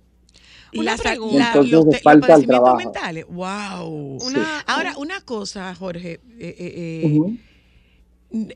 Una 0.77 0.97
pregunta. 0.97 1.37
la- 1.39 1.47
Entonces, 1.47 1.71
los, 1.71 1.85
te- 1.85 1.91
los 1.91 2.01
falta 2.01 2.27
padecimientos 2.27 2.63
trabajo. 2.65 2.77
mentales. 2.77 3.25
Wow. 3.27 4.17
Una- 4.27 4.59
Ahora, 4.67 4.93
una 4.97 5.21
cosa, 5.21 5.73
Jorge, 5.73 6.13
eh, 6.13 6.19
eh, 6.39 7.01
eh, 7.03 7.05
Ujú. 7.05 7.37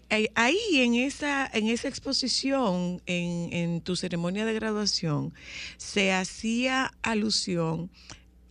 eh, 0.09 0.29
ahí 0.35 0.57
en 0.73 0.95
esa, 0.95 1.49
en 1.53 1.67
esa 1.67 1.87
exposición, 1.87 3.01
en, 3.05 3.53
en 3.53 3.81
tu 3.81 3.95
ceremonia 3.95 4.45
de 4.45 4.53
graduación, 4.53 5.33
se 5.77 6.11
hacía 6.11 6.91
alusión 7.01 7.89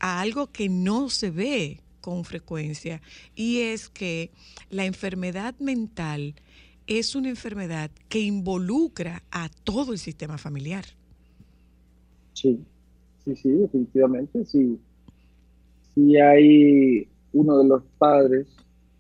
a 0.01 0.21
algo 0.21 0.47
que 0.47 0.69
no 0.71 1.11
se 1.11 1.31
ve 1.31 1.81
con 2.01 2.25
frecuencia 2.25 3.01
y 3.35 3.61
es 3.61 3.89
que 3.89 4.31
la 4.71 4.85
enfermedad 4.85 5.55
mental 5.59 6.35
es 6.89 7.15
una 7.15 7.29
enfermedad 7.29 7.91
que 8.09 8.21
involucra 8.21 9.23
a 9.31 9.51
todo 9.65 9.93
el 9.93 9.99
sistema 9.99 10.39
familiar. 10.39 10.85
Sí, 12.33 12.59
sí, 13.25 13.37
sí, 13.37 13.51
definitivamente. 13.51 14.45
Sí. 14.45 14.79
Si 15.95 16.17
hay 16.17 17.07
uno 17.33 17.59
de 17.59 17.69
los 17.69 17.83
padres 17.99 18.47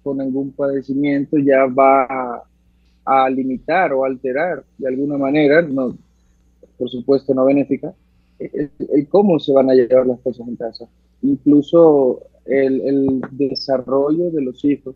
con 0.02 0.20
algún 0.20 0.52
padecimiento, 0.52 1.38
ya 1.38 1.66
va 1.66 2.44
a, 3.04 3.30
limitar 3.30 3.92
o 3.94 4.04
alterar 4.04 4.62
de 4.76 4.88
alguna 4.88 5.16
manera, 5.16 5.62
no, 5.62 5.96
por 6.76 6.90
supuesto 6.90 7.32
no 7.32 7.46
benéfica, 7.46 7.94
el 8.38 9.08
cómo 9.08 9.38
se 9.38 9.52
van 9.52 9.70
a 9.70 9.74
llevar 9.74 10.06
las 10.06 10.20
cosas 10.20 10.46
en 10.46 10.56
casa. 10.56 10.86
Incluso 11.22 12.22
el, 12.44 12.80
el 12.82 13.20
desarrollo 13.32 14.30
de 14.30 14.42
los 14.42 14.64
hijos 14.64 14.94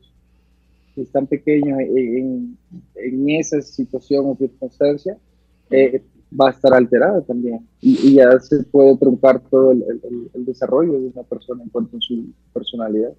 que 0.94 1.02
están 1.02 1.26
pequeños 1.26 1.78
en, 1.80 2.56
en 2.94 3.30
esa 3.30 3.60
situación 3.62 4.26
o 4.26 4.36
circunstancia, 4.36 5.16
eh, 5.70 6.02
va 6.38 6.48
a 6.48 6.50
estar 6.52 6.72
alterada 6.74 7.20
también. 7.22 7.66
Y, 7.80 8.08
y 8.08 8.14
ya 8.14 8.38
se 8.40 8.62
puede 8.64 8.96
truncar 8.96 9.40
todo 9.50 9.72
el, 9.72 9.82
el- 9.82 10.30
el 10.34 10.44
desarrollo 10.44 10.92
de 10.92 11.06
una 11.08 11.22
persona 11.22 11.62
en 11.62 11.68
cuanto 11.70 11.96
a 11.96 12.00
su 12.00 12.26
personalidad. 12.52 13.12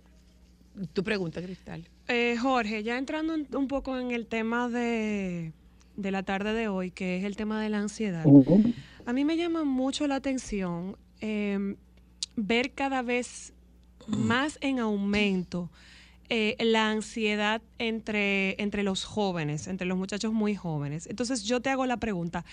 Tu 0.94 1.04
pregunta, 1.04 1.42
Cristal. 1.42 1.88
Eh, 2.08 2.36
Jorge, 2.42 2.84
ya 2.84 2.98
entrando 2.98 3.34
un, 3.36 3.48
un 3.56 3.68
poco 3.68 3.98
en 4.00 4.12
el 4.12 4.26
tema 4.26 4.70
de, 4.70 5.52
de 5.98 6.12
la 6.12 6.24
tarde 6.24 6.54
de 6.54 6.68
hoy, 6.68 6.90
que 6.92 7.18
es 7.18 7.24
el 7.24 7.36
tema 7.36 7.62
de 7.62 7.70
la 7.70 7.80
ansiedad. 7.80 8.24
Ujú. 8.26 8.62
A 9.06 9.14
mí 9.14 9.26
me 9.26 9.38
llama 9.38 9.64
mucho 9.64 10.08
la 10.08 10.16
atención 10.16 10.96
eh, 11.22 11.76
ver 12.36 12.72
cada 12.72 13.02
vez 13.02 13.54
más 14.08 14.58
en 14.62 14.80
aumento 14.80 15.70
eh, 16.30 16.56
la 16.60 16.90
ansiedad 16.90 17.62
entre, 17.78 18.62
entre 18.62 18.84
los 18.84 19.06
jóvenes, 19.06 19.68
entre 19.68 19.86
los 19.86 19.98
muchachos 19.98 20.34
muy 20.34 20.56
jóvenes. 20.56 21.08
Entonces 21.08 21.44
yo 21.44 21.62
te 21.62 21.70
hago 21.70 21.86
la 21.86 21.98
pregunta, 21.98 22.46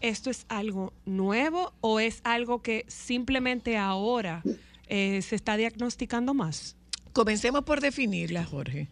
¿esto 0.00 0.28
es 0.28 0.44
algo 0.48 0.92
nuevo 1.06 1.72
o 1.80 2.00
es 2.00 2.20
algo 2.24 2.62
que 2.62 2.84
simplemente 2.88 3.78
ahora 3.78 4.42
eh, 4.88 5.22
se 5.22 5.36
está 5.36 5.56
diagnosticando 5.56 6.34
más? 6.34 6.76
Comencemos 7.12 7.62
por 7.62 7.80
definirla, 7.80 8.44
Jorge. 8.44 8.88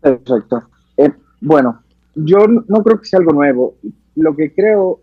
Perfecto. 0.00 0.68
Eh, 0.96 1.12
bueno, 1.40 1.82
yo 2.14 2.46
no 2.46 2.64
no 2.68 2.82
creo 2.82 3.00
que 3.00 3.06
sea 3.06 3.18
algo 3.18 3.32
nuevo. 3.32 3.76
Lo 4.14 4.36
que 4.36 4.54
creo 4.54 5.00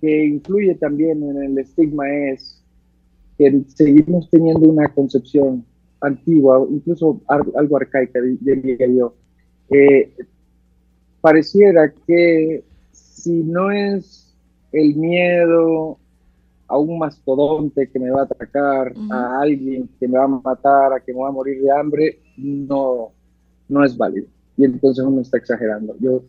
que 0.00 0.24
influye 0.26 0.74
también 0.76 1.22
en 1.22 1.42
el 1.42 1.58
estigma 1.58 2.08
es 2.08 2.61
que 3.50 3.62
seguimos 3.68 4.28
teniendo 4.30 4.68
una 4.68 4.88
concepción 4.88 5.64
antigua, 6.00 6.66
incluso 6.70 7.20
ar- 7.28 7.46
algo 7.56 7.76
arcaica, 7.76 8.20
di- 8.20 8.38
diría 8.40 8.86
yo. 8.88 9.14
Eh, 9.70 10.12
pareciera 11.20 11.92
que 12.06 12.64
si 12.92 13.42
no 13.44 13.70
es 13.70 14.34
el 14.72 14.96
miedo 14.96 15.98
a 16.66 16.78
un 16.78 16.98
mastodonte 16.98 17.88
que 17.90 17.98
me 17.98 18.10
va 18.10 18.20
a 18.22 18.24
atacar, 18.24 18.94
a 19.10 19.40
alguien 19.40 19.88
que 20.00 20.08
me 20.08 20.18
va 20.18 20.24
a 20.24 20.28
matar, 20.28 20.92
a 20.94 21.00
que 21.00 21.12
me 21.12 21.20
va 21.20 21.28
a 21.28 21.32
morir 21.32 21.60
de 21.62 21.70
hambre, 21.70 22.18
no, 22.36 23.10
no 23.68 23.84
es 23.84 23.96
válido. 23.96 24.26
Y 24.56 24.64
entonces 24.64 25.04
uno 25.04 25.20
está 25.20 25.36
exagerando. 25.38 25.94
Yo, 26.00 26.22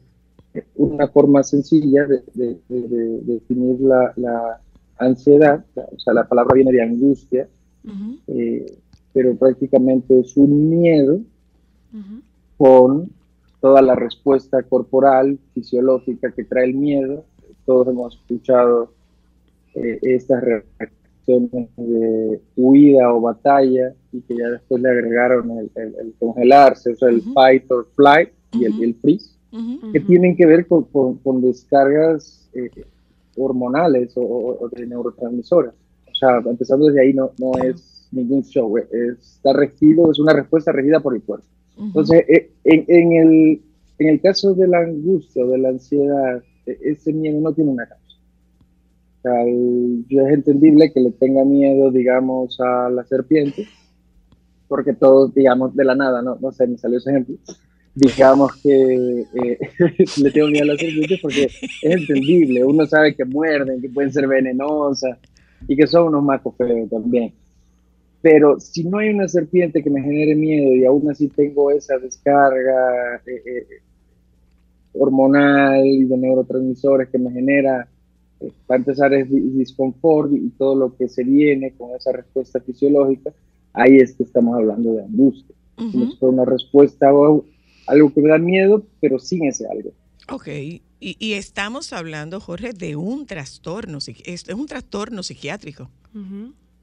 una 0.75 1.07
forma 1.07 1.41
sencilla 1.43 2.05
de, 2.05 2.21
de- 2.33 2.59
de- 2.69 2.87
de 2.87 3.19
definir 3.33 3.79
la, 3.81 4.13
la 4.17 4.61
ansiedad, 4.97 5.65
o 5.75 5.99
sea, 5.99 6.13
la 6.13 6.27
palabra 6.27 6.55
viene 6.55 6.71
de 6.71 6.81
angustia, 6.81 7.47
Ujú. 7.85 8.17
eh, 8.27 8.65
pero 9.13 9.35
prácticamente 9.35 10.19
es 10.19 10.35
un 10.37 10.69
miedo 10.69 11.15
Ujú. 11.93 12.21
con 12.57 13.09
toda 13.61 13.81
la 13.81 13.95
respuesta 13.95 14.61
corporal, 14.63 15.37
fisiológica 15.53 16.31
que 16.31 16.43
trae 16.43 16.65
el 16.65 16.75
miedo. 16.75 17.23
Todos 17.65 17.87
hemos 17.87 18.15
escuchado 18.15 18.91
eh, 19.75 19.99
estas 20.01 20.43
reacciones 20.43 21.69
de 21.77 22.41
huida 22.57 23.13
o 23.13 23.21
batalla 23.21 23.93
y 24.11 24.21
que 24.21 24.35
ya 24.35 24.49
después 24.49 24.81
le 24.81 24.89
agregaron 24.89 25.49
el, 25.57 25.71
el- 25.75 25.95
el 25.99 26.13
congelarse, 26.19 26.91
o 26.91 26.95
sea, 26.95 27.09
el 27.09 27.19
Ujú. 27.19 27.33
fight 27.33 27.71
or 27.71 27.87
flight 27.95 28.29
y 28.51 28.65
el, 28.65 28.83
el 28.83 28.95
freeze, 28.95 29.31
que 29.91 29.99
tienen 30.01 30.35
que 30.35 30.45
ver 30.45 30.67
con, 30.67 30.83
con- 30.85 31.17
con 31.19 31.41
descargas 31.41 32.49
eh, 32.53 32.69
hormonales 33.37 34.15
o, 34.17 34.21
o- 34.21 34.69
de 34.69 34.85
neurotransmisores. 34.87 35.71
O 36.11 36.15
sea, 36.15 36.37
empezando 36.45 36.85
desde 36.87 37.01
ahí 37.01 37.13
no, 37.13 37.31
no 37.39 37.51
es 37.63 38.07
ningún 38.11 38.43
show, 38.43 38.77
eh, 38.77 38.83
está 39.19 39.53
regido, 39.53 40.11
es 40.11 40.19
una 40.19 40.33
respuesta 40.33 40.71
regida 40.71 40.99
por 40.99 41.15
el 41.15 41.21
cuerpo. 41.23 41.45
Ujú. 41.75 41.85
Entonces, 41.87 42.23
eh, 42.29 42.51
en, 42.63 42.85
en 42.87 43.11
el, 43.13 43.61
en 43.99 44.07
el 44.09 44.21
caso 44.21 44.53
de 44.53 44.67
la 44.67 44.79
angustia 44.79 45.43
o 45.43 45.49
de 45.49 45.57
la 45.57 45.69
ansiedad, 45.69 46.43
eh, 46.65 46.77
ese 46.83 47.11
miedo 47.11 47.41
no 47.41 47.51
tiene 47.53 47.71
una 47.71 47.87
causa. 47.87 48.03
O 49.19 49.21
sea, 49.23 49.43
el- 49.43 50.05
es 50.09 50.33
entendible 50.33 50.91
que 50.91 50.99
le 50.99 51.11
tenga 51.11 51.43
miedo, 51.45 51.89
digamos, 51.91 52.59
a 52.61 52.89
la 52.89 53.03
serpiente, 53.05 53.65
porque 54.67 54.93
todos, 54.93 55.33
digamos, 55.33 55.75
de 55.75 55.85
la 55.85 55.95
nada, 55.95 56.21
no, 56.21 56.37
no 56.39 56.51
sé, 56.51 56.67
me 56.67 56.77
salió 56.77 56.97
ese 56.99 57.09
ejemplo, 57.11 57.35
digamos 57.95 58.51
que 58.61 59.21
eh, 59.21 59.59
le 60.21 60.31
tengo 60.31 60.47
miedo 60.47 60.63
a 60.63 60.67
las 60.67 60.79
serpientes 60.79 61.19
porque 61.21 61.43
es 61.45 61.55
entendible, 61.81 62.63
uno 62.65 62.85
sabe 62.87 63.15
que 63.15 63.25
muerden, 63.25 63.81
que 63.81 63.89
pueden 63.89 64.11
ser 64.11 64.27
venenosas 64.27 65.17
y 65.67 65.75
que 65.75 65.87
son 65.87 66.07
unos 66.07 66.23
macos 66.23 66.55
feos 66.57 66.89
también. 66.89 67.33
Pero 68.21 68.59
si 68.59 68.83
no 68.85 68.99
hay 68.99 69.09
una 69.09 69.27
serpiente 69.27 69.83
que 69.83 69.89
me 69.89 70.01
genere 70.01 70.35
miedo 70.35 70.73
y 70.75 70.85
aún 70.85 71.09
así 71.09 71.27
tengo 71.29 71.71
esa 71.71 71.97
descarga 71.97 73.17
eh, 73.27 73.43
eh, 73.45 73.67
hormonal 74.93 75.85
y 75.85 76.05
de 76.05 76.17
neurotransmisores 76.17 77.09
que 77.09 77.17
me 77.17 77.31
genera, 77.31 77.87
eh, 78.39 78.51
para 78.67 78.79
empezar, 78.79 79.13
es 79.13 79.29
di- 79.29 79.49
disconfort 79.51 80.31
y 80.33 80.49
todo 80.51 80.75
lo 80.75 80.95
que 80.95 81.07
se 81.09 81.23
viene 81.23 81.73
con 81.73 81.95
esa 81.95 82.11
respuesta 82.11 82.59
fisiológica, 82.59 83.33
ahí 83.73 83.97
es 83.97 84.13
que 84.15 84.23
estamos 84.23 84.55
hablando 84.55 84.93
de 84.93 85.03
angustia. 85.03 85.55
Si 85.91 85.97
fuera 86.19 86.33
una 86.35 86.45
respuesta 86.45 87.11
algo 87.87 88.13
que 88.13 88.21
me 88.21 88.29
da 88.29 88.37
miedo, 88.37 88.83
pero 89.01 89.19
sin 89.19 89.45
ese 89.45 89.65
algo. 89.67 89.91
Ok, 90.29 90.47
y, 90.47 90.81
y 90.99 91.33
estamos 91.33 91.91
hablando, 91.91 92.39
Jorge, 92.39 92.73
de 92.73 92.95
un 92.95 93.25
trastorno, 93.25 93.97
es 93.97 94.07
es 94.25 94.47
un 94.55 94.65
trastorno 94.65 95.21
psiquiátrico. 95.21 95.89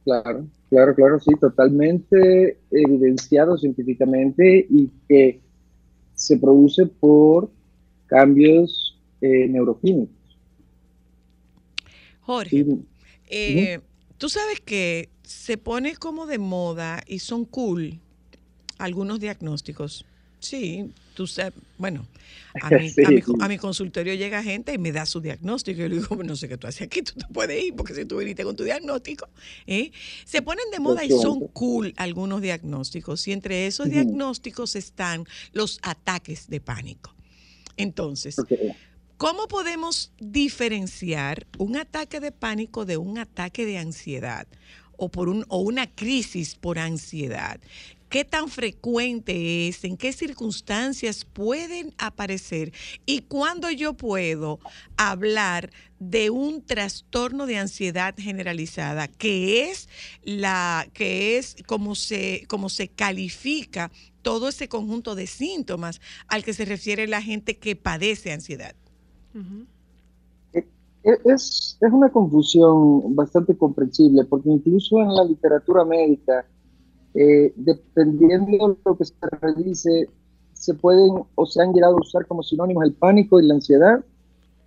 Claro, 0.05 0.47
claro, 0.69 0.95
claro, 0.95 1.21
sí, 1.21 1.31
totalmente 1.41 2.59
evidenciado 2.71 3.57
científicamente 3.57 4.67
y 4.69 4.91
que 5.09 5.41
se 6.15 6.37
produce 6.39 6.87
por 6.87 7.51
cambios 8.07 8.99
eh, 9.21 9.47
neuroquímicos. 9.49 10.17
Jorge, 12.21 12.65
Sí, 12.65 12.87
eh, 13.29 13.81
tú 14.19 14.29
sabes 14.29 14.61
que 14.61 15.09
se 15.23 15.57
pone 15.57 15.95
como 15.97 16.27
de 16.27 16.39
moda 16.39 17.03
y 17.07 17.21
son 17.21 17.45
cool 17.45 18.01
algunos 18.79 19.21
diagnósticos. 19.21 20.05
Sí, 20.41 20.91
tú 21.15 21.27
sabes, 21.27 21.53
bueno, 21.79 22.07
a 22.61 22.71
mi, 22.71 22.89
Sí, 22.91 23.05
a 23.05 23.11
mi- 23.11 23.23
sí. 23.23 23.33
a 23.41 23.49
mi 23.49 23.59
consultorio 23.59 24.15
llega 24.15 24.43
gente 24.43 24.73
y 24.75 24.79
me 24.79 24.91
da 24.91 25.07
su 25.07 25.21
diagnóstico. 25.21 25.79
Y 25.79 25.83
yo 25.83 25.89
le 25.89 25.97
digo, 25.97 26.17
no 26.25 26.35
sé 26.35 26.49
qué 26.49 26.57
tú 26.57 26.67
haces 26.67 26.83
aquí, 26.83 27.03
tú 27.03 27.13
te 27.13 27.27
puedes 27.33 27.63
ir, 27.63 27.75
porque 27.75 27.95
si 27.95 28.05
tú 28.07 28.17
viniste 28.19 28.43
con 28.45 28.57
tu 28.57 28.65
diagnóstico, 28.65 29.29
¿eh? 29.67 29.93
se 30.25 30.43
ponen 30.43 30.65
de 30.73 30.81
moda 30.81 31.05
y 31.05 31.11
son 31.11 31.41
cool 31.53 31.93
algunos 31.97 32.41
diagnósticos. 32.43 33.29
Y 33.29 33.33
entre 33.33 33.67
esos 33.67 33.89
diagnósticos 33.91 34.75
están 34.77 35.27
los 35.53 35.79
ataques 35.83 36.49
de 36.49 36.61
pánico. 36.61 37.15
Entonces, 37.77 38.37
¿Cómo 39.17 39.49
podemos 39.49 40.13
diferenciar 40.19 41.47
un 41.59 41.77
ataque 41.77 42.21
de 42.21 42.33
pánico 42.33 42.87
de 42.87 42.97
un 42.97 43.19
ataque 43.19 43.67
de 43.67 43.77
ansiedad 43.77 44.47
o, 44.97 45.11
por 45.11 45.29
un, 45.29 45.45
o 45.49 45.59
una 45.59 45.87
crisis 45.95 46.55
por 46.55 46.79
ansiedad? 46.79 47.61
¿Qué 48.11 48.25
tan 48.25 48.49
frecuente 48.49 49.69
es? 49.69 49.85
¿En 49.85 49.97
qué 49.97 50.13
circunstancias 50.13 51.25
pueden 51.25 51.95
aparecer? 51.97 52.73
¿Y 53.07 53.21
cuándo 53.21 53.71
yo 53.71 53.95
puedo 53.95 54.59
hablar 54.97 55.71
de 56.01 56.31
un 56.31 56.61
trastorno 56.61 57.47
de 57.47 57.59
ansiedad 57.59 58.17
generalizada, 58.19 59.07
que 59.07 59.71
es 59.71 59.89
la 60.25 60.89
que 60.93 61.39
es 61.39 61.55
como 61.69 61.95
se 61.95 62.47
como 62.49 62.69
se 62.69 62.89
califica 62.89 63.93
todo 64.23 64.49
ese 64.49 64.69
conjunto 64.69 65.15
de 65.15 65.29
síntomas 65.29 66.01
al 66.27 66.43
que 66.43 66.53
se 66.53 66.65
refiere 66.65 67.07
la 67.07 67.23
gente 67.23 67.59
que 67.59 67.77
padece 67.77 68.33
ansiedad? 68.33 68.75
Ujú. 69.35 69.67
e- 70.53 70.67
es, 71.25 71.79
es 71.81 71.93
una 71.93 72.11
confusión 72.11 73.15
bastante 73.15 73.57
comprensible, 73.57 74.25
porque 74.25 74.51
incluso 74.51 74.99
en 74.99 75.15
la 75.15 75.25
literatura 75.25 75.85
médica, 75.85 76.45
eh, 77.15 77.53
dependiendo 77.57 78.69
de 78.69 78.77
lo 78.85 78.97
que 78.97 79.05
se 79.05 79.15
revise, 79.41 80.09
se 80.53 80.75
pueden 80.75 81.23
o 81.35 81.47
se 81.47 81.63
han 81.63 81.73
llegado 81.73 81.97
a 81.97 82.01
usar 82.01 82.27
como 82.27 82.43
sinónimos 82.43 82.85
el 82.85 82.93
pánico 82.93 83.41
y 83.41 83.47
la 83.47 83.55
ansiedad 83.55 84.05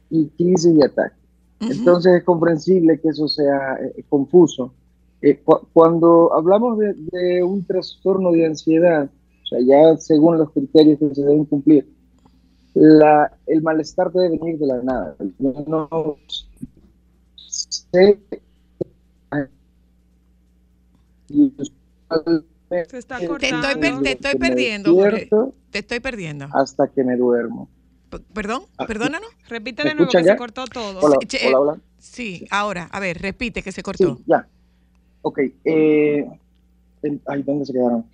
y 0.10 0.28
crisis 0.30 0.74
y 0.76 0.82
ataque. 0.82 1.16
Ujú. 1.62 1.72
Entonces 1.72 2.14
es 2.18 2.24
comprensible 2.24 3.00
que 3.00 3.10
eso 3.10 3.28
sea 3.28 3.76
eh, 3.76 4.04
confuso. 4.10 4.74
Eh, 5.22 5.40
cu- 5.44 5.62
cuando 5.72 6.34
hablamos 6.34 6.78
de, 6.80 6.94
de 7.12 7.44
un 7.44 7.64
trastorno 7.64 8.32
de 8.32 8.46
ansiedad, 8.46 9.10
o 9.44 9.48
sea, 9.48 9.60
ya 9.62 9.98
según 9.98 10.38
los 10.38 10.52
criterios 10.52 11.00
que 11.00 11.16
se 11.16 11.22
deben 11.22 11.46
cumplir, 11.46 11.88
la, 12.74 13.32
el 13.46 13.62
malestar 13.62 14.12
debe 14.12 14.38
venir 14.38 14.58
de 14.58 14.66
la 14.68 14.82
nada. 14.82 15.16
Yo 15.40 15.54
no 15.68 16.18
sé. 17.38 18.20
y 21.30 21.52
Se 22.90 22.98
está 22.98 23.20
Te 23.20 23.28
cortando. 23.28 23.68
estoy, 23.68 23.82
per- 23.82 24.02
te 24.02 24.12
estoy 24.12 24.32
que 24.32 24.40
me 24.40 24.48
perdiendo, 24.50 24.94
Jorge. 24.96 25.30
Te 25.70 25.80
estoy 25.80 26.00
perdiendo. 26.00 26.48
hasta 26.54 26.88
que 26.88 27.04
me 27.04 27.16
duermo. 27.16 27.70
P- 28.10 28.20
Perdón, 28.34 28.64
Ah, 28.78 28.86
perdónanos. 28.88 29.30
Repite 29.48 29.84
¿Me 29.84 29.90
de 29.90 29.96
nuevo 29.96 30.12
que 30.12 30.24
se 30.24 30.36
cortó 30.36 30.66
todo. 30.68 31.00
Hola, 31.02 31.18
che, 31.28 31.48
hola, 31.48 31.60
hola. 31.60 31.82
Sí, 32.00 32.46
ahora, 32.52 32.90
a 32.92 33.00
ver, 33.00 33.22
repite 33.22 33.62
que 33.62 33.72
se 33.72 33.78
Sí, 33.78 33.82
cortó. 33.84 34.20
ya. 34.26 34.48
Ok. 35.22 35.40
Eh, 35.66 36.26
ay, 37.28 37.44
¿dónde 37.44 37.66
se 37.66 37.74
quedaron? 37.74 38.06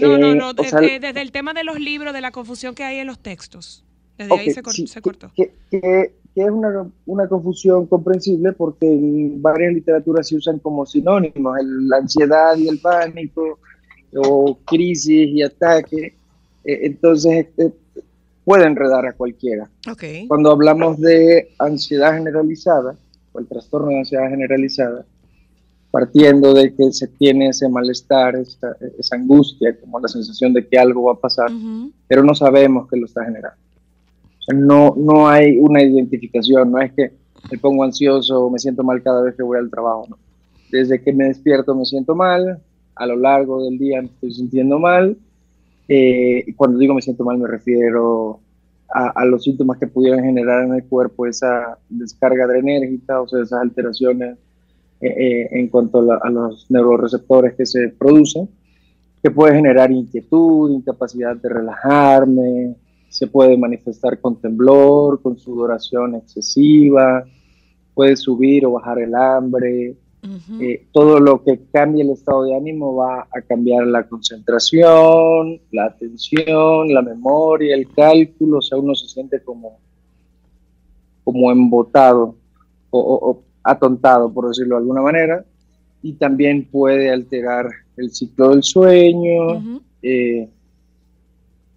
No, 0.00 0.18
no, 0.18 0.26
Eh, 0.28 0.34
no. 0.36 0.52
sea, 0.64 0.80
desde 0.80 1.20
el 1.22 1.32
tema 1.32 1.52
de 1.54 1.64
los 1.64 1.78
libros, 1.78 2.12
de 2.12 2.20
la 2.20 2.30
confusión 2.30 2.74
que 2.74 2.84
hay 2.84 2.98
en 2.98 3.06
los 3.06 3.18
textos. 3.18 3.84
Desde 4.18 4.34
ahí 4.38 4.50
se, 4.50 4.62
cor- 4.62 4.72
sí, 4.74 4.86
se 4.86 5.00
cortó. 5.02 5.32
Que, 5.34 5.54
que- 5.70 6.14
que 6.34 6.42
es 6.42 6.50
una, 6.50 6.86
una 7.06 7.28
confusión 7.28 7.86
comprensible 7.86 8.52
porque 8.52 8.86
en 8.90 9.40
varias 9.42 9.74
literaturas 9.74 10.26
se 10.28 10.36
usan 10.36 10.58
como 10.60 10.86
sinónimos, 10.86 11.58
el- 11.58 11.88
la 11.88 11.98
ansiedad 11.98 12.56
y 12.56 12.68
el 12.68 12.78
pánico, 12.80 13.58
o 14.16 14.58
crisis 14.66 15.28
y 15.28 15.42
ataque. 15.42 16.14
Eh, 16.64 16.80
entonces, 16.82 17.46
eh, 17.56 17.70
puede 18.44 18.64
enredar 18.66 19.06
a 19.06 19.12
cualquiera. 19.12 19.68
Ok. 19.90 20.04
Cuando 20.28 20.50
hablamos 20.52 20.98
de 21.00 21.50
ansiedad 21.58 22.14
generalizada, 22.14 22.96
o 23.32 23.38
el 23.38 23.46
trastorno 23.46 23.88
de 23.88 23.98
ansiedad 24.00 24.28
generalizada, 24.28 25.04
partiendo 25.90 26.54
de 26.54 26.74
que 26.74 26.90
se 26.92 27.06
tiene 27.08 27.48
ese 27.48 27.68
malestar, 27.68 28.36
esa, 28.36 28.76
esa 28.98 29.16
angustia, 29.16 29.78
como 29.78 30.00
la 30.00 30.08
sensación 30.08 30.52
de 30.54 30.66
que 30.66 30.78
algo 30.78 31.04
va 31.04 31.12
a 31.12 31.16
pasar, 31.16 31.50
Ujú. 31.52 31.90
pero 32.08 32.22
no 32.24 32.34
sabemos 32.34 32.88
qué 32.88 32.96
lo 32.96 33.06
está 33.06 33.24
generando. 33.24 33.56
No, 34.48 34.94
no 34.96 35.28
hay 35.28 35.58
una 35.58 35.82
identificación, 35.82 36.72
no 36.72 36.80
es 36.80 36.92
que 36.92 37.12
me 37.50 37.58
pongo 37.58 37.84
ansioso 37.84 38.48
me 38.50 38.58
siento 38.58 38.82
mal 38.82 39.02
cada 39.02 39.22
vez 39.22 39.34
que 39.34 39.42
voy 39.42 39.58
al 39.58 39.70
trabajo. 39.70 40.06
Desde 40.70 41.02
que 41.02 41.12
me 41.12 41.26
despierto 41.26 41.74
me 41.74 41.84
siento 41.84 42.14
mal, 42.14 42.60
a 42.94 43.06
lo 43.06 43.16
largo 43.16 43.64
del 43.64 43.78
día 43.78 44.00
me 44.00 44.08
estoy 44.08 44.32
sintiendo 44.32 44.78
mal. 44.78 45.16
eh, 45.88 46.46
cuando 46.56 46.78
digo 46.78 46.94
me 46.94 47.02
siento 47.02 47.24
mal 47.24 47.38
me 47.38 47.48
refiero 47.48 48.40
a, 48.94 49.24
los 49.24 49.44
síntomas 49.44 49.78
que 49.78 49.86
pudieran 49.86 50.22
generar 50.22 50.64
en 50.64 50.74
el 50.74 50.84
cuerpo 50.84 51.26
esa 51.26 51.78
descarga 51.88 52.44
adrenérgica, 52.44 53.22
o 53.22 53.28
sea, 53.28 53.42
esas 53.42 53.62
alteraciones 53.62 54.36
eh, 55.00 55.08
eh, 55.08 55.48
en 55.52 55.68
cuanto 55.68 56.12
a, 56.12 56.18
a 56.22 56.30
los 56.30 56.70
neuroreceptores 56.70 57.54
que 57.54 57.64
se 57.64 57.88
producen, 57.88 58.48
que 59.22 59.30
puede 59.30 59.54
generar 59.54 59.90
inquietud, 59.90 60.72
incapacidad 60.72 61.34
de 61.36 61.48
relajarme, 61.48 62.76
se 63.12 63.26
puede 63.26 63.56
manifestar 63.58 64.20
con 64.20 64.40
temblor, 64.40 65.20
con 65.20 65.38
sudoración 65.38 66.14
excesiva, 66.14 67.24
puede 67.94 68.16
subir 68.16 68.64
o 68.64 68.72
bajar 68.72 68.98
el 69.00 69.14
hambre, 69.14 69.94
eh, 70.62 70.86
todo 70.92 71.18
lo 71.18 71.42
que 71.42 71.60
cambie 71.72 72.02
el 72.04 72.10
estado 72.10 72.44
de 72.44 72.56
ánimo 72.56 72.94
va 72.94 73.26
a 73.30 73.42
cambiar 73.42 73.86
la 73.86 74.06
concentración, 74.08 75.60
la 75.72 75.86
atención, 75.86 76.88
la 76.94 77.02
memoria, 77.02 77.74
el 77.74 77.90
cálculo, 77.92 78.58
o 78.58 78.62
sea, 78.62 78.78
uno 78.78 78.94
se 78.94 79.08
siente 79.08 79.42
como, 79.42 79.78
como 81.24 81.50
embotado 81.50 82.36
o, 82.90 82.98
o- 83.00 83.30
o 83.30 83.42
atontado, 83.64 84.32
por 84.32 84.48
decirlo 84.48 84.76
de 84.76 84.80
alguna 84.82 85.02
manera, 85.02 85.44
y 86.02 86.14
también 86.14 86.64
puede 86.70 87.10
alterar 87.10 87.66
el 87.96 88.10
ciclo 88.10 88.50
del 88.50 88.62
sueño, 88.62 89.80
eh, 90.02 90.48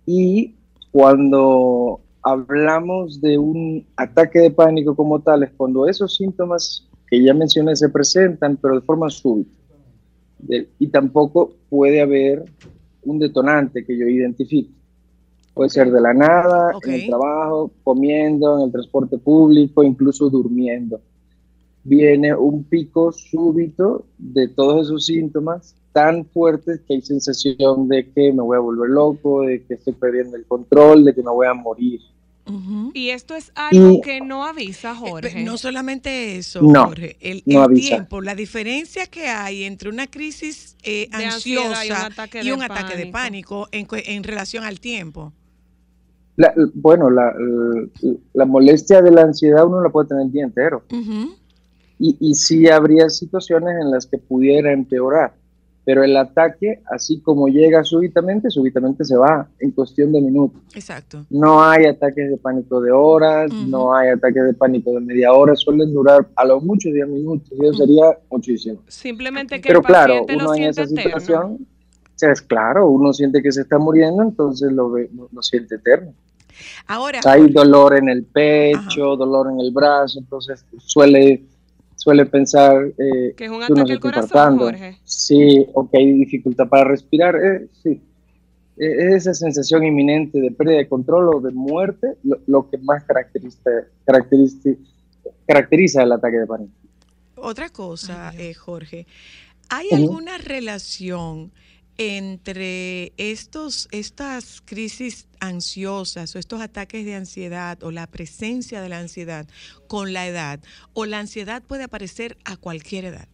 y 0.05 0.53
cuando 0.95 1.99
hablamos 2.21 3.19
de 3.19 3.37
un 3.37 3.85
ataque 3.97 4.39
de 4.39 4.49
pánico 4.49 4.95
como 4.95 5.19
tal, 5.19 5.43
es 5.43 5.51
cuando 5.57 5.89
esos 5.89 6.15
síntomas 6.15 6.87
que 7.09 7.21
ya 7.21 7.33
mencioné 7.33 7.75
se 7.75 7.89
presentan, 7.89 8.55
pero 8.55 8.75
de 8.75 8.81
forma 8.81 9.09
súbita. 9.09 9.51
Y 10.79 10.87
tampoco 10.87 11.51
puede 11.67 12.01
haber 12.01 12.45
un 13.03 13.19
detonante 13.19 13.83
que 13.83 13.97
yo 13.97 14.07
identifique. 14.07 14.71
Puede 15.53 15.69
ser 15.69 15.91
de 15.91 15.99
la 15.99 16.13
nada, 16.13 16.77
Ok. 16.77 16.87
en 16.87 16.93
el 16.93 17.07
trabajo, 17.07 17.71
comiendo, 17.83 18.59
en 18.59 18.67
el 18.67 18.71
transporte 18.71 19.17
público, 19.17 19.83
incluso 19.83 20.29
durmiendo. 20.29 21.01
Viene 21.87 22.35
un 22.35 22.63
pico 22.63 23.11
súbito 23.11 24.05
de 24.17 24.47
todos 24.47 24.87
esos 24.87 25.05
síntomas 25.05 25.75
tan 25.93 26.25
fuertes 26.25 26.81
que 26.87 26.95
hay 26.95 27.01
sensación 27.01 27.87
de 27.87 28.09
que 28.11 28.33
me 28.33 28.41
voy 28.41 28.57
a 28.57 28.59
volver 28.59 28.89
loco, 28.89 29.43
de 29.43 29.63
que 29.63 29.75
estoy 29.75 29.93
perdiendo 29.93 30.35
el 30.35 30.45
control, 30.45 31.05
de 31.05 31.13
que 31.13 31.21
me 31.21 31.29
voy 31.31 31.47
a 31.47 31.53
morir. 31.53 32.01
Y 32.93 33.09
esto 33.09 33.33
es 33.35 33.51
algo 33.55 33.91
Y- 33.93 34.01
que 34.01 34.19
no 34.21 34.45
avisa, 34.45 34.91
Eh, 34.91 34.95
Jorge. 34.95 35.43
No 35.43 35.57
solamente 35.57 36.37
eso, 36.37 36.61
No, 36.61 36.85
Jorge, 36.87 37.17
el, 37.19 37.41
no 37.45 37.59
el 37.59 37.63
avisa. 37.65 37.89
tiempo, 37.95 38.21
la 38.21 38.35
diferencia 38.35 39.05
que 39.07 39.27
hay 39.27 39.63
entre 39.63 39.89
una 39.89 40.07
crisis 40.07 40.75
eh, 40.83 41.07
y 41.11 41.15
un 41.15 41.21
ansiosa 41.23 42.05
ataque 42.07 42.41
y 42.41 42.45
de 42.47 42.53
un 42.53 42.61
ataque 42.63 42.97
de 42.97 43.07
pánico. 43.07 43.67
en, 43.71 44.23
relación 44.23 44.63
al 44.63 44.79
tiempo. 44.79 45.33
La- 46.35 46.53
bueno, 46.73 47.09
la, 47.09 47.31
la 48.33 48.45
molestia 48.45 49.01
de 49.01 49.11
la 49.11 49.21
ansiedad 49.21 49.65
uno 49.65 49.81
la 49.81 49.89
puede 49.89 50.09
tener 50.09 50.25
el 50.25 50.31
día 50.31 50.43
entero. 50.43 50.83
Ujú. 50.91 51.35
Y, 51.99 52.17
y 52.19 52.33
sí 52.35 52.67
habría 52.67 53.09
situaciones 53.09 53.75
en 53.81 53.91
las 53.91 54.05
que 54.05 54.17
pudiera 54.17 54.71
empeorar. 54.71 55.33
Pero 55.85 56.03
el 56.03 56.17
ataque, 56.17 56.81
así 56.89 57.21
como 57.21 57.47
llega 57.47 57.83
súbitamente, 57.83 58.49
súbitamente 58.49 59.05
se 59.05 59.15
va 59.15 59.47
en 59.59 59.69
cuestión 59.69 60.11
de 60.11 60.19
minutos. 60.19 60.59
Exacto. 60.73 61.25
No 61.29 61.63
hay 61.63 61.85
ataques 61.85 62.27
de 62.31 62.37
pánico 62.37 62.81
de 62.81 62.91
horas, 62.91 63.51
Ujú. 63.51 63.69
no 63.69 63.95
hay 63.95 64.09
ataques 64.09 64.43
de 64.45 64.53
pánico 64.55 64.91
de 64.93 65.01
media 65.01 65.31
hora, 65.31 65.55
suelen 65.55 65.93
durar 65.93 66.27
a 66.35 66.43
lo 66.45 66.59
mucho 66.59 66.89
10 66.89 67.07
minutos, 67.07 67.47
y 67.51 67.55
eso 67.63 67.69
Ujú. 67.69 67.77
sería 67.77 68.17
muchísimo. 68.31 68.79
Simplemente 68.87 69.61
que 69.61 69.67
Pero 69.67 69.79
el 69.81 69.85
claro, 69.85 70.13
paciente 70.25 70.33
lo 70.35 70.43
uno 70.45 70.55
en 70.55 70.63
esa 70.63 70.81
eterno. 70.81 71.01
situación, 71.03 71.53
o 71.53 72.17
sea, 72.17 72.31
es 72.31 72.41
claro, 72.41 72.89
uno 72.89 73.13
siente 73.13 73.43
que 73.43 73.51
se 73.51 73.61
está 73.61 73.77
muriendo, 73.77 74.23
entonces 74.23 74.71
lo, 74.71 74.89
ve, 74.89 75.07
lo, 75.13 75.29
lo 75.31 75.41
siente 75.43 75.75
eterno. 75.75 76.13
Ahora, 76.87 77.19
Hay 77.25 77.49
dolor 77.51 77.95
en 77.95 78.09
el 78.09 78.23
pecho, 78.23 79.15
dolor 79.15 79.51
en 79.51 79.59
el 79.59 79.71
brazo, 79.71 80.17
entonces 80.19 80.65
suele, 80.79 81.43
suele 82.05 82.27
pensar 82.27 82.85
eh, 82.99 83.33
Que 83.35 83.45
es 83.45 83.49
un 83.49 83.63
ataque 83.63 83.81
al 83.81 83.97
está 83.97 83.99
corazón. 83.99 84.59
Jorge. 84.59 84.99
Sí, 85.03 85.65
o 85.73 85.89
que 85.89 85.97
hay 85.97 86.11
dificultad 86.11 86.67
para 86.69 86.83
respirar, 86.83 87.35
eh, 87.35 87.67
sí. 87.81 87.99
Eh, 88.77 89.15
esa 89.15 89.33
sensación 89.33 89.83
inminente 89.83 90.39
de 90.39 90.51
pérdida 90.51 90.77
de 90.77 90.87
control 90.87 91.33
o 91.33 91.39
de 91.41 91.51
muerte, 91.51 92.15
lo, 92.23 92.37
lo 92.45 92.69
que 92.69 92.77
más 92.77 93.03
caracteriza, 93.05 93.71
caracteriza, 94.05 94.69
caracteriza 95.47 96.03
el 96.03 96.11
ataque 96.11 96.37
de 96.37 96.45
pánico. 96.45 96.73
otra 97.37 97.69
cosa, 97.69 98.29
Ay, 98.29 98.49
eh, 98.49 98.53
Jorge, 98.53 99.07
¿hay 99.69 99.87
alguna 99.91 100.37
relación 100.37 101.51
entre 101.97 103.13
estos, 103.17 103.87
estas 103.91 104.61
crisis 104.65 105.27
ansiosas 105.39 106.35
o 106.35 106.39
estos 106.39 106.61
ataques 106.61 107.05
de 107.05 107.15
ansiedad 107.15 107.81
o 107.83 107.91
la 107.91 108.07
presencia 108.07 108.81
de 108.81 108.89
la 108.89 108.99
ansiedad 108.99 109.47
con 109.87 110.13
la 110.13 110.27
edad? 110.27 110.59
¿O 110.93 111.05
la 111.05 111.19
ansiedad 111.19 111.63
puede 111.67 111.83
aparecer 111.85 112.37
a 112.45 112.57
cualquier 112.57 113.05
edad? 113.05 113.27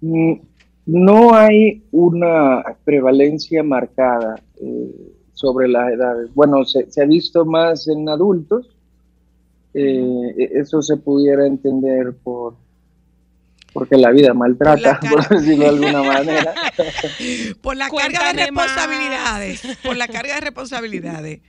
Mm, 0.00 0.34
No 0.86 1.34
hay 1.34 1.86
una 1.92 2.62
prevalencia 2.84 3.62
marcada 3.62 4.44
eh, 4.56 5.14
sobre 5.32 5.68
las 5.68 5.92
edades. 5.92 6.32
Bueno, 6.34 6.64
se, 6.64 6.90
se 6.90 7.02
ha 7.02 7.06
visto 7.06 7.44
más 7.46 7.88
en 7.88 8.08
adultos. 8.08 8.70
eh, 9.74 10.34
e- 10.38 10.60
eso 10.60 10.82
se 10.82 10.96
pudiera 10.98 11.46
entender 11.46 12.16
por 12.22 12.56
porque 13.74 13.96
la 13.98 14.10
vida 14.12 14.32
maltrata, 14.32 14.98
Por 15.10 15.28
decirlo 15.28 15.64
de 15.64 15.68
alguna 15.70 16.02
manera. 16.02 16.54
Por 17.60 17.76
la 17.76 17.90
carga 17.90 18.32
de 18.32 18.50
más. 18.52 18.66
responsabilidades. 18.74 19.78
Por 19.84 19.96
la 19.98 20.08
carga 20.08 20.34
de 20.36 20.40
responsabilidades. 20.40 21.40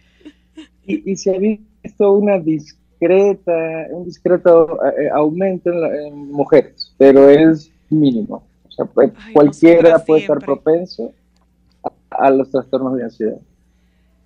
Y, 0.85 1.11
y 1.11 1.15
se 1.15 1.33
ha 1.33 1.37
visto 1.39 2.11
una 2.13 2.37
discreta, 2.39 3.53
un 3.91 4.05
discreto 4.05 4.79
eh, 4.85 5.09
aumento 5.13 5.69
en, 5.71 5.81
la- 5.81 6.07
en 6.07 6.31
mujeres, 6.31 6.91
pero 6.97 7.29
es 7.29 7.71
mínimo. 7.89 8.43
O 8.67 8.71
sea, 8.71 8.85
pues, 8.85 9.11
Ay, 9.17 9.33
cualquiera 9.33 9.99
puede 9.99 10.21
estar 10.21 10.39
propenso 10.39 11.13
a, 11.83 12.25
a 12.25 12.29
los 12.31 12.49
trastornos 12.51 12.97
de 12.97 13.03
ansiedad. 13.03 13.37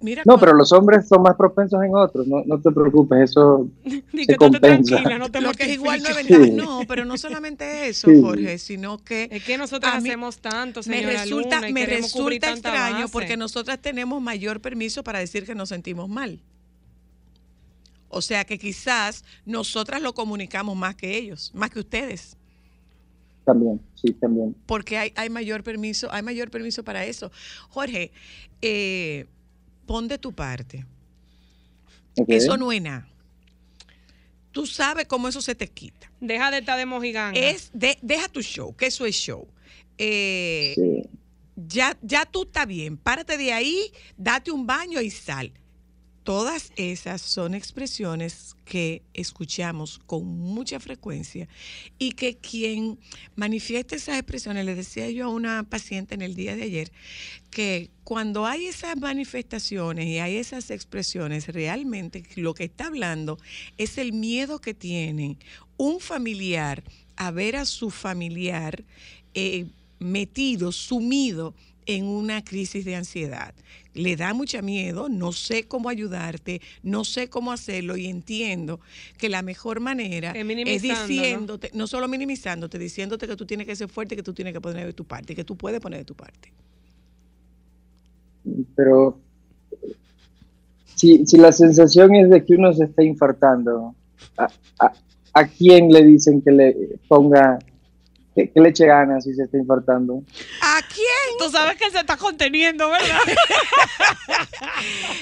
Mira, 0.01 0.23
No, 0.25 0.33
con- 0.33 0.39
pero 0.39 0.53
los 0.53 0.71
hombres 0.71 1.07
son 1.09 1.21
más 1.23 1.35
propensos 1.35 1.81
en 1.83 1.93
otros, 1.93 2.25
no, 2.25 2.41
no 2.45 2.61
te 2.61 2.71
preocupes, 2.71 3.31
eso 3.31 3.67
se 4.25 4.35
compensa. 4.37 4.95
tranquila, 4.95 5.17
no 5.17 5.29
te 5.29 5.41
lo 5.41 5.51
que 5.51 5.63
es 5.63 5.69
igual 5.73 6.01
no 6.01 6.09
es. 6.09 6.25
Sí. 6.25 6.51
No, 6.51 6.81
pero 6.87 7.03
no 7.03 7.17
solamente 7.17 7.87
eso, 7.89 8.07
Sí. 8.09 8.21
Jorge, 8.21 8.57
sino 8.59 8.97
que 9.03 9.27
Es 9.31 9.43
que 9.43 9.57
nosotros 9.57 9.91
hacemos 9.93 10.39
tanto, 10.39 10.79
me 10.87 10.97
señora 10.99 11.23
resulta, 11.23 11.55
Luna, 11.57 11.69
y 11.69 11.73
me 11.73 11.85
queremos 11.85 12.13
cubrir 12.13 12.41
resulta 12.41 12.69
extraño 12.69 13.01
base. 13.01 13.11
porque 13.11 13.35
nosotras 13.35 13.79
tenemos 13.81 14.21
mayor 14.21 14.61
permiso 14.61 15.03
para 15.03 15.19
decir 15.19 15.45
que 15.45 15.53
nos 15.55 15.69
sentimos 15.69 16.07
mal. 16.07 16.39
O 18.07 18.21
sea 18.21 18.43
que 18.45 18.57
quizás 18.57 19.23
nosotras 19.45 20.01
lo 20.01 20.13
comunicamos 20.13 20.75
más 20.75 20.95
que 20.95 21.17
ellos, 21.17 21.51
más 21.53 21.69
que 21.69 21.79
ustedes, 21.79 22.37
también, 23.45 23.81
sí, 23.95 24.13
también. 24.13 24.55
porque 24.65 24.97
hay, 24.97 25.11
hay 25.15 25.29
mayor 25.29 25.63
permiso, 25.63 26.07
hay 26.11 26.21
mayor 26.23 26.49
permiso 26.51 26.83
para 26.83 27.03
eso. 27.05 27.31
Jorge, 27.69 28.11
eh, 28.61 29.25
pon 29.89 30.07
de 30.07 30.19
tu 30.19 30.31
parte. 30.33 30.85
Eso 32.27 32.57
no 32.57 32.71
es 32.71 32.79
nada. 32.79 33.07
Tú 34.51 34.67
sabes 34.67 35.07
cómo 35.07 35.27
eso 35.27 35.41
se 35.41 35.55
te 35.55 35.67
quita. 35.67 36.11
Deja 36.21 36.51
de 36.51 36.59
estar 36.59 36.77
de 36.77 36.85
mojiganga. 36.85 37.39
Es 37.39 37.71
de, 37.73 37.97
deja 38.03 38.27
tu 38.27 38.43
show, 38.43 38.75
que 38.75 38.85
eso 38.85 39.07
es 39.07 39.15
show. 39.15 39.47
Eh, 39.97 40.73
Sí. 40.75 41.09
ya, 41.55 41.97
ya 42.03 42.25
tú 42.27 42.43
estás 42.43 42.67
bien, 42.67 42.97
párate 42.97 43.35
de 43.37 43.51
ahí, 43.51 43.91
date 44.15 44.51
un 44.51 44.67
baño 44.67 45.01
y 45.01 45.09
sal. 45.09 45.51
Todas 46.29 46.71
esas 46.75 47.23
son 47.23 47.55
expresiones 47.55 48.55
que 48.63 49.01
escuchamos 49.15 49.97
con 50.05 50.27
mucha 50.27 50.79
frecuencia 50.79 51.47
y 51.97 52.11
que 52.11 52.37
quien 52.37 52.99
manifiesta 53.35 53.95
esas 53.95 54.19
expresiones, 54.19 54.63
le 54.63 54.75
decía 54.75 55.09
yo 55.09 55.25
a 55.25 55.29
una 55.29 55.63
paciente 55.63 56.13
en 56.13 56.21
el 56.21 56.35
día 56.35 56.55
de 56.55 56.61
ayer, 56.61 56.91
que 57.49 57.89
cuando 58.03 58.45
hay 58.45 58.67
esas 58.67 58.95
manifestaciones 58.97 60.05
y 60.05 60.19
hay 60.19 60.37
esas 60.37 60.69
expresiones, 60.69 61.47
realmente 61.47 62.21
lo 62.35 62.53
que 62.53 62.65
está 62.65 62.85
hablando 62.85 63.39
es 63.79 63.97
el 63.97 64.13
miedo 64.13 64.61
que 64.61 64.75
tiene 64.75 65.39
un 65.77 65.99
familiar 65.99 66.83
a 67.15 67.31
ver 67.31 67.55
a 67.55 67.65
su 67.65 67.89
familiar 67.89 68.83
eh, 69.33 69.65
metido, 69.97 70.71
sumido 70.71 71.55
en 71.89 72.05
una 72.05 72.43
crisis 72.43 72.85
de 72.85 72.95
ansiedad. 72.95 73.55
Le 73.95 74.15
da 74.15 74.35
mucha 74.35 74.61
miedo, 74.61 75.09
no 75.09 75.31
sé 75.31 75.67
cómo 75.67 75.89
ayudarte, 75.89 76.61
no 76.83 77.03
sé 77.03 77.29
cómo 77.29 77.51
hacerlo 77.51 77.97
y 77.97 78.05
entiendo 78.05 78.79
que 79.17 79.27
la 79.27 79.41
mejor 79.41 79.79
manera 79.79 80.33
Es 80.35 80.81
diciéndote, 80.83 81.71
¿no? 81.73 81.87
solo 81.87 82.07
minimizándote, 82.07 82.77
diciéndote 82.77 83.27
que 83.27 83.35
tú 83.35 83.47
tienes 83.47 83.65
que 83.65 83.75
ser 83.75 83.89
fuerte, 83.89 84.15
que 84.15 84.21
tú 84.21 84.33
tienes 84.33 84.53
que 84.53 84.61
poner 84.61 84.85
de 84.85 84.93
tu 84.93 85.03
parte, 85.05 85.35
que 85.35 85.43
tú 85.43 85.57
puedes 85.57 85.79
poner 85.79 85.99
de 85.99 86.05
tu 86.05 86.13
parte. 86.13 86.53
Pero 88.75 89.19
si, 90.93 91.25
si 91.25 91.37
la 91.37 91.51
sensación 91.51 92.13
es 92.13 92.29
de 92.29 92.45
que 92.45 92.53
uno 92.53 92.71
se 92.71 92.85
está 92.85 93.03
infartando, 93.03 93.95
¿a, 94.37 94.47
a, 94.79 94.93
a 95.33 95.47
quién 95.47 95.89
le 95.89 96.03
dicen 96.03 96.41
que 96.43 96.51
le 96.51 96.99
ponga 97.07 97.57
¿Qué, 98.39 98.51
qué 98.53 98.61
le 98.61 98.69
eche 98.69 98.85
ganas 98.85 99.25
si 99.25 99.33
se 99.33 99.43
está 99.43 99.57
infartando? 99.57 100.23
¿A 100.61 100.79
quién? 100.93 101.37
Tú 101.39 101.49
sabes 101.51 101.75
que 101.77 101.89
se 101.91 101.99
está 101.99 102.15
conteniendo, 102.15 102.89
¿verdad? 102.89 103.19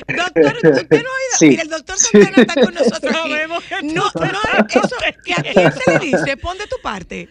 Doctor, 0.07 0.57
usted 0.71 0.89
no 0.91 0.97
ha 0.97 0.99
oído. 0.99 1.37
Sí. 1.39 1.47
Mira, 1.49 1.63
el 1.63 1.69
doctor 1.69 1.97
Santana 1.97 2.33
está 2.37 2.53
con 2.61 2.73
nosotros 2.73 3.15
aquí. 3.15 3.29
Sabemos 3.31 3.63
que 3.63 3.81
No, 3.83 4.03
no, 4.15 4.39
eso, 4.69 4.95
que 5.25 5.33
¿a 5.33 5.41
quién 5.41 5.71
se 5.73 5.91
le 5.91 5.99
dice? 6.05 6.37
Pon 6.37 6.57
de 6.57 6.67
tu 6.67 6.77
parte. 6.81 7.29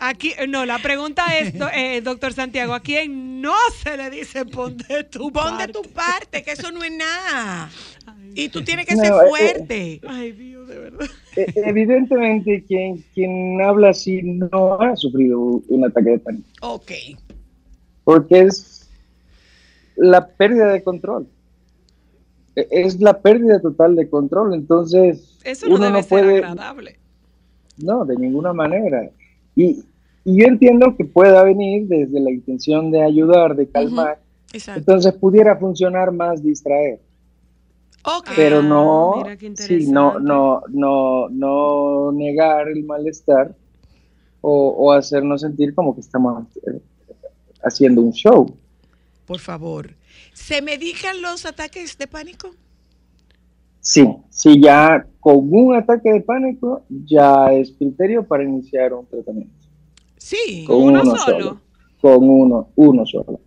Aquí, 0.00 0.32
no, 0.48 0.64
la 0.64 0.78
pregunta 0.78 1.36
es, 1.38 1.52
eh, 1.74 2.00
doctor 2.02 2.32
Santiago, 2.32 2.72
¿a 2.74 2.80
quién 2.80 3.40
no 3.40 3.56
se 3.82 3.96
le 3.96 4.10
dice 4.10 4.44
pon 4.44 4.76
de 4.76 5.02
tu 5.04 5.32
Pon 5.32 5.58
de 5.58 5.66
parte? 5.66 5.72
tu 5.72 5.82
parte, 5.82 6.42
que 6.44 6.52
eso 6.52 6.70
no 6.70 6.84
es 6.84 6.92
nada. 6.92 7.68
Ay, 8.06 8.32
Y 8.34 8.48
tú 8.50 8.62
tienes 8.62 8.86
que 8.86 8.94
No, 8.94 9.02
ser 9.02 9.12
eh, 9.12 9.28
fuerte. 9.28 10.00
Ay, 10.06 10.32
Dios, 10.32 10.57
de 10.68 10.78
verdad. 10.78 11.06
E- 11.36 11.52
Evidentemente, 11.56 12.64
quien, 12.66 13.04
quien 13.14 13.60
habla 13.62 13.90
así 13.90 14.22
no 14.22 14.74
ha 14.80 14.94
sufrido 14.96 15.40
un 15.68 15.84
ataque 15.84 16.10
de 16.10 16.18
pánico, 16.18 16.48
Ok. 16.62 16.92
porque 18.04 18.40
es 18.42 18.88
la 19.96 20.28
pérdida 20.28 20.72
de 20.72 20.82
control. 20.82 21.26
E- 22.54 22.66
Es 22.70 23.00
la 23.00 23.20
pérdida 23.20 23.60
total 23.60 23.96
de 23.96 24.08
control, 24.08 24.54
entonces 24.54 25.38
Eso 25.44 25.66
no 25.68 25.76
uno 25.76 25.84
debe 25.86 25.96
no 25.98 26.02
ser 26.02 26.08
puede, 26.08 26.36
agradable. 26.38 26.98
no, 27.82 28.04
de 28.04 28.16
ninguna 28.16 28.52
manera. 28.52 29.10
Y, 29.56 29.82
y 30.24 30.40
yo 30.40 30.46
entiendo 30.46 30.94
que 30.96 31.04
pueda 31.04 31.42
venir 31.42 31.86
desde 31.88 32.20
la 32.20 32.30
intención 32.30 32.90
de 32.90 33.02
ayudar, 33.02 33.56
de 33.56 33.66
calmar, 33.68 34.18
entonces 34.76 35.12
pudiera 35.14 35.56
funcionar 35.56 36.12
más 36.12 36.42
distraer. 36.42 37.00
Pero 38.36 38.58
Ah, 38.58 38.62
no, 38.62 39.22
sí, 39.56 39.86
no, 39.90 40.18
no, 40.18 40.62
no, 40.68 41.28
no 41.28 42.12
negar 42.12 42.68
el 42.68 42.84
malestar 42.84 43.54
o, 44.40 44.68
o 44.68 44.92
hacernos 44.92 45.42
sentir 45.42 45.74
como 45.74 45.94
que 45.94 46.00
estamos 46.00 46.46
eh, 46.66 46.80
haciendo 47.62 48.00
un 48.02 48.12
show. 48.12 48.56
Por 49.26 49.40
favor. 49.40 49.94
¿Se 50.32 50.62
medican 50.62 51.20
los 51.20 51.44
ataques 51.44 51.98
de 51.98 52.06
pánico? 52.06 52.54
Sí, 53.80 54.06
sí, 54.30 54.60
ya 54.60 55.06
con 55.20 55.52
un 55.52 55.74
ataque 55.74 56.12
de 56.12 56.20
pánico 56.20 56.82
ya 56.88 57.52
es 57.52 57.72
criterio 57.72 58.26
para 58.26 58.44
iniciar 58.44 58.92
un 58.92 59.06
tratamiento. 59.06 59.54
Sí. 60.16 60.64
Con 60.66 60.76
uno 60.76 61.02
uno, 61.02 61.16
solo? 61.16 61.38
solo. 61.38 61.60
Con 62.00 62.28
uno, 62.28 62.68
uno 62.76 63.06
solo. 63.06 63.40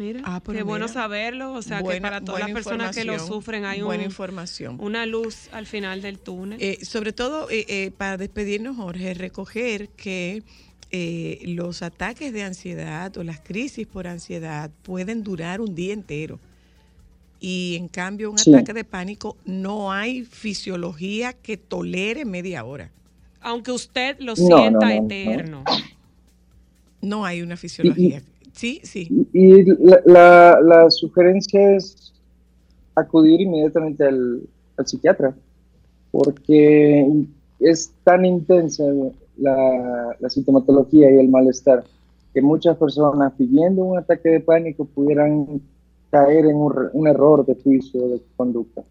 Mira, 0.00 0.22
Ah, 0.24 0.40
pero 0.42 0.56
qué 0.56 0.62
bueno 0.62 0.88
saberlo. 0.88 1.52
O 1.52 1.60
sea, 1.62 1.82
que 1.82 2.00
para 2.00 2.22
todas 2.22 2.40
las 2.40 2.50
personas 2.52 2.96
que 2.96 3.04
lo 3.04 3.18
sufren 3.18 3.66
hay 3.66 3.82
Buena 3.82 4.02
un, 4.04 4.08
información. 4.08 4.78
una 4.80 5.04
luz 5.04 5.48
al 5.52 5.66
final 5.66 6.00
del 6.00 6.18
túnel. 6.18 6.58
Eh, 6.62 6.82
sobre 6.84 7.12
todo, 7.12 7.50
eh, 7.50 7.66
eh, 7.68 7.90
para 7.96 8.16
despedirnos, 8.16 8.76
Jorge, 8.76 9.12
recoger 9.12 9.88
que 9.90 10.42
eh, 10.90 11.40
los 11.44 11.82
ataques 11.82 12.32
de 12.32 12.42
ansiedad 12.44 13.14
o 13.18 13.22
las 13.24 13.40
crisis 13.40 13.86
por 13.86 14.06
ansiedad 14.06 14.70
pueden 14.82 15.22
durar 15.22 15.60
un 15.60 15.74
día 15.74 15.92
entero. 15.92 16.40
Y 17.38 17.76
en 17.76 17.88
cambio, 17.88 18.30
un 18.30 18.38
Sí. 18.38 18.52
ataque 18.52 18.72
de 18.72 18.84
pánico 18.84 19.36
no 19.44 19.92
hay 19.92 20.24
fisiología 20.24 21.32
que 21.34 21.56
tolere 21.58 22.24
media 22.24 22.64
hora. 22.64 22.90
Aunque 23.42 23.70
usted 23.72 24.16
lo 24.20 24.32
No, 24.32 24.36
sienta 24.36 24.70
no, 24.70 24.78
no, 24.78 24.86
no. 24.88 25.06
eterno. 25.06 25.64
No 27.02 27.24
hay 27.24 27.40
una 27.42 27.56
fisiología. 27.56 28.22
Sí, 28.60 28.80
sí. 28.84 29.08
Y, 29.32 29.64
la, 30.04 30.60
la- 30.60 30.90
sugerencia 30.90 31.76
es 31.76 32.12
acudir 32.94 33.40
inmediatamente 33.40 34.04
al, 34.04 34.42
al 34.76 34.86
psiquiatra, 34.86 35.34
porque 36.10 37.06
es 37.58 37.92
tan 38.04 38.26
intensa 38.26 38.84
la, 39.38 40.16
la 40.20 40.30
sintomatología 40.30 41.10
y 41.10 41.18
el 41.20 41.28
malestar 41.30 41.84
que 42.34 42.42
muchas 42.42 42.76
personas 42.76 43.32
pidiendo 43.38 43.82
un 43.84 43.98
ataque 43.98 44.28
de 44.28 44.40
pánico 44.40 44.84
pudieran 44.84 45.62
caer 46.10 46.44
en 46.46 46.56
un, 46.56 46.74
un 46.92 47.08
error 47.08 47.46
de 47.46 47.54
juicio 47.54 48.08
de 48.08 48.20
conducta 48.36 48.82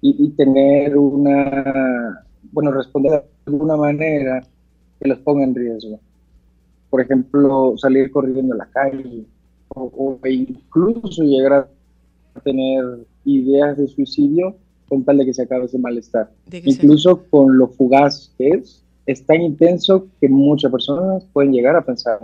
y, 0.00 0.14
y 0.26 0.28
tener 0.30 0.96
una, 0.96 2.24
bueno, 2.52 2.70
responder 2.70 3.12
de 3.46 3.52
alguna 3.52 3.76
manera 3.76 4.42
que 5.00 5.08
los 5.08 5.18
ponga 5.20 5.42
en 5.44 5.54
riesgo. 5.56 5.98
Por 6.90 7.00
ejemplo, 7.00 7.74
salir 7.76 8.10
corriendo 8.10 8.54
a 8.54 8.58
la 8.58 8.66
calle 8.66 9.24
o, 9.68 10.18
o 10.22 10.26
incluso 10.28 11.22
llegar 11.22 11.52
a 12.34 12.40
tener 12.40 12.84
ideas 13.24 13.76
de 13.76 13.86
suicidio 13.88 14.56
con 14.88 15.04
tal 15.04 15.18
de 15.18 15.26
que 15.26 15.34
se 15.34 15.42
acabe 15.42 15.66
ese 15.66 15.78
malestar. 15.78 16.30
Incluso 16.50 17.24
con 17.28 17.58
lo 17.58 17.68
fugaz 17.68 18.32
que 18.38 18.48
es, 18.48 18.82
es 19.04 19.24
tan 19.26 19.42
intenso 19.42 20.06
que 20.20 20.28
muchas 20.28 20.70
personas 20.72 21.24
pueden 21.32 21.52
llegar 21.52 21.76
a 21.76 21.84
pensar 21.84 22.18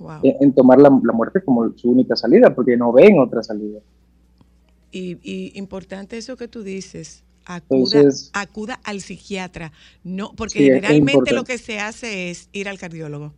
Wow. 0.00 0.18
en, 0.24 0.34
en 0.40 0.52
tomar 0.52 0.80
la, 0.80 0.90
la 1.04 1.12
muerte 1.12 1.40
como 1.42 1.70
su 1.76 1.88
única 1.88 2.16
salida, 2.16 2.52
porque 2.52 2.76
no 2.76 2.92
ven 2.92 3.18
otra 3.20 3.44
salida. 3.44 3.78
Y, 4.90 5.18
y 5.22 5.52
importante 5.56 6.18
eso 6.18 6.36
que 6.36 6.48
tú 6.48 6.62
dices. 6.64 7.22
Acuda, 7.46 8.00
Entonces- 8.00 8.30
acuda 8.32 8.80
al 8.84 9.00
psiquiatra. 9.00 9.70
No, 10.02 10.32
porque 10.36 10.58
Sí, 10.58 10.64
generalmente 10.64 11.32
lo 11.32 11.44
que 11.44 11.58
se 11.58 11.78
hace 11.78 12.30
es 12.30 12.48
ir 12.52 12.68
al 12.68 12.78
cardiólogo. 12.78 13.32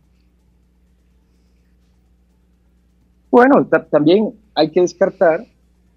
Bueno, 3.37 3.65
ta- 3.67 3.85
también 3.85 4.33
hay 4.55 4.69
que 4.71 4.81
descartar 4.81 5.45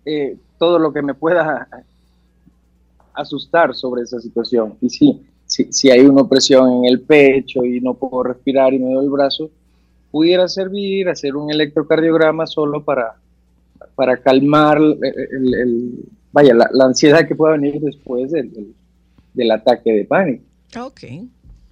eh, 0.04 0.36
todo 0.58 0.78
lo 0.78 0.92
que 0.92 1.02
me 1.02 1.14
pueda 1.14 1.66
asustar 3.14 3.74
sobre 3.74 4.02
esa 4.02 4.20
situación. 4.20 4.74
Y 4.80 4.88
sí, 4.90 5.22
si, 5.46 5.72
si 5.72 5.90
hay 5.90 6.00
una 6.00 6.22
opresión 6.22 6.70
en 6.72 6.84
el 6.86 7.00
pecho 7.00 7.64
y 7.64 7.80
no 7.80 7.94
puedo 7.94 8.22
respirar 8.22 8.72
y 8.72 8.78
me 8.78 8.92
doy 8.94 9.04
el 9.04 9.10
brazo, 9.10 9.50
pudiera 10.10 10.48
servir 10.48 11.08
hacer 11.08 11.36
un 11.36 11.50
electrocardiograma 11.50 12.46
solo 12.46 12.84
para, 12.84 13.14
para 13.94 14.16
calmar 14.18 14.78
el- 14.78 15.54
el- 15.54 15.94
vaya, 16.32 16.54
la, 16.54 16.68
la 16.72 16.84
ansiedad 16.86 17.26
que 17.26 17.34
pueda 17.34 17.52
venir 17.54 17.80
después 17.80 18.30
del, 18.30 18.52
del- 18.52 18.74
del 19.34 19.50
ataque 19.50 19.92
de 19.92 20.04
pánico. 20.04 20.44
Ok. 20.80 21.00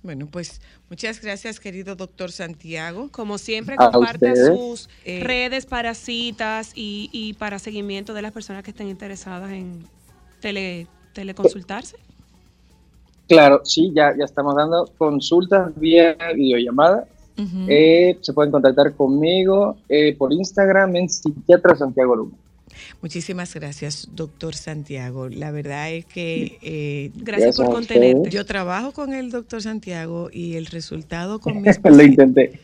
Bueno, 0.03 0.27
pues 0.31 0.61
muchas 0.89 1.21
gracias, 1.21 1.59
querido 1.59 1.97
doctor 1.97 2.31
Santiago. 2.31 3.09
Como 3.11 3.37
siempre, 3.37 3.77
ustedes. 3.79 4.47
sus 4.47 4.89
Eh, 5.05 5.23
redes 5.25 5.67
para 5.67 5.95
citas 5.95 6.73
y, 6.75 7.11
y 7.13 7.33
para 7.35 7.59
seguimiento 7.59 8.15
de 8.15 8.23
las 8.23 8.33
personas 8.33 8.63
que 8.63 8.71
estén 8.71 8.89
interesadas 8.89 9.51
en 9.51 9.85
tele, 10.41 10.87
teleconsultarse. 11.13 11.97
Claro, 13.29 13.61
sí, 13.65 13.93
ya, 13.95 14.15
ya 14.17 14.25
estamos 14.25 14.55
dando 14.57 14.91
consultas 14.97 15.73
vía 15.77 16.17
videollamada. 16.35 17.07
Eh, 17.69 18.19
se 18.21 18.33
pueden 18.33 18.51
contactar 18.51 18.95
conmigo 18.95 19.77
eh, 19.89 20.17
por 20.17 20.33
Instagram 20.33 20.97
en 20.97 21.09
Psiquiatra 21.09 21.77
Santiago 21.77 22.17
Luna. 22.17 22.35
Muchísimas 23.03 23.55
gracias, 23.55 24.09
doctor 24.13 24.55
Santiago. 24.55 25.29
La 25.29 25.51
verdad 25.51 25.91
es 25.93 26.05
que 26.05 26.59
eh, 26.63 27.11
Gracias, 27.15 27.25
Gracias 27.25 27.57
por 27.57 27.75
contenerte. 27.75 28.31
yo 28.31 28.45
trabajo 28.45 28.93
con 28.93 29.13
el 29.15 29.31
doctor 29.31 29.63
Santiago 29.63 30.31
y 30.33 30.55
el 30.55 30.67
resultado 30.67 31.39
con 31.41 31.55
mis 31.63 31.77
Lo 31.77 31.83
pacientes, 31.83 32.09
intenté. 32.11 32.61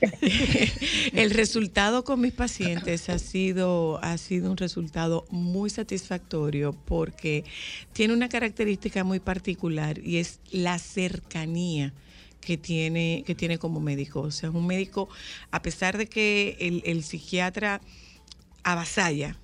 el 1.15 1.31
resultado 1.31 2.05
con 2.05 2.21
mis 2.21 2.33
pacientes 2.33 3.09
ha 3.09 3.19
sido, 3.19 4.03
ha 4.03 4.19
sido 4.19 4.51
un 4.51 4.57
resultado 4.57 5.25
muy 5.31 5.71
satisfactorio 5.71 6.73
porque 6.85 7.45
tiene 7.93 8.15
una 8.15 8.29
característica 8.29 9.05
muy 9.05 9.21
particular 9.21 9.99
y 9.99 10.19
es 10.19 10.41
la 10.51 10.79
cercanía 10.79 11.93
que 12.41 12.57
tiene, 12.59 13.25
que 13.27 13.35
tiene 13.35 13.59
como 13.59 13.81
médico. 13.81 14.21
O 14.21 14.31
sea, 14.31 14.51
es 14.51 14.55
un 14.55 14.67
médico, 14.67 15.09
a 15.51 15.63
pesar 15.63 15.97
de 15.99 16.07
que 16.07 16.57
el, 16.61 16.83
el 16.85 17.03
psiquiatra 17.03 17.81
avasalla. 18.63 19.37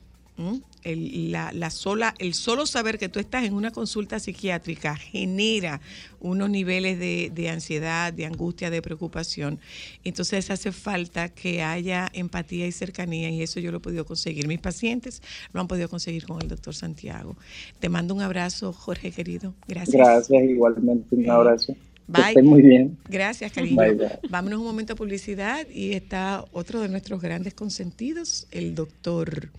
El, 0.85 1.31
la, 1.33 1.53
la 1.53 1.69
sola, 1.71 2.15
el 2.19 2.33
solo 2.33 2.65
saber 2.65 2.99
que 2.99 3.11
tú 3.11 3.21
estás 3.21 3.45
en 3.45 3.53
una 3.53 3.71
consulta 3.71 4.19
psiquiátrica 4.19 4.97
genera 4.97 5.81
unos 6.21 6.49
niveles 6.49 6.99
de, 6.99 7.31
de 7.35 7.51
ansiedad, 7.51 8.13
de 8.13 8.25
angustia, 8.25 8.71
de 8.71 8.81
preocupación. 8.81 9.59
Entonces 10.05 10.51
hace 10.51 10.73
falta 10.73 11.29
que 11.29 11.63
haya 11.63 12.09
empatía 12.15 12.67
y 12.67 12.73
cercanía 12.73 13.29
y 13.31 13.43
eso 13.43 13.61
yo 13.61 13.71
lo 13.71 13.79
he 13.79 13.81
podido 13.81 14.07
conseguir. 14.07 14.49
Mis 14.49 14.61
pacientes 14.61 15.23
lo 15.53 15.61
han 15.61 15.69
podido 15.69 15.89
conseguir 15.91 16.25
con 16.25 16.41
el 16.41 16.49
doctor 16.49 16.75
Santiago. 16.75 17.37
Te 17.79 17.91
mando 17.91 18.15
un 18.15 18.23
abrazo, 18.23 18.73
Jorge 18.73 19.11
querido. 19.11 19.55
Gracias. 19.69 19.97
Gracias, 19.97 20.43
igualmente. 20.45 21.15
Un 21.15 21.27
Eh, 21.27 21.31
abrazo. 21.31 21.75
Que 21.75 21.81
Bye. 22.23 22.29
estén 22.31 22.47
muy 22.47 22.63
bien. 22.63 22.99
Gracias, 23.09 23.53
cariño. 23.53 23.77
Bye, 23.77 23.95
bye. 23.95 24.19
Vámonos 24.31 24.59
un 24.61 24.65
momento 24.67 24.95
a 24.95 24.97
publicidad 24.97 25.67
y 25.69 25.93
está 25.93 26.45
otro 26.53 26.81
de 26.81 26.89
nuestros 26.89 27.21
grandes 27.21 27.55
consentidos, 27.55 28.49
el 28.51 28.75
doctor 28.75 29.51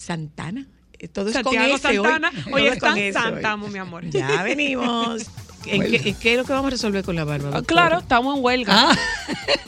Santana. 0.00 0.66
Eh, 0.98 1.08
Todo 1.08 1.28
es 1.28 1.34
Santiago 1.34 1.66
con 1.66 1.76
ese 1.76 1.94
Santana. 1.94 2.30
hoy. 2.46 2.52
Hoy 2.68 2.78
Todo 2.78 2.94
es 2.96 3.14
tan 3.42 3.62
hoy. 3.62 3.70
mi 3.70 3.78
amor. 3.78 4.04
Ya 4.10 4.42
venimos. 4.44 5.26
¿En 5.66 5.82
qué, 5.82 6.08
en 6.08 6.14
qué 6.14 6.32
es 6.32 6.38
lo 6.38 6.44
que 6.46 6.52
vamos 6.54 6.68
a 6.68 6.70
resolver 6.70 7.04
con 7.04 7.14
la 7.16 7.24
barba? 7.24 7.50
Ah? 7.52 7.60
Claro, 7.62 7.98
estamos 7.98 8.34
en 8.38 8.42
huelga. 8.42 8.72
Ah, 8.74 8.96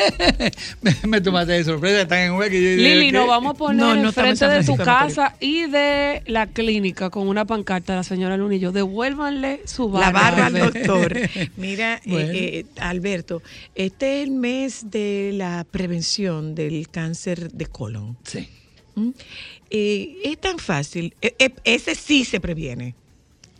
me, 0.81 0.97
me 1.07 1.21
tomaste 1.21 1.53
de 1.53 1.65
sorpresa, 1.65 2.01
están 2.01 2.21
en 2.21 2.33
huelga. 2.33 2.57
y 2.57 2.63
yo 2.63 2.71
dije, 2.71 2.95
Lili, 2.95 3.13
nos 3.13 3.27
vamos 3.29 3.55
a 3.55 3.59
poner 3.59 3.99
No, 3.99 4.09
enfrente 4.09 4.49
de 4.49 4.65
tu 4.65 4.75
de 4.77 4.85
casa 4.85 5.35
y 5.39 5.67
de 5.67 6.23
la 6.27 6.47
clínica 6.47 7.11
con 7.11 7.29
una 7.29 7.45
pancarta 7.45 7.93
a 7.93 7.97
la 7.97 8.05
señora 8.05 8.39
Lunillo. 8.39 8.73
Devuélvanle 8.73 9.61
su 9.67 9.91
barba. 9.91 10.07
La 10.07 10.13
barba 10.13 10.47
al 10.47 10.73
doctor. 10.73 11.15
Mira, 11.59 11.97
eh, 12.07 12.65
eh, 12.65 12.67
Alberto, 12.81 13.43
este 13.75 14.23
es 14.23 14.29
el 14.29 14.35
mes 14.35 14.91
de 14.91 15.33
la 15.35 15.67
prevención 15.71 16.55
del 16.55 16.89
cáncer 16.89 17.53
de 17.53 17.67
colon. 17.67 18.17
Sí. 18.25 18.49
¿Mm? 18.95 19.11
Eh, 19.71 20.17
es 20.25 20.41
tan 20.41 20.59
fácil. 20.59 21.15
Eh, 21.23 21.35
eh, 21.39 21.55
ese 21.65 21.95
sí 21.95 22.25
se 22.25 22.41
previene. 22.41 22.95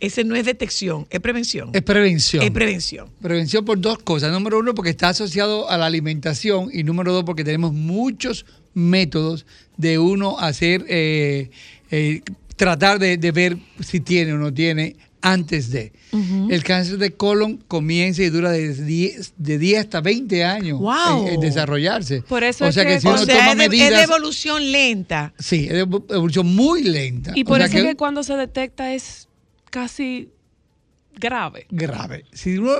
Ese 0.03 0.25
no 0.25 0.35
es 0.35 0.45
detección, 0.45 1.07
es 1.09 1.21
prevención. 1.21 1.69
Es 1.71 1.81
prevención. 1.81 2.43
Es 2.43 2.51
prevención. 2.51 3.09
Prevención 3.21 3.63
por 3.63 3.79
dos 3.79 3.99
cosas. 3.99 4.33
Número 4.33 4.59
uno, 4.59 4.75
porque 4.75 4.89
está 4.89 5.07
asociado 5.07 5.69
a 5.69 5.77
la 5.77 5.85
alimentación. 5.85 6.69
Y 6.73 6.83
número 6.83 7.13
dos, 7.13 7.23
porque 7.23 7.45
tenemos 7.45 7.71
muchos 7.71 8.45
métodos 8.73 9.45
de 9.77 9.99
uno 9.99 10.37
hacer, 10.39 10.83
eh, 10.89 11.51
eh, 11.89 12.21
tratar 12.57 12.99
de, 12.99 13.15
de 13.15 13.31
ver 13.31 13.57
si 13.79 14.01
tiene 14.01 14.33
o 14.33 14.37
no 14.37 14.53
tiene 14.53 14.97
antes 15.23 15.71
de. 15.71 15.91
El 16.11 16.63
cáncer 16.63 16.99
de 16.99 17.13
colon 17.13 17.57
comienza 17.67 18.21
y 18.21 18.29
dura 18.29 18.51
de 18.51 18.73
10, 18.75 19.33
de 19.37 19.57
10 19.57 19.79
hasta 19.79 20.01
20 20.01 20.43
años 20.43 20.79
¡Wow! 20.79 21.27
en, 21.27 21.33
en 21.35 21.39
desarrollarse. 21.39 22.21
Por 22.21 22.43
eso 22.43 22.65
o 22.65 22.67
es 22.67 22.75
sea 22.75 22.85
que, 22.85 22.93
que- 22.95 22.99
si 23.01 23.07
o 23.07 23.11
uno 23.11 23.25
sea, 23.25 23.35
toma 23.37 23.51
es 23.53 23.57
de, 23.57 23.63
es 23.63 23.71
de 23.71 23.77
medidas... 23.77 24.03
evolución 24.03 24.71
lenta. 24.71 25.33
Sí, 25.39 25.63
es 25.65 25.73
de 25.73 25.79
evolución 25.79 26.45
muy 26.55 26.83
lenta. 26.83 27.31
Y 27.33 27.41
O 27.43 27.45
por 27.45 27.57
sea 27.57 27.65
eso 27.67 27.77
es 27.77 27.83
que 27.83 27.95
cuando 27.95 28.21
se 28.21 28.35
detecta 28.35 28.93
es 28.93 29.27
casi 29.71 30.29
grave. 31.15 31.65
grave. 31.69 32.25
Si 32.31 32.57
uno 32.57 32.71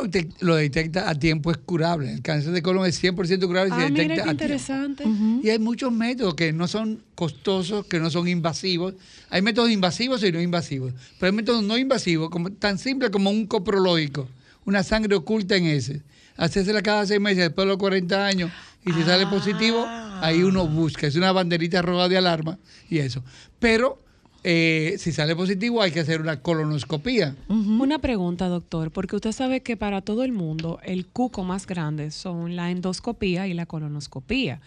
lo 0.42 0.56
detecta 0.56 1.10
a 1.10 1.16
tiempo 1.16 1.52
es 1.52 1.58
curable. 1.58 2.12
El 2.14 2.22
cáncer 2.22 2.52
de 2.52 2.62
colon 2.62 2.86
es 2.86 3.02
100% 3.04 3.46
curable 3.48 3.70
si 3.70 3.82
Ah, 3.82 3.90
mira 3.90 4.04
detecta 4.04 4.06
qué 4.08 4.14
a 4.14 4.24
tiempo. 4.24 4.32
interesante. 4.32 5.04
Y 5.44 5.50
hay 5.50 5.60
muchos 5.60 5.92
métodos 5.92 6.36
que 6.36 6.52
no 6.54 6.68
son 6.68 7.02
costosos, 7.16 7.86
que 7.86 8.00
no 8.00 8.10
son 8.10 8.28
invasivos. 8.28 8.94
Hay 9.30 9.42
métodos 9.42 9.70
invasivos 9.72 10.24
y 10.24 10.32
no 10.32 10.42
invasivos. 10.42 10.94
Pero 11.20 11.32
hay 11.32 11.36
métodos 11.36 11.64
no 11.64 11.78
invasivos, 11.78 12.30
como, 12.30 12.52
tan 12.52 12.78
simple 12.78 13.12
como 13.12 13.30
un 13.30 13.46
coprológico, 13.48 14.28
una 14.66 14.84
sangre 14.84 15.16
oculta 15.16 15.56
en 15.56 15.66
ese. 15.66 16.02
Hacérsela 16.38 16.82
cada 16.82 17.06
seis 17.06 17.20
meses 17.22 17.38
después 17.44 17.66
de 17.66 17.70
los 17.70 17.78
40 17.78 18.26
años 18.26 18.52
y 18.86 18.92
si 18.92 19.04
sale 19.04 19.28
positivo, 19.28 19.86
ahí 19.88 20.42
uno 20.44 20.68
busca. 20.68 21.06
Es 21.08 21.16
una 21.16 21.32
banderita 21.32 21.82
roja 21.82 22.10
de 22.10 22.18
alarma 22.18 22.58
y 22.90 22.98
eso. 23.00 23.24
Pero 23.60 24.00
eh, 24.44 24.96
si 24.98 25.12
sale 25.12 25.36
positivo 25.36 25.82
hay 25.82 25.92
que 25.92 26.02
hacer 26.02 26.22
una 26.22 26.42
colonoscopía. 26.42 27.36
Una 27.48 28.00
pregunta, 28.00 28.48
doctor, 28.48 28.92
porque 28.92 29.16
usted 29.16 29.32
sabe 29.32 29.62
que 29.62 29.78
para 29.78 30.02
todo 30.02 30.24
el 30.24 30.32
mundo 30.32 30.80
el 30.84 31.06
cuco 31.06 31.44
más 31.44 31.66
grande 31.66 32.12
son 32.12 32.56
la 32.56 32.72
endoscopía 32.72 33.48
y 33.48 33.54
la 33.54 33.66
colonoscopía. 33.66 34.60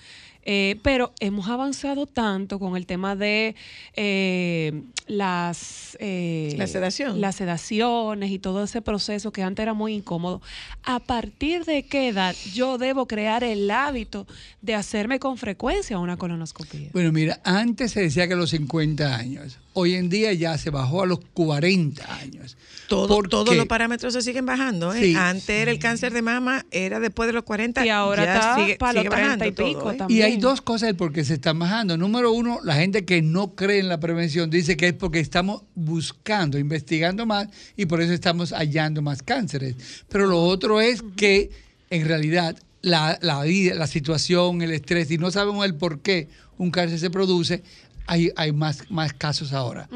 Eh, 0.49 0.79
pero 0.85 1.13
hemos 1.19 1.49
avanzado 1.49 2.07
tanto 2.07 2.61
con 2.61 2.77
el 2.77 2.87
tema 2.87 3.17
de 3.17 3.57
eh, 3.95 4.81
las, 5.09 5.97
eh, 5.99 6.55
La 6.57 6.69
sedación. 6.69 7.21
las 7.21 7.35
sedaciones 7.35 8.31
y 8.31 8.39
todo 8.39 8.63
ese 8.63 8.81
proceso 8.81 9.33
que 9.33 9.43
antes 9.43 9.65
era 9.65 9.75
muy 9.75 9.93
incómodo. 9.93 10.41
¿A 10.85 11.01
partir 11.01 11.65
de 11.65 11.83
qué 11.83 12.07
edad 12.07 12.37
yo 12.55 12.79
debo 12.79 13.09
crear 13.09 13.43
el 13.43 13.69
hábito 13.73 14.29
de 14.63 14.77
hacerme 14.77 15.19
con 15.19 15.37
frecuencia 15.37 15.99
una 15.99 16.17
colonoscopía? 16.17 16.91
Bueno, 16.93 17.11
mira, 17.11 17.41
antes 17.43 17.91
se 17.91 18.03
decía 18.03 18.29
que 18.29 18.35
a 18.35 18.37
los 18.37 18.51
50 18.51 19.17
años. 19.17 19.59
Hoy 19.79 19.95
en 19.95 20.09
día 20.09 20.33
ya 20.33 20.57
se 20.57 20.71
bajó 20.71 21.03
a 21.03 21.07
los 21.07 21.21
40 21.35 22.03
años. 22.21 22.57
Todo, 22.89 23.09
¿Por 23.09 23.29
todos 23.29 23.55
los 23.55 23.67
parámetros 23.67 24.15
se 24.15 24.23
siguen 24.23 24.47
bajando. 24.47 24.95
¿eh? 24.95 25.01
Sí. 25.03 25.15
Antes 25.15 25.51
era 25.51 25.71
el 25.71 25.79
cáncer 25.79 26.15
de 26.15 26.23
mama, 26.23 26.65
era 26.71 26.99
después 26.99 27.27
de 27.27 27.35
los 27.35 27.43
40. 27.43 27.85
Y 27.85 27.91
ahora 27.91 28.25
ya 28.25 28.35
está 28.35 28.55
sigue, 28.57 28.77
para 28.77 28.95
los 28.95 29.03
sigue 29.03 29.11
30 29.11 29.27
bajando 29.27 29.45
y 29.45 29.53
pico 29.53 29.81
todo, 29.81 29.93
¿eh? 29.93 29.97
también. 29.97 30.19
Y 30.19 30.23
hay 30.23 30.39
dos 30.39 30.63
cosas 30.63 30.87
del 30.87 30.97
por 30.97 31.13
qué 31.13 31.27
se 31.27 31.35
están 31.35 31.59
bajando. 31.59 31.99
Número 31.99 32.33
uno, 32.33 32.61
la 32.65 32.75
gente 32.77 33.05
que 33.05 33.21
no 33.21 33.55
cree 33.55 33.81
en 33.81 33.91
la 33.91 34.01
prevención 34.01 34.49
dice 34.49 34.79
que 34.79 34.89
es 34.89 34.95
porque 34.95 35.21
estamos 35.21 35.61
buscando, 35.75 36.59
investigando 36.59 37.27
más 37.27 37.49
y 37.77 37.85
por 37.85 38.01
eso 38.01 38.15
estamos 38.15 38.53
hallando 38.53 39.03
más 39.03 39.23
cánceres. 39.23 39.77
Pero 40.09 40.27
lo 40.27 40.43
otro 40.43 40.81
es 40.81 41.05
que 41.17 41.51
en 41.91 42.09
realidad 42.09 42.57
la, 42.81 43.19
la 43.21 43.43
vida, 43.43 43.75
la 43.75 43.89
situación, 43.89 44.63
el 44.63 44.71
estrés, 44.71 45.11
y 45.11 45.19
no 45.19 45.31
sabemos 45.31 45.67
el 45.67 45.75
por 45.75 46.01
qué 46.01 46.29
un 46.59 46.71
cáncer 46.71 46.99
se 46.99 47.11
produce, 47.11 47.63
hay, 48.07 48.31
hay 48.37 48.53
más, 48.53 48.91
más 48.91 49.13
casos 49.13 49.53
ahora. 49.53 49.89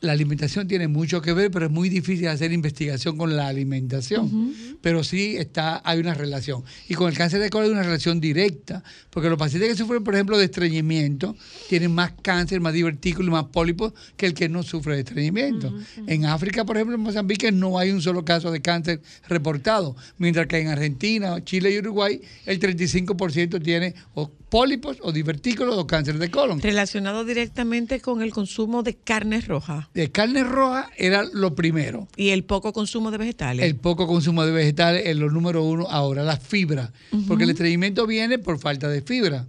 La 0.00 0.12
alimentación 0.12 0.68
tiene 0.68 0.88
mucho 0.88 1.22
que 1.22 1.32
ver, 1.32 1.50
pero 1.50 1.66
es 1.66 1.72
muy 1.72 1.88
difícil 1.88 2.28
hacer 2.28 2.52
investigación 2.52 3.16
con 3.16 3.36
la 3.36 3.48
alimentación. 3.48 4.54
Pero 4.80 5.02
sí 5.04 5.36
está, 5.36 5.80
hay 5.84 5.98
una 5.98 6.14
relación. 6.14 6.62
Y 6.88 6.94
con 6.94 7.08
el 7.08 7.16
cáncer 7.16 7.40
de 7.40 7.50
colon 7.50 7.66
hay 7.66 7.72
una 7.72 7.82
relación 7.82 8.20
directa, 8.20 8.82
porque 9.10 9.28
los 9.28 9.38
pacientes 9.38 9.70
que 9.70 9.76
sufren, 9.76 10.04
por 10.04 10.14
ejemplo, 10.14 10.38
de 10.38 10.44
estreñimiento, 10.44 11.36
tienen 11.68 11.92
más 11.92 12.12
cáncer, 12.22 12.60
más 12.60 12.72
divertículos, 12.72 13.30
más 13.30 13.44
pólipos 13.44 13.92
que 14.16 14.26
el 14.26 14.34
que 14.34 14.48
no 14.48 14.62
sufre 14.62 14.94
de 14.94 15.00
estreñimiento. 15.00 15.72
En 16.06 16.26
África, 16.26 16.64
por 16.64 16.76
ejemplo, 16.76 16.96
en 16.96 17.02
Mozambique, 17.02 17.50
no 17.52 17.78
hay 17.78 17.90
un 17.90 18.02
solo 18.02 18.24
caso 18.24 18.50
de 18.50 18.60
cáncer 18.60 19.00
reportado, 19.28 19.96
mientras 20.18 20.46
que 20.46 20.58
en 20.58 20.68
Argentina, 20.68 21.42
Chile 21.44 21.72
y 21.72 21.78
Uruguay, 21.78 22.20
el 22.44 22.60
35% 22.60 23.62
tiene 23.62 23.94
o 24.14 24.30
pólipos 24.48 24.98
o 25.02 25.12
divertículos 25.12 25.76
o 25.76 25.86
cáncer 25.86 26.18
de 26.18 26.30
colon. 26.30 26.60
Relacionado 26.60 27.24
directamente 27.24 28.00
con 28.00 28.22
el 28.22 28.32
consumo 28.32 28.82
de 28.82 28.94
carne 28.94 29.40
roja 29.40 29.90
De 29.96 30.10
carne 30.10 30.44
roja 30.44 30.90
era 30.98 31.24
lo 31.32 31.54
primero. 31.54 32.06
y 32.18 32.28
el 32.28 32.44
poco 32.44 32.74
consumo 32.74 33.10
de 33.10 33.16
vegetales. 33.16 33.64
El 33.64 33.76
poco 33.76 34.06
consumo 34.06 34.44
de 34.44 34.52
vegetales 34.52 35.04
es 35.06 35.16
lo 35.16 35.30
número 35.30 35.62
uno 35.64 35.86
ahora, 35.88 36.22
la 36.22 36.36
fibra. 36.36 36.92
Porque 37.26 37.44
el 37.44 37.50
estreñimiento 37.50 38.06
viene 38.06 38.38
por 38.38 38.58
falta 38.58 38.90
de 38.90 39.00
fibra. 39.00 39.46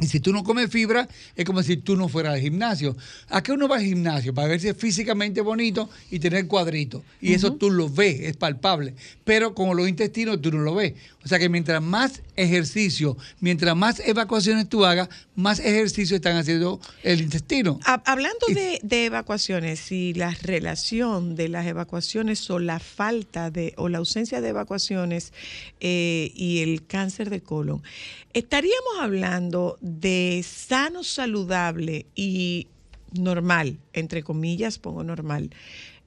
Y 0.00 0.06
si 0.06 0.18
tú 0.18 0.32
no 0.32 0.42
comes 0.42 0.70
fibra, 0.70 1.08
es 1.36 1.44
como 1.44 1.62
si 1.62 1.76
tú 1.76 1.96
no 1.96 2.08
fueras 2.08 2.34
al 2.34 2.40
gimnasio. 2.40 2.96
¿A 3.28 3.40
qué 3.42 3.52
uno 3.52 3.68
va 3.68 3.76
al 3.76 3.82
gimnasio? 3.84 4.34
Para 4.34 4.48
verse 4.48 4.74
físicamente 4.74 5.40
bonito 5.40 5.88
y 6.10 6.18
tener 6.18 6.48
cuadritos. 6.48 7.02
Y 7.20 7.32
eso 7.34 7.54
tú 7.54 7.70
lo 7.70 7.88
ves, 7.88 8.20
es 8.20 8.36
palpable. 8.36 8.94
Pero 9.24 9.54
con 9.54 9.76
los 9.76 9.88
intestinos 9.88 10.40
tú 10.40 10.50
no 10.50 10.58
lo 10.58 10.74
ves. 10.74 10.94
O 11.28 11.30
sea 11.30 11.38
que 11.38 11.50
mientras 11.50 11.82
más 11.82 12.22
ejercicio, 12.36 13.18
mientras 13.40 13.76
más 13.76 14.00
evacuaciones 14.00 14.66
tú 14.66 14.86
hagas, 14.86 15.10
más 15.34 15.60
ejercicio 15.60 16.16
están 16.16 16.38
haciendo 16.38 16.80
el 17.02 17.20
intestino. 17.20 17.78
Ha- 17.84 18.02
Hablando 18.06 18.46
de 18.82 19.04
evacuaciones 19.04 19.92
y 19.92 20.14
la 20.14 20.30
relación 20.40 21.36
de 21.36 21.50
las 21.50 21.66
evacuaciones 21.66 22.48
o 22.48 22.58
la 22.58 22.78
falta 22.78 23.50
de 23.50 23.74
o 23.76 23.90
la 23.90 23.98
ausencia 23.98 24.40
de 24.40 24.48
evacuaciones 24.48 25.34
eh, 25.80 26.32
y 26.34 26.60
el 26.60 26.86
cáncer 26.86 27.28
de 27.28 27.42
colon, 27.42 27.82
estaríamos 28.32 28.94
hablando 28.98 29.76
de 29.82 30.42
sano, 30.48 31.04
saludable 31.04 32.06
y 32.14 32.68
normal, 33.12 33.76
entre 33.92 34.22
comillas, 34.22 34.78
pongo 34.78 35.04
normal, 35.04 35.50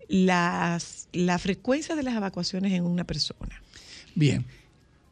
las, 0.08 1.08
la 1.14 1.38
frecuencia 1.38 1.96
de 1.96 2.02
las 2.02 2.16
evacuaciones 2.16 2.74
en 2.74 2.86
una 2.86 3.04
persona. 3.04 3.62
Bien. 4.16 4.44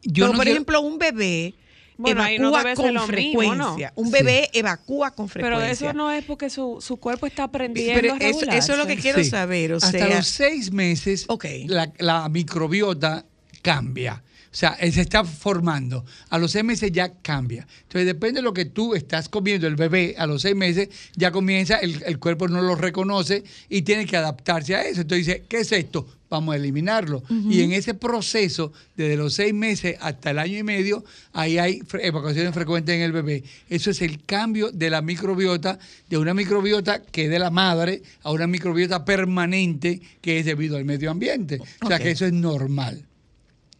Yo 0.02 0.12
Pero, 0.24 0.26
no 0.28 0.32
por 0.32 0.42
quiero- 0.44 0.50
ejemplo, 0.56 0.80
un 0.80 0.98
bebé 0.98 1.54
Bueno, 1.98 2.22
ahí 2.22 2.38
no 2.38 2.48
evacúa 2.48 2.74
con 2.74 2.94
lo 2.94 3.00
mismo, 3.06 3.06
frecuencia. 3.42 3.92
¿no? 3.94 4.02
Un 4.02 4.10
bebé 4.10 4.48
evacúa 4.54 5.10
con 5.10 5.28
frecuencia. 5.28 5.58
Pero 5.60 5.72
eso 5.72 5.92
no 5.92 6.10
es 6.10 6.24
porque 6.24 6.48
su, 6.48 6.78
su 6.80 6.96
cuerpo 6.96 7.26
está 7.26 7.44
aprendiendo 7.44 8.00
Pero 8.00 8.14
a 8.14 8.16
eso, 8.18 8.50
eso 8.50 8.72
es 8.72 8.78
lo 8.78 8.86
que 8.86 8.96
quiero 8.96 9.22
Sí. 9.22 9.28
saber. 9.28 9.74
O 9.74 9.76
Hasta 9.76 9.90
sea, 9.90 10.16
los 10.16 10.26
seis 10.26 10.72
meses 10.72 11.26
Ok. 11.28 11.44
la, 11.66 11.92
la 11.98 12.28
microbiota 12.30 13.26
cambia. 13.60 14.22
O 14.52 14.56
sea, 14.56 14.76
eh, 14.80 14.90
se 14.90 15.02
está 15.02 15.24
formando. 15.24 16.04
A 16.30 16.38
los 16.38 16.50
seis 16.52 16.64
meses 16.64 16.90
ya 16.90 17.12
cambia. 17.22 17.68
Entonces, 17.82 18.06
depende 18.06 18.38
de 18.40 18.42
lo 18.42 18.52
que 18.52 18.64
tú 18.64 18.94
estás 18.96 19.28
comiendo, 19.28 19.66
el 19.68 19.76
bebé 19.76 20.16
a 20.18 20.26
los 20.26 20.42
seis 20.42 20.56
meses 20.56 20.88
ya 21.14 21.30
comienza, 21.30 21.76
el, 21.76 22.02
el 22.04 22.18
cuerpo 22.18 22.48
no 22.48 22.60
lo 22.60 22.74
reconoce 22.74 23.44
y 23.68 23.82
tiene 23.82 24.06
que 24.06 24.16
adaptarse 24.16 24.74
a 24.74 24.82
eso. 24.82 25.02
Entonces 25.02 25.26
dice, 25.26 25.44
¿qué 25.48 25.58
es 25.60 25.70
esto? 25.70 26.06
Vamos 26.30 26.54
a 26.54 26.56
eliminarlo. 26.56 27.24
Y 27.28 27.62
en 27.62 27.72
ese 27.72 27.92
proceso, 27.92 28.72
desde 28.96 29.16
los 29.16 29.34
seis 29.34 29.52
meses 29.52 29.96
hasta 30.00 30.30
el 30.30 30.38
año 30.38 30.58
y 30.58 30.62
medio, 30.62 31.04
ahí 31.32 31.58
hay 31.58 31.82
evacuaciones 32.00 32.54
frecuentes 32.54 32.94
en 32.94 33.02
el 33.02 33.10
bebé. 33.10 33.42
Eso 33.68 33.90
es 33.90 34.00
el 34.00 34.24
cambio 34.24 34.70
de 34.70 34.90
la 34.90 35.02
microbiota, 35.02 35.78
de 36.08 36.18
una 36.18 36.32
microbiota 36.32 37.02
que 37.02 37.24
es 37.24 37.30
de 37.30 37.40
la 37.40 37.50
madre 37.50 38.02
a 38.22 38.30
una 38.30 38.46
microbiota 38.46 39.04
permanente 39.04 40.00
que 40.20 40.38
es 40.38 40.46
debido 40.46 40.76
al 40.76 40.84
medio 40.84 41.10
ambiente. 41.10 41.58
O 41.82 41.88
sea 41.88 41.98
que 41.98 42.12
eso 42.12 42.24
es 42.24 42.32
normal. 42.32 43.04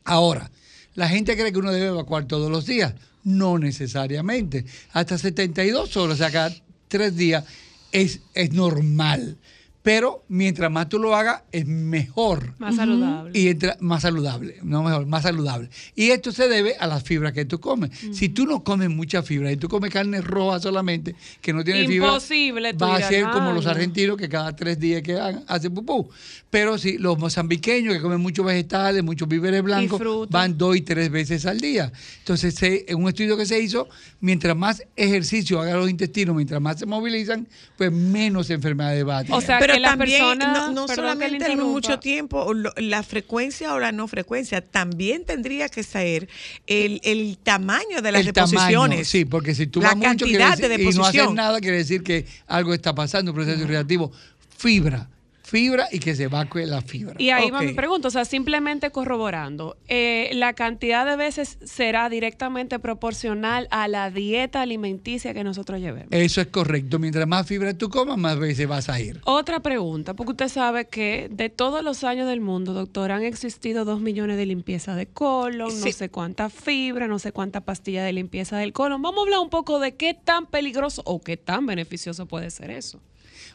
Ahora, 0.05 0.51
la 0.97 1.09
gente 1.09 1.37
cree 1.37 1.53
que 1.53 1.59
uno 1.59 1.73
debe 1.73 1.87
evacuar 1.87 2.27
todos 2.27 2.51
los 2.51 2.67
días. 2.67 2.95
No 3.23 3.59
necesariamente. 3.59 4.65
Hasta 4.93 5.19
72 5.19 5.97
horas, 5.97 6.15
o 6.15 6.19
sea, 6.19 6.33
cada 6.33 6.53
tres 6.89 7.17
días 7.17 7.45
es, 7.93 8.21
es 8.35 8.53
normal. 8.53 9.37
Pero 9.83 10.25
mientras 10.29 10.71
más 10.71 10.89
tú 10.91 10.99
lo 10.99 11.17
hagas, 11.17 11.43
es 11.53 11.67
mejor. 11.67 12.53
Más 12.59 12.77
saludable. 12.77 13.39
Y 13.39 13.49
entra 13.49 13.77
más 13.81 14.03
saludable, 14.03 14.57
no 14.63 14.83
mejor, 14.83 15.07
más 15.07 15.23
saludable. 15.23 15.71
Y 15.95 16.11
esto 16.11 16.33
se 16.33 16.49
debe 16.49 16.77
a 16.79 16.87
las 16.87 17.03
fibras 17.03 17.33
que 17.33 17.45
tú 17.47 17.61
comes. 17.61 17.91
Si 18.13 18.29
tú 18.29 18.45
no 18.47 18.63
comes 18.63 18.91
mucha 18.91 19.23
fibra 19.23 19.51
y 19.51 19.57
tú 19.57 19.69
comes 19.69 19.91
carne 19.91 20.21
roja 20.21 20.61
solamente, 20.61 21.15
que 21.41 21.53
no 21.55 21.65
tiene 21.65 21.87
fibra, 21.87 22.09
Imposible, 22.09 22.73
va 22.75 22.97
a 22.97 23.03
ser 23.09 23.25
como 23.31 23.49
"Ay, 23.51 23.55
los 23.55 23.65
no". 23.65 23.71
argentinos 23.71 24.17
que 24.19 24.29
cada 24.29 24.55
tres 24.55 24.79
días 24.79 25.03
que 25.03 25.15
hagan, 25.19 25.45
hacen 25.49 25.73
pupú. 25.73 26.11
Pero 26.51 26.77
si 26.77 26.99
los 26.99 27.19
mozambiqueños 27.19 27.95
que 27.95 28.01
comen 28.03 28.21
muchos 28.21 28.45
vegetales, 28.45 29.03
muchos 29.03 29.29
víveres 29.29 29.63
blancos, 29.63 30.01
van 30.29 30.59
dos 30.59 30.77
y 30.77 30.83
tres 30.83 31.11
veces 31.11 31.47
al 31.47 31.59
día. 31.61 31.91
Entonces, 32.19 32.55
se- 32.55 32.85
en 32.89 32.97
un 33.03 33.09
estudio 33.09 33.37
que 33.37 33.47
se 33.47 33.59
hizo, 33.61 33.89
mientras 34.21 34.55
más 34.57 34.83
ejercicio 34.97 35.61
hagan 35.61 35.79
los 35.79 35.89
intestinos, 35.89 36.35
mientras 36.37 36.61
más 36.61 36.79
se 36.79 36.87
movilizan, 36.87 37.49
pues 37.79 37.91
menos 37.93 38.51
enfermedades 38.51 39.07
va 39.07 39.19
a 39.19 39.23
tener. 39.25 39.39
O 39.39 39.41
sea, 39.41 39.59
Pero 39.73 39.83
también, 39.85 40.39
no, 40.39 40.73
no 40.73 40.87
solamente 40.89 41.47
el 41.47 41.57
mucho 41.59 41.99
tiempo, 42.01 42.53
lo- 42.55 42.73
la 42.77 43.03
frecuencia 43.03 43.75
o 43.75 43.79
la 43.79 43.93
no 43.93 44.09
frecuencia, 44.09 44.61
también 44.61 45.25
tendría 45.25 45.69
que 45.69 45.83
ser 45.83 46.29
el, 46.67 47.01
el 47.05 47.39
tamaño 47.43 48.03
de 48.03 48.13
las 48.13 48.27
el 48.27 48.33
tamaño, 48.33 48.53
deposiciones. 48.83 49.09
sí, 49.09 49.25
porque 49.25 49.55
si 49.55 49.67
tú 49.67 49.81
la 49.81 49.89
vas 49.89 49.97
mucho 49.97 50.25
de 50.27 50.33
decir- 50.33 50.81
y 50.81 50.85
no 50.99 51.05
haces 51.07 51.35
nada, 51.35 51.61
quiere 51.61 51.77
decir 51.79 52.03
que 52.03 52.27
algo 52.47 52.75
está 52.75 52.95
pasando, 52.95 53.31
un 53.33 53.35
proceso 53.37 53.61
irritativo. 53.63 54.13
Fibra, 54.57 55.09
fibra 55.51 55.89
y 55.91 55.99
que 55.99 56.15
se 56.15 56.25
evacue 56.25 56.65
la 56.65 56.81
fibra. 56.81 57.17
Y 57.19 57.31
ahí 57.31 57.51
va 57.51 57.59
Ok. 57.59 57.65
mi 57.65 57.73
pregunta, 57.73 58.09
o 58.09 58.11
sea, 58.11 58.25
simplemente 58.25 58.91
corroborando, 58.91 59.77
eh, 59.89 60.31
la 60.35 60.53
cantidad 60.53 61.05
de 61.05 61.17
veces 61.17 61.59
será 61.65 62.09
directamente 62.09 62.79
proporcional 62.79 63.67
a 63.73 63.89
la 63.89 64.11
dieta 64.11 64.63
alimenticia 64.63 65.35
que 65.35 65.43
nosotros 65.43 65.81
llevemos. 65.81 66.09
Eso 66.13 66.41
es 66.41 66.47
correcto. 66.47 66.99
Mientras 67.01 67.27
más 67.27 67.47
fibra 67.47 67.75
tú 67.75 67.91
comas, 67.91 68.17
más 68.17 68.39
veces 68.39 68.69
vas 68.69 68.89
a 68.89 69.01
ir. 69.01 69.21
Otra 69.25 69.61
pregunta, 69.61 70.15
porque 70.15 70.33
usted 70.33 70.49
sabe 70.49 70.87
que 70.87 71.29
de 71.31 71.49
todos 71.49 71.83
los 71.83 72.05
años 72.05 72.29
del 72.29 72.41
mundo, 72.41 72.73
doctor, 72.73 73.11
han 73.11 73.25
existido 73.25 73.85
dos 73.85 74.01
millones 74.01 74.37
de 74.37 74.47
limpieza 74.47 74.95
de 74.95 75.07
colon, 75.07 75.69
no 75.81 75.93
sé 75.93 76.09
cuánta 76.11 76.49
fibra, 76.49 77.09
no 77.09 77.19
sé 77.19 77.33
cuánta 77.33 77.61
pastilla 77.63 78.05
de 78.05 78.13
limpieza 78.13 78.57
del 78.57 78.73
colon. 78.73 79.03
Vamos 79.03 79.19
a 79.19 79.23
hablar 79.23 79.41
un 79.41 79.51
poco 79.51 79.81
de 79.81 79.97
qué 79.97 80.15
tan 80.15 80.47
peligroso 80.47 81.03
o 81.05 81.21
qué 81.21 81.37
tan 81.37 81.67
beneficioso 81.67 82.27
puede 82.27 82.51
ser 82.51 82.71
eso. 82.71 83.01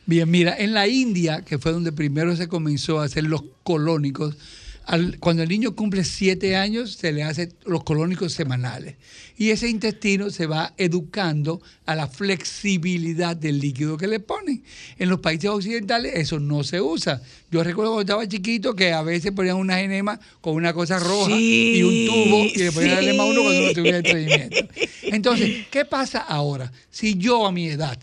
Bien, 0.06 0.30
mira, 0.30 0.56
en 0.58 0.74
la 0.74 0.88
India, 0.88 1.42
que 1.44 1.58
fue 1.58 1.72
donde 1.72 1.92
primero 1.92 2.36
se 2.36 2.48
comenzó 2.48 3.00
a 3.00 3.06
hacer 3.06 3.24
los 3.24 3.44
colónicos, 3.64 4.36
al- 4.86 5.18
cuando 5.18 5.42
el 5.42 5.50
niño 5.50 5.76
cumple 5.76 6.04
siete 6.04 6.56
años, 6.56 6.94
se 6.94 7.12
le 7.12 7.24
hace 7.24 7.50
los 7.66 7.84
colónicos 7.84 8.34
semanales. 8.34 8.98
Y 9.36 9.50
ese 9.50 9.68
intestino 9.68 10.30
se 10.30 10.46
va 10.46 10.76
educando 10.78 11.60
a 11.88 11.96
la 11.96 12.08
flexibilidad 12.08 13.36
del 13.36 13.60
líquido 13.60 13.98
que 13.98 14.06
le 14.08 14.20
ponen. 14.20 14.64
En 15.00 15.10
los 15.10 15.20
países 15.22 15.50
occidentales 15.50 16.14
eso 16.16 16.40
no 16.40 16.64
se 16.64 16.82
usa. 16.82 17.22
Yo 17.50 17.64
recuerdo 17.64 17.94
cuando 17.94 18.02
estaba 18.02 18.28
chiquito 18.28 18.76
que 18.76 18.94
a 18.94 19.02
veces 19.02 19.32
ponían 19.32 19.58
una 19.58 19.82
enema 19.82 20.20
con 20.40 20.54
una 20.54 20.72
cosa 20.74 21.00
roja 21.00 21.36
y 21.36 21.82
un 21.82 22.06
tubo 22.06 22.46
y 22.46 22.58
le 22.60 22.72
ponían 22.72 22.92
Sí, 22.92 22.98
el 23.00 23.08
enema 23.10 23.24
a 23.24 23.26
uno 23.26 23.42
cuando 23.42 23.62
no 23.64 23.74
tuviera 23.74 23.98
estreñimiento. 23.98 24.68
Entonces, 25.02 25.66
¿qué 25.72 25.84
pasa 25.86 26.20
ahora? 26.20 26.72
Si 26.92 27.16
yo 27.16 27.48
a 27.48 27.52
mi 27.52 27.68
edad 27.70 27.98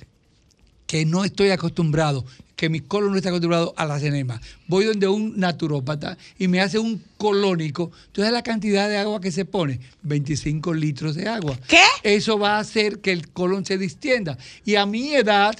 que 0.93 1.07
no 1.07 1.25
estoy 1.25 1.49
acostumbrado, 1.49 2.23
que 2.55 2.69
mi 2.69 2.81
colon 2.81 3.13
no 3.13 3.17
está 3.17 3.31
acostumbrado 3.31 3.73
a 3.79 3.87
las 3.87 4.03
enemas. 4.03 4.43
Voy 4.67 4.85
donde 4.85 5.09
un 5.09 5.41
naturópata 5.41 6.19
y 6.39 6.49
me 6.49 6.61
hace 6.61 6.79
un 6.79 7.03
colónico. 7.17 7.91
Entonces 8.09 8.31
la 8.31 8.43
cantidad 8.43 8.91
de 8.91 8.99
agua 8.99 9.19
que 9.19 9.33
se 9.33 9.47
pone, 9.47 9.81
25 10.03 10.75
litros 10.75 11.15
de 11.15 11.29
agua. 11.29 11.59
¿Qué? 11.67 11.81
Eso 12.03 12.39
va 12.39 12.57
a 12.57 12.59
hacer 12.59 13.01
que 13.01 13.11
el 13.11 13.31
colon 13.31 13.65
se 13.65 13.79
distienda. 13.79 14.37
Y 14.67 14.75
a 14.75 14.85
mi 14.85 15.15
edad 15.15 15.57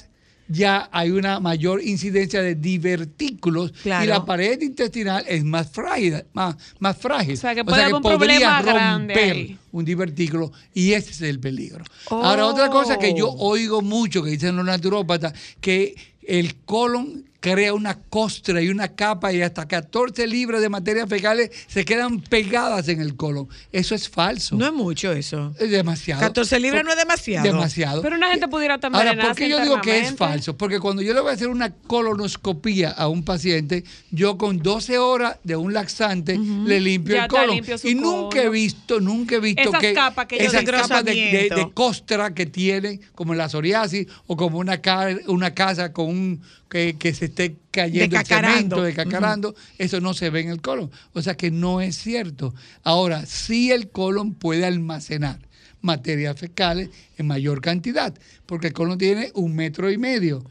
ya 0.47 0.89
hay 0.91 1.11
una 1.11 1.39
mayor 1.39 1.81
incidencia 1.81 2.41
de 2.41 2.55
divertículos 2.55 3.71
Claro. 3.83 4.05
y 4.05 4.07
la 4.07 4.25
pared 4.25 4.59
intestinal 4.61 5.23
es 5.27 5.43
más 5.43 5.69
frágil, 5.71 6.23
más, 6.33 6.55
más 6.79 6.97
frágil. 6.97 7.33
O 7.33 7.37
sea, 7.37 7.55
que 7.55 7.63
puede 7.63 7.81
haber 7.83 7.95
un 7.95 8.01
podría 8.01 8.17
problema 8.59 8.61
grande 8.61 9.13
romper 9.13 9.35
ahí. 9.35 9.57
un 9.71 9.85
divertículo 9.85 10.51
y 10.73 10.93
ese 10.93 11.11
es 11.11 11.21
el 11.21 11.39
peligro. 11.39 11.83
Ahora, 12.09 12.45
otra 12.47 12.69
cosa 12.69 12.97
que 12.97 13.13
yo 13.13 13.29
Oh. 13.29 13.49
oigo 13.51 13.81
mucho 13.81 14.21
que 14.23 14.31
dicen 14.31 14.55
los 14.55 14.65
naturópatas, 14.65 15.33
que 15.61 15.95
el 16.21 16.55
colon 16.65 17.25
crea 17.43 17.73
una 17.73 17.95
costra 17.99 18.61
y 18.61 18.69
una 18.69 18.87
capa 18.95 19.33
y 19.33 19.41
hasta 19.41 19.67
14 19.67 20.25
libras 20.27 20.61
de 20.61 20.69
materias 20.69 21.09
fecales 21.09 21.51
se 21.67 21.83
quedan 21.83 22.21
pegadas 22.21 22.87
en 22.87 23.01
el 23.01 23.17
colon. 23.17 23.49
Eso 23.73 23.95
es 23.95 24.07
falso. 24.07 24.55
No 24.55 24.65
es 24.65 24.71
mucho 24.71 25.11
eso. 25.11 25.53
es 25.59 25.69
demasiado. 25.69 26.21
14 26.21 26.57
libras 26.61 26.85
no 26.85 26.91
es 26.91 26.97
demasiado. 26.97 27.45
Demasiado. 27.45 28.01
Pero 28.01 28.15
una 28.15 28.29
gente 28.31 28.47
pudiera 28.47 28.77
también 28.77 29.09
Ahora, 29.09 29.21
¿por 29.27 29.35
qué 29.35 29.49
yo 29.49 29.59
digo 29.59 29.81
que 29.81 29.99
es 29.99 30.15
falso? 30.15 30.55
Porque 30.55 30.79
cuando 30.79 31.01
yo 31.01 31.13
le 31.13 31.19
voy 31.19 31.31
a 31.31 31.33
hacer 31.33 31.49
una 31.49 31.69
colonoscopía 31.73 32.91
a 32.91 33.09
un 33.09 33.23
paciente, 33.25 33.83
yo 34.11 34.37
con 34.37 34.59
12 34.59 34.97
horas 34.99 35.37
de 35.43 35.57
un 35.57 35.73
laxante 35.73 36.37
le 36.37 36.79
limpio 36.79 37.15
Ya 37.15 37.23
el 37.23 37.27
colon. 37.29 37.55
limpio 37.55 37.77
su 37.77 37.89
Y 37.89 37.95
nunca 37.95 38.41
he 38.41 38.49
visto, 38.49 39.01
nunca 39.01 39.35
he 39.35 39.39
visto 39.41 39.61
Esas 39.63 39.81
que 39.81 39.93
capas 39.93 40.27
que 40.27 40.37
esas 40.37 40.63
capas 40.63 41.03
de, 41.03 41.11
de- 41.11 41.17
de 41.17 41.27
Engrosamiento. 41.43 41.73
costra 41.73 42.33
que 42.33 42.45
tienen, 42.45 43.01
como 43.15 43.33
la 43.35 43.49
psoriasis, 43.49 44.07
o 44.27 44.37
como 44.37 44.59
una, 44.59 44.77
ca- 44.81 45.17
una 45.27 45.53
casa 45.53 45.91
con 45.91 46.07
un 46.07 46.41
que, 46.73 46.95
que 46.97 47.13
se 47.13 47.25
esté 47.25 47.55
cayendo 47.69 48.05
el 48.05 48.09
Decacarando. 48.09 48.77
cemento, 48.77 48.81
decacarando, 48.81 49.55
eso 49.77 50.01
no 50.01 50.15
se 50.15 50.31
ve 50.31 50.39
en 50.39 50.49
el 50.49 50.59
colon. 50.59 50.89
O 51.13 51.21
sea 51.21 51.37
que 51.37 51.51
no 51.51 51.81
es 51.81 51.95
cierto. 51.95 52.55
Ahora, 52.83 53.27
sí 53.27 53.71
el 53.71 53.89
colon 53.91 54.33
puede 54.33 54.65
almacenar 54.65 55.37
materias 55.81 56.35
fecales 56.39 56.89
en 57.15 57.27
mayor 57.27 57.61
cantidad, 57.61 58.15
porque 58.47 58.67
el 58.67 58.73
colon 58.73 58.97
tiene 58.97 59.31
un 59.35 59.53
metro 59.53 59.91
y 59.91 59.99
medio, 59.99 60.43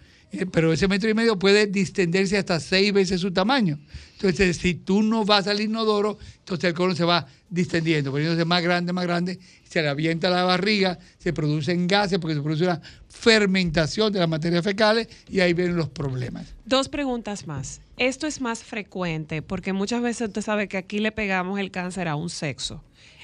pero 0.51 0.73
ese 0.73 0.89
metro 0.89 1.11
y 1.11 1.15
medio 1.15 1.39
puede 1.39 1.67
distenderse 1.67 2.39
hasta 2.39 2.59
seis 2.59 2.93
veces 2.93 3.21
su 3.21 3.33
tamaño. 3.33 3.79
Entonces, 4.15 4.57
si 4.57 4.75
tú 4.75 5.03
no 5.03 5.25
vas 5.25 5.47
al 5.47 5.61
inodoro, 5.61 6.17
entonces 6.39 6.69
el 6.69 6.75
colon 6.75 6.97
se 6.97 7.05
va 7.05 7.27
distendiendo, 7.51 8.11
poniéndose 8.11 8.45
más 8.45 8.63
grande, 8.63 8.93
más 8.93 9.05
grande, 9.05 9.39
se 9.69 9.83
le 9.83 9.89
avienta 9.89 10.31
la 10.31 10.45
barriga, 10.45 10.99
se 11.19 11.33
producen 11.33 11.87
gases 11.87 12.19
porque 12.19 12.35
se 12.35 12.41
produce 12.41 12.65
una 12.65 12.81
fermentación 13.09 14.13
de 14.13 14.21
las 14.21 14.29
materias 14.29 14.65
fecales 14.65 15.09
y 15.29 15.41
ahí 15.41 15.53
vienen 15.53 15.77
los 15.77 15.89
problemas. 15.89 16.55
Dos 16.65 16.89
preguntas 16.89 17.47
más. 17.47 17.81
Esto 17.99 18.27
es 18.27 18.41
más 18.41 18.63
frecuente 18.65 19.43
porque 19.43 19.73
muchas 19.73 20.03
veces 20.03 20.29
usted 20.29 20.43
sabe 20.43 20.69
que 20.69 20.79
aquí 20.79 20.99
le 20.99 21.13
pegamos 21.13 21.59
el 21.59 21.71
cáncer 21.71 22.09
a 22.09 22.17
un 22.17 22.31
sexo. 22.31 22.83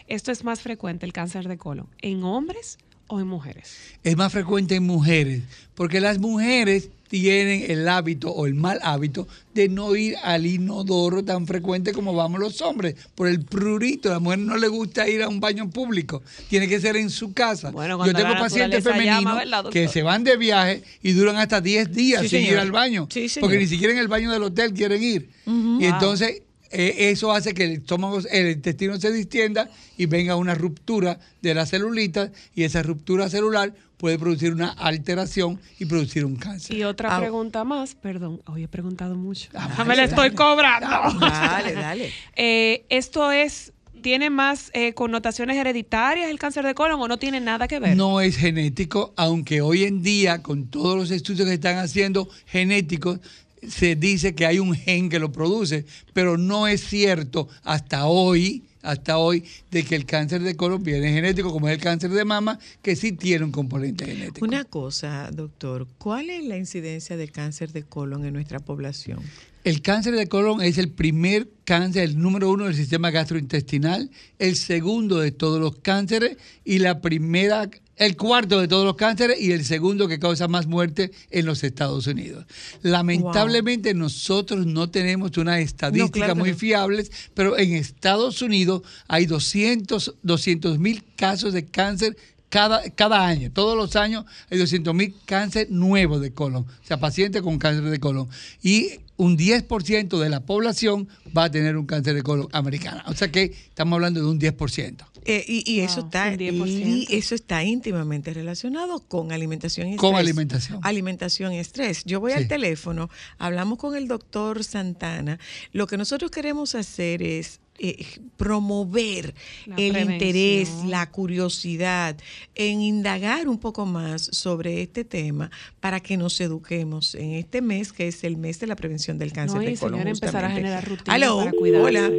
Esto 0.09 0.33
es 0.33 0.43
más 0.43 0.63
frecuente, 0.63 1.07
el 1.07 1.13
cáncer 1.13 1.49
de 1.49 1.59
colon, 1.59 1.89
en 2.01 2.23
hombres 2.23 2.79
o 3.09 3.21
en 3.21 3.27
mujeres. 3.27 3.77
es 4.05 4.17
más 4.17 4.33
frecuente 4.33 4.77
en 4.77 4.85
mujeres, 4.85 5.43
porque 5.75 6.01
las 6.01 6.19
mujeres 6.19 6.91
tienen 7.09 7.71
el 7.71 7.89
hábito 7.89 8.31
o 8.31 8.47
el 8.47 8.55
mal 8.55 8.79
hábito 8.83 9.27
de 9.55 9.69
no 9.69 9.97
ir 9.97 10.15
al 10.23 10.45
inodoro 10.45 11.25
tan 11.25 11.47
frecuente 11.47 11.93
como 11.93 12.15
vamos 12.15 12.39
los 12.39 12.61
hombres, 12.61 12.95
por 13.15 13.29
el 13.29 13.43
prurito. 13.43 14.11
A 14.11 14.13
la 14.13 14.19
mujer 14.19 14.39
no 14.41 14.57
le 14.59 14.69
gusta 14.69 15.09
ir 15.09 15.23
a 15.23 15.29
un 15.29 15.41
baño 15.41 15.71
público, 15.71 16.23
tiene 16.49 16.69
que 16.69 16.79
ser 16.81 16.97
en 16.97 17.09
su 17.11 17.33
casa. 17.33 17.71
Bueno, 17.71 18.05
Yo 18.05 18.13
tengo 18.13 18.35
pacientes 18.35 18.85
femeninos 18.85 19.43
que 19.73 19.89
se 19.89 20.03
van 20.03 20.23
de 20.23 20.37
viaje 20.37 20.83
y 21.03 21.13
duran 21.13 21.37
hasta 21.37 21.61
10 21.61 21.93
días 21.93 22.23
Sí, 22.23 22.29
sin 22.29 22.41
ir 22.43 22.59
al 22.59 22.73
baño, 22.73 23.09
Sí, 23.11 23.27
porque 23.41 23.59
ni 23.59 23.67
siquiera 23.67 23.93
en 23.95 24.01
el 24.01 24.09
baño 24.09 24.31
del 24.31 24.43
hotel 24.43 24.75
quieren 24.75 25.03
ir. 25.03 25.31
Y 25.47 25.87
entonces 25.87 26.43
eh, 26.71 27.11
eso 27.11 27.33
hace 27.33 27.55
que 27.55 27.65
el 27.65 27.71
estómago, 27.73 28.21
el 28.31 28.51
intestino 28.51 28.99
se 28.99 29.11
distienda 29.13 29.69
y 29.97 30.07
venga 30.07 30.37
una 30.37 30.55
ruptura 30.55 31.19
de 31.43 31.55
las 31.55 31.71
celulitas 31.71 32.31
y 32.55 32.65
esa 32.65 32.83
ruptura 32.83 33.29
celular 33.29 33.73
puede 33.97 34.19
producir 34.19 34.53
una 34.53 34.69
alteración 34.71 35.61
y 35.79 35.85
producir 35.87 36.25
un 36.25 36.37
cáncer. 36.37 36.77
Y 36.77 36.85
otra 36.85 37.17
Ah. 37.17 37.21
pregunta 37.21 37.65
más, 37.65 37.95
perdón, 37.97 38.41
hoy 38.47 38.65
he 38.65 38.69
preguntado 38.69 39.17
mucho. 39.17 39.49
Ah, 39.55 39.85
me 39.89 39.97
la 39.97 40.05
estoy 40.05 40.31
cobrando. 40.33 40.89
Dale, 41.21 41.73
dale. 41.73 42.13
Eh, 42.37 42.85
esto 42.91 43.33
es, 43.33 43.73
¿tiene 44.01 44.31
más 44.31 44.71
eh, 44.75 44.95
connotaciones 44.95 45.57
hereditarias 45.57 46.31
el 46.31 46.39
cáncer 46.39 46.65
de 46.65 46.75
colon 46.75 47.01
o 47.01 47.09
no 47.09 47.19
tiene 47.19 47.41
nada 47.41 47.67
que 47.67 47.81
ver? 47.81 47.97
No 47.97 48.21
es 48.21 48.37
genético, 48.37 49.13
aunque 49.17 49.61
hoy 49.63 49.83
en 49.83 50.03
día, 50.03 50.43
con 50.45 50.69
todos 50.69 50.97
los 50.97 51.11
estudios 51.11 51.49
que 51.49 51.55
están 51.55 51.79
haciendo 51.79 52.29
genéticos, 52.47 53.19
se 53.67 53.97
dice 53.97 54.35
que 54.35 54.47
hay 54.47 54.59
un 54.59 54.75
gen 54.75 55.09
que 55.09 55.19
lo 55.19 55.33
produce, 55.33 55.85
pero 56.13 56.37
no 56.37 56.67
es 56.67 56.83
cierto 56.87 57.49
hasta 57.65 58.07
hoy, 58.07 58.65
hasta 58.83 59.19
hoy, 59.19 59.45
de 59.71 59.85
que 59.85 59.97
el 59.97 60.07
cáncer 60.07 60.43
de 60.43 60.57
colon 60.57 60.83
viene 60.83 61.13
genético, 61.13 61.53
como 61.53 61.69
es 61.69 61.75
el 61.75 61.81
cáncer 61.81 62.11
de 62.11 62.25
mama, 62.25 62.59
que 62.83 62.97
sí 62.97 63.13
tiene 63.13 63.45
un 63.45 63.53
componente 63.53 64.07
genético. 64.07 64.47
Una 64.47 64.65
cosa, 64.65 65.31
doctor, 65.33 65.87
¿cuál 65.99 66.31
es 66.31 66.45
la 66.45 66.57
incidencia 66.57 67.17
de 67.17 67.29
cáncer 67.29 67.73
de 67.73 67.83
colon 67.83 68.25
en 68.25 68.33
nuestra 68.33 68.61
población? 68.61 69.21
El 69.65 69.83
cáncer 69.83 70.15
de 70.15 70.29
colon 70.29 70.63
es 70.63 70.79
el 70.79 70.91
primer 70.91 71.51
cáncer, 71.65 72.05
el 72.05 72.19
número 72.19 72.51
uno 72.51 72.65
del 72.65 72.75
sistema 72.75 73.11
gastrointestinal, 73.11 74.11
el 74.39 74.57
segundo 74.57 75.19
de 75.19 75.33
todos 75.33 75.61
los 75.61 75.81
cánceres 75.81 76.37
y 76.65 76.79
la 76.79 77.01
primera, 77.01 77.69
el 77.99 78.17
cuarto 78.17 78.61
de 78.61 78.69
todos 78.69 78.85
los 78.85 78.97
cánceres 78.97 79.41
y 79.41 79.53
el 79.53 79.65
segundo 79.65 80.09
que 80.09 80.19
causa 80.19 80.49
más 80.49 80.67
muerte 80.67 81.11
en 81.31 81.47
los 81.47 81.65
Estados 81.65 82.07
Unidos. 82.07 82.47
Lamentablemente 82.83 83.95
nosotros 83.95 84.67
no 84.67 84.91
tenemos 84.91 85.37
una 85.37 85.61
estadística 85.61 86.27
claro 86.27 86.37
muy 86.37 86.53
no. 86.53 86.57
fiables, 86.57 87.11
pero 87.35 87.59
en 87.59 87.75
Estados 87.75 88.41
Unidos 88.43 88.83
hay 89.09 89.27
200 89.27 90.79
mil 90.79 91.05
casos 91.17 91.53
de 91.53 91.67
cáncer 91.67 92.17
cada, 92.49 92.89
cada 92.91 93.27
año, 93.27 93.51
todos 93.53 93.77
los 93.77 93.95
años 93.97 94.25
hay 94.51 94.59
200 94.59 94.95
mil 94.95 95.15
cáncer 95.27 95.71
nuevos 95.71 96.23
de 96.23 96.33
colon, 96.33 96.63
o 96.63 96.87
sea, 96.87 96.99
pacientes 96.99 97.43
con 97.43 97.59
cáncer 97.59 97.85
de 97.85 98.01
colon. 98.01 98.29
Y 98.63 99.01
un 99.19 99.37
10% 99.37 100.19
de 100.19 100.29
la 100.31 100.41
población 100.47 101.09
va 101.37 101.45
a 101.45 101.51
tener 101.51 101.77
un 101.77 101.85
cáncer 101.87 102.15
de 102.15 102.23
colon 102.23 102.49
americana. 102.53 103.05
O 103.09 103.15
sea 103.15 103.31
que 103.31 103.43
estamos 103.69 103.97
hablando 103.97 104.21
de 104.21 104.27
un 104.27 104.41
10%. 104.41 105.05
Eh, 105.27 105.45
y, 105.47 105.71
y 105.71 105.81
eso 105.81 105.97
Wow, 105.97 106.05
está 106.07 106.29
un 106.29 106.37
10%. 106.39 107.07
y 107.11 107.15
eso 107.15 107.35
está 107.35 107.63
íntimamente 107.63 108.33
relacionado 108.33 109.01
con 109.01 109.31
alimentación 109.33 109.89
y 109.89 109.97
Con 109.97 110.11
estrés. 110.15 110.21
alimentación. 110.27 110.81
Alimentación 110.83 111.53
y 111.53 111.59
estrés. 111.59 112.05
Yo 112.07 112.21
voy 112.21 112.33
Sí. 112.33 112.39
al 112.39 112.49
teléfono, 112.49 113.11
hablamos 113.39 113.77
con 113.79 113.95
el 113.97 114.09
doctor 114.09 114.65
Santana. 114.65 115.39
Lo 115.73 115.87
que 115.87 115.99
nosotros 115.99 116.31
queremos 116.31 116.75
hacer 116.75 117.23
es 117.23 117.61
eh, 117.79 118.05
promover 118.37 119.35
La 119.67 119.77
el 119.77 119.93
prevención. 119.93 120.13
interés, 120.13 120.85
la 120.87 121.11
curiosidad 121.11 122.17
en 122.55 122.81
indagar 122.81 123.49
un 123.49 123.59
poco 123.59 123.87
más 123.87 124.23
sobre 124.33 124.83
este 124.83 125.05
tema 125.05 125.51
para 125.81 126.01
que 126.01 126.17
nos 126.17 126.41
eduquemos 126.41 127.15
en 127.15 127.35
este 127.35 127.63
mes 127.63 127.93
que 127.93 128.09
es 128.09 128.25
el 128.25 128.37
mes 128.37 128.59
de 128.61 128.67
la 128.67 128.77
prevención 128.77 129.19
del 129.19 129.33
cáncer 129.33 129.61
No, 129.61 129.67
de 129.67 129.77
colon. 129.77 129.95
señora, 130.01 130.11
empezar 130.11 130.45
a 130.45 130.51
generar 130.51 130.85
rutinas 130.85 131.05
para 131.31 131.51
cuidarse. 131.53 131.87
hola, 131.87 132.11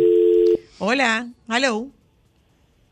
hola, 0.80 1.28
hello, 1.50 1.88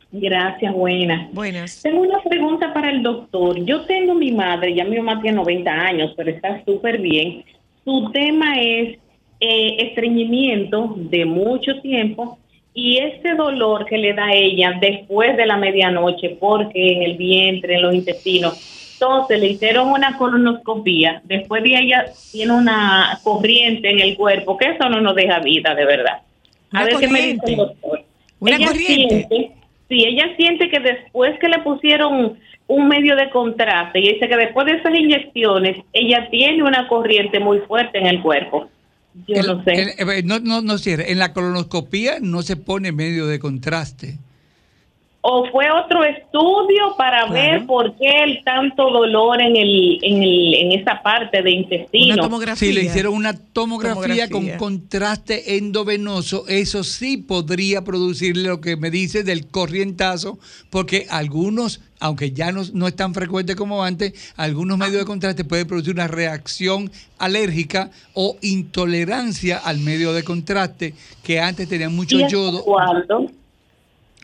Gracias, 0.09 0.73
buenas. 0.73 1.31
buenas. 1.33 1.81
Tengo 1.81 2.01
una 2.01 2.21
pregunta 2.23 2.73
para 2.73 2.89
el 2.91 3.03
doctor. 3.03 3.59
Yo 3.65 3.81
tengo 3.85 4.13
mi 4.15 4.31
madre, 4.31 4.73
ya 4.73 4.85
mi 4.85 4.95
mamá 4.97 5.21
tiene 5.21 5.35
90 5.35 5.69
años, 5.69 6.13
pero 6.15 6.31
está 6.31 6.63
súper 6.65 7.01
bien. 7.01 7.43
Su 7.83 8.09
tema 8.13 8.57
es 8.59 8.97
eh, 9.41 9.75
estreñimiento 9.89 10.95
de 10.97 11.25
mucho 11.25 11.81
tiempo 11.81 12.39
y 12.77 12.99
ese 12.99 13.33
dolor 13.33 13.87
que 13.87 13.97
le 13.97 14.13
da 14.13 14.25
a 14.25 14.33
ella 14.35 14.73
después 14.79 15.35
de 15.35 15.47
la 15.47 15.57
medianoche, 15.57 16.37
porque 16.39 16.93
en 16.93 17.01
el 17.01 17.17
vientre, 17.17 17.73
en 17.73 17.81
los 17.81 17.95
intestinos. 17.95 18.93
Entonces 18.93 19.39
le 19.39 19.47
hicieron 19.47 19.87
una 19.89 20.15
colonoscopía. 20.15 21.23
Después 21.23 21.63
de 21.63 21.71
ella 21.71 22.05
tiene 22.31 22.53
una 22.53 23.19
corriente 23.23 23.89
en 23.89 23.99
el 23.99 24.15
cuerpo, 24.15 24.57
que 24.57 24.69
eso 24.69 24.87
no 24.89 25.01
nos 25.01 25.15
deja 25.15 25.39
vida, 25.39 25.73
de 25.73 25.85
verdad. 25.85 26.21
A 26.71 26.83
ver 26.83 26.97
qué 26.99 27.07
me 27.07 27.21
dice 27.23 27.41
el 27.47 27.55
doctor. 27.55 28.03
Una 28.39 28.57
ella 28.57 28.67
corriente. 28.67 29.25
Siente, 29.27 29.51
sí, 29.89 30.05
ella 30.05 30.35
siente 30.37 30.69
que 30.69 30.79
después 30.79 31.39
que 31.39 31.49
le 31.49 31.57
pusieron 31.63 32.37
un 32.67 32.87
medio 32.87 33.15
de 33.15 33.31
contraste, 33.31 33.99
y 34.01 34.13
dice 34.13 34.29
que 34.29 34.37
después 34.37 34.67
de 34.67 34.73
esas 34.73 34.93
inyecciones, 34.93 35.77
ella 35.93 36.27
tiene 36.29 36.61
una 36.61 36.87
corriente 36.87 37.39
muy 37.39 37.57
fuerte 37.61 37.97
en 37.97 38.05
el 38.05 38.21
cuerpo. 38.21 38.69
Yo 39.27 39.35
El- 39.35 39.47
no 39.47 39.63
sé. 39.63 39.73
el- 39.73 40.09
eh, 40.09 40.23
no, 40.23 40.39
no, 40.39 40.61
no 40.61 40.77
cierre. 40.77 41.11
En 41.11 41.19
la 41.19 41.33
colonoscopía 41.33 42.19
no 42.21 42.41
se 42.41 42.55
pone 42.57 42.91
medio 42.91 43.27
de 43.27 43.39
contraste. 43.39 44.19
O 45.29 45.45
fue 45.51 45.65
otro 45.69 46.05
estudio 46.05 46.95
para 46.97 47.27
Claro. 47.27 47.33
ver 47.33 47.65
por 47.65 47.95
qué 47.97 48.23
el 48.23 48.43
tanto 48.45 48.89
dolor 48.89 49.41
en 49.41 49.57
el, 49.57 49.99
en 50.01 50.23
el 50.23 50.53
en 50.53 50.71
esa 50.71 51.01
parte 51.03 51.41
de 51.41 51.51
intestino. 51.51 52.13
Una 52.13 52.23
tomografía. 52.23 52.55
Si 52.67 52.71
le 52.73 52.83
hicieron 52.83 53.13
una 53.13 53.33
tomografía, 53.37 54.29
con 54.29 54.47
contraste 54.51 55.57
endovenoso, 55.57 56.45
eso 56.47 56.81
sí 56.85 57.17
podría 57.17 57.83
producirle 57.83 58.47
lo 58.47 58.61
que 58.61 58.77
me 58.77 58.89
dice 58.89 59.23
del 59.25 59.47
corrientazo, 59.47 60.39
porque 60.69 61.07
algunos, 61.09 61.81
aunque 61.99 62.31
ya 62.31 62.53
no, 62.53 62.61
no 62.73 62.87
es 62.87 62.95
tan 62.95 63.13
frecuente 63.13 63.55
como 63.57 63.83
antes, 63.83 64.13
algunos 64.37 64.77
medios 64.77 64.99
de 64.99 65.05
contraste 65.05 65.43
pueden 65.43 65.67
producir 65.67 65.93
una 65.93 66.07
reacción 66.07 66.89
alérgica 67.17 67.91
o 68.13 68.37
intolerancia 68.41 69.57
al 69.57 69.79
medio 69.79 70.13
de 70.13 70.23
contraste, 70.23 70.93
que 71.21 71.41
antes 71.41 71.67
tenían 71.67 71.93
mucho 71.93 72.17
¿Y 72.17 72.23
hasta 72.23 72.31
yodo. 72.31 72.63
cuándo? 72.63 73.29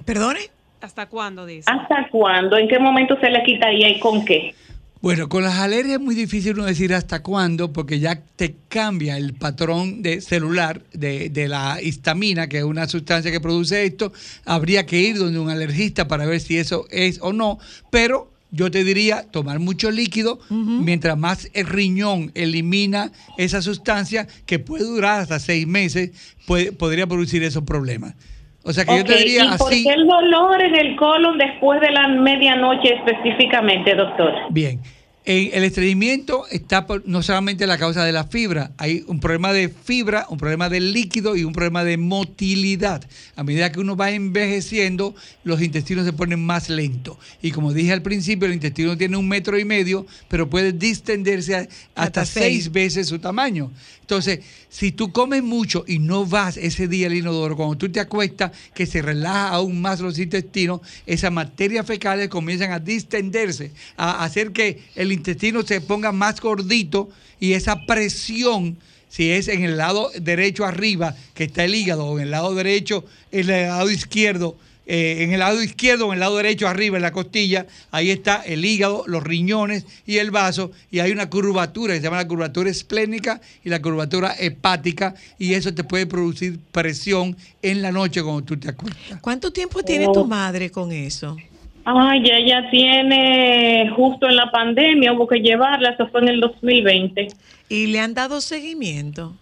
¿Perdone? 0.05 0.39
¿Hasta 0.83 1.05
cuándo 1.07 1.45
dice? 1.45 1.71
¿Hasta 1.71 2.09
cuándo? 2.11 2.57
¿En 2.57 2.67
qué 2.67 2.77
momento 2.77 3.17
se 3.21 3.29
le 3.29 3.41
quitaría 3.43 3.87
y 3.87 4.01
con 4.01 4.25
qué? 4.25 4.53
Bueno, 5.01 5.29
con 5.29 5.41
las 5.41 5.57
alergias 5.59 5.95
es 5.95 6.01
muy 6.01 6.13
difícil 6.13 6.55
uno 6.55 6.65
decir 6.65 6.93
hasta 6.93 7.23
cuándo, 7.23 7.71
porque 7.71 8.01
ya 8.01 8.21
te 8.35 8.55
cambia 8.67 9.15
el 9.15 9.33
patrón 9.33 10.01
de 10.01 10.19
celular 10.19 10.81
de, 10.91 11.29
de 11.29 11.47
la 11.47 11.81
histamina, 11.81 12.49
que 12.49 12.57
es 12.57 12.63
una 12.65 12.85
sustancia 12.87 13.31
que 13.31 13.39
produce 13.39 13.85
esto. 13.85 14.11
Habría 14.43 14.85
que 14.85 14.99
ir 14.99 15.17
donde 15.17 15.39
un 15.39 15.49
alergista 15.49 16.09
para 16.09 16.25
ver 16.25 16.41
si 16.41 16.57
eso 16.57 16.85
es 16.89 17.17
o 17.21 17.31
no, 17.31 17.59
pero 17.89 18.33
yo 18.51 18.69
te 18.69 18.83
diría 18.83 19.23
tomar 19.31 19.59
mucho 19.59 19.89
líquido, 19.89 20.39
mientras 20.49 21.17
más 21.17 21.49
el 21.53 21.65
riñón 21.65 22.31
elimina 22.35 23.13
esa 23.37 23.61
sustancia, 23.61 24.27
que 24.45 24.59
puede 24.59 24.83
durar 24.83 25.21
hasta 25.21 25.39
seis 25.39 25.65
meses, 25.65 26.11
puede, 26.45 26.73
podría 26.73 27.07
producir 27.07 27.41
esos 27.41 27.63
problemas. 27.63 28.15
O 28.63 28.71
sea 28.71 28.85
que 28.85 28.97
yo 28.97 29.03
te 29.03 29.17
diría 29.17 29.43
¿Y 29.45 29.57
por 29.57 29.71
así. 29.71 29.83
qué 29.83 29.93
el 29.93 30.07
dolor 30.07 30.61
en 30.61 30.75
el 30.75 30.95
colon 30.95 31.37
después 31.37 31.81
de 31.81 31.91
la 31.91 32.07
medianoche 32.07 32.95
específicamente, 32.95 33.93
doctor? 33.93 34.33
Bien. 34.49 34.79
El 35.25 35.63
estreñimiento 35.63 36.45
está 36.51 36.85
por- 36.85 37.07
no 37.07 37.23
solamente 37.23 37.65
la 37.65 37.77
causa 37.77 38.03
de 38.03 38.11
la 38.11 38.25
fibra, 38.25 38.71
hay 38.77 39.05
un 39.07 39.21
problema 39.21 39.53
de 39.53 39.69
fibra, 39.69 40.25
un 40.29 40.37
problema 40.37 40.67
de 40.67 40.81
líquido 40.81 41.37
y 41.37 41.45
un 41.45 41.53
problema 41.53 41.85
de 41.85 41.95
motilidad. 41.95 43.07
A 43.37 43.43
medida 43.43 43.71
que 43.71 43.79
uno 43.79 43.95
va 43.95 44.11
envejeciendo, 44.11 45.15
los 45.45 45.61
intestinos 45.61 46.05
se 46.05 46.11
ponen 46.11 46.45
más 46.45 46.67
lentos. 46.67 47.17
Y 47.41 47.51
como 47.51 47.71
dije 47.71 47.93
al 47.93 48.01
principio, 48.01 48.47
el 48.49 48.53
intestino 48.53 48.97
tiene 48.97 49.15
un 49.15 49.29
metro 49.29 49.57
y 49.57 49.63
medio, 49.63 50.05
pero 50.27 50.49
puede 50.49 50.73
distenderse 50.73 51.69
Hasta 51.95 52.25
seis. 52.25 52.43
seis. 52.65 52.71
veces 52.73 53.07
su 53.07 53.19
tamaño. 53.19 53.71
Entonces, 54.01 54.41
si 54.69 54.91
tú 54.91 55.13
comes 55.13 55.41
mucho 55.41 55.85
y 55.87 55.99
no 55.99 56.25
vas 56.25 56.57
ese 56.57 56.89
día 56.89 57.07
al 57.07 57.13
inodoro, 57.13 57.55
cuando 57.55 57.77
tú 57.77 57.89
te 57.89 58.01
acuestas, 58.01 58.51
que 58.75 58.85
se 58.85 59.01
relaja 59.01 59.49
aún 59.49 59.79
más 59.79 60.01
los 60.01 60.19
intestinos, 60.19 60.81
esas 61.05 61.31
materias 61.31 61.85
fecales 61.85 62.27
comienzan 62.27 62.73
a 62.73 62.79
distenderse, 62.79 63.71
a 63.95 64.25
hacer 64.25 64.51
que 64.51 64.81
el 64.95 65.12
intestino 65.13 65.63
se 65.63 65.81
ponga 65.81 66.11
más 66.11 66.41
gordito 66.41 67.09
y 67.39 67.53
esa 67.53 67.85
presión, 67.85 68.77
si 69.09 69.31
es 69.31 69.47
en 69.47 69.63
el 69.63 69.77
lado 69.77 70.11
derecho 70.19 70.65
arriba, 70.65 71.15
que 71.33 71.45
está 71.45 71.63
el 71.63 71.75
hígado, 71.75 72.05
o 72.05 72.17
en 72.17 72.23
el 72.23 72.31
lado 72.31 72.53
derecho, 72.55 73.05
en 73.31 73.49
el 73.49 73.67
lado 73.67 73.91
izquierdo, 73.91 74.57
eh, 74.85 75.23
en 75.23 75.31
el 75.31 75.39
lado 75.39 75.63
izquierdo 75.63 76.07
o 76.07 76.09
en 76.09 76.15
el 76.15 76.19
lado 76.19 76.35
derecho 76.35 76.67
arriba, 76.67 76.97
en 76.97 77.03
la 77.03 77.13
costilla, 77.13 77.67
ahí 77.91 78.11
está 78.11 78.41
el 78.41 78.65
hígado, 78.65 79.03
los 79.07 79.23
riñones 79.23 79.85
y 80.05 80.17
el 80.17 80.31
vaso, 80.31 80.71
y 80.91 80.99
hay 80.99 81.11
una 81.11 81.29
curvatura 81.29 81.93
que 81.93 81.99
se 81.99 82.03
llama 82.03 82.17
la 82.17 82.27
curvatura 82.27 82.69
esplénica 82.69 83.39
y 83.63 83.69
la 83.69 83.81
curvatura 83.81 84.35
hepática, 84.37 85.15
y 85.39 85.53
eso 85.53 85.73
te 85.73 85.83
puede 85.83 86.05
producir 86.05 86.59
presión 86.71 87.37
en 87.61 87.81
la 87.81 87.91
noche 87.91 88.21
cuando 88.21 88.43
tú 88.43 88.57
te 88.57 88.69
acuestas. 88.69 89.19
¿Cuánto 89.21 89.53
tiempo 89.53 89.83
tiene 89.83 90.07
tu 90.13 90.25
madre 90.25 90.69
con 90.69 90.91
eso? 90.91 91.37
Ay, 91.85 92.23
ella 92.25 92.69
tiene 92.69 93.91
justo 93.95 94.27
en 94.27 94.37
la 94.37 94.49
pandemia, 94.51 95.11
hubo 95.13 95.27
que 95.27 95.39
llevarla, 95.39 95.89
eso 95.89 96.07
fue 96.07 96.21
en 96.21 96.29
el 96.29 96.39
2020. 96.39 97.27
¿Y 97.69 97.87
le 97.87 97.99
han 97.99 98.13
dado 98.13 98.39
seguimiento? 98.39 99.33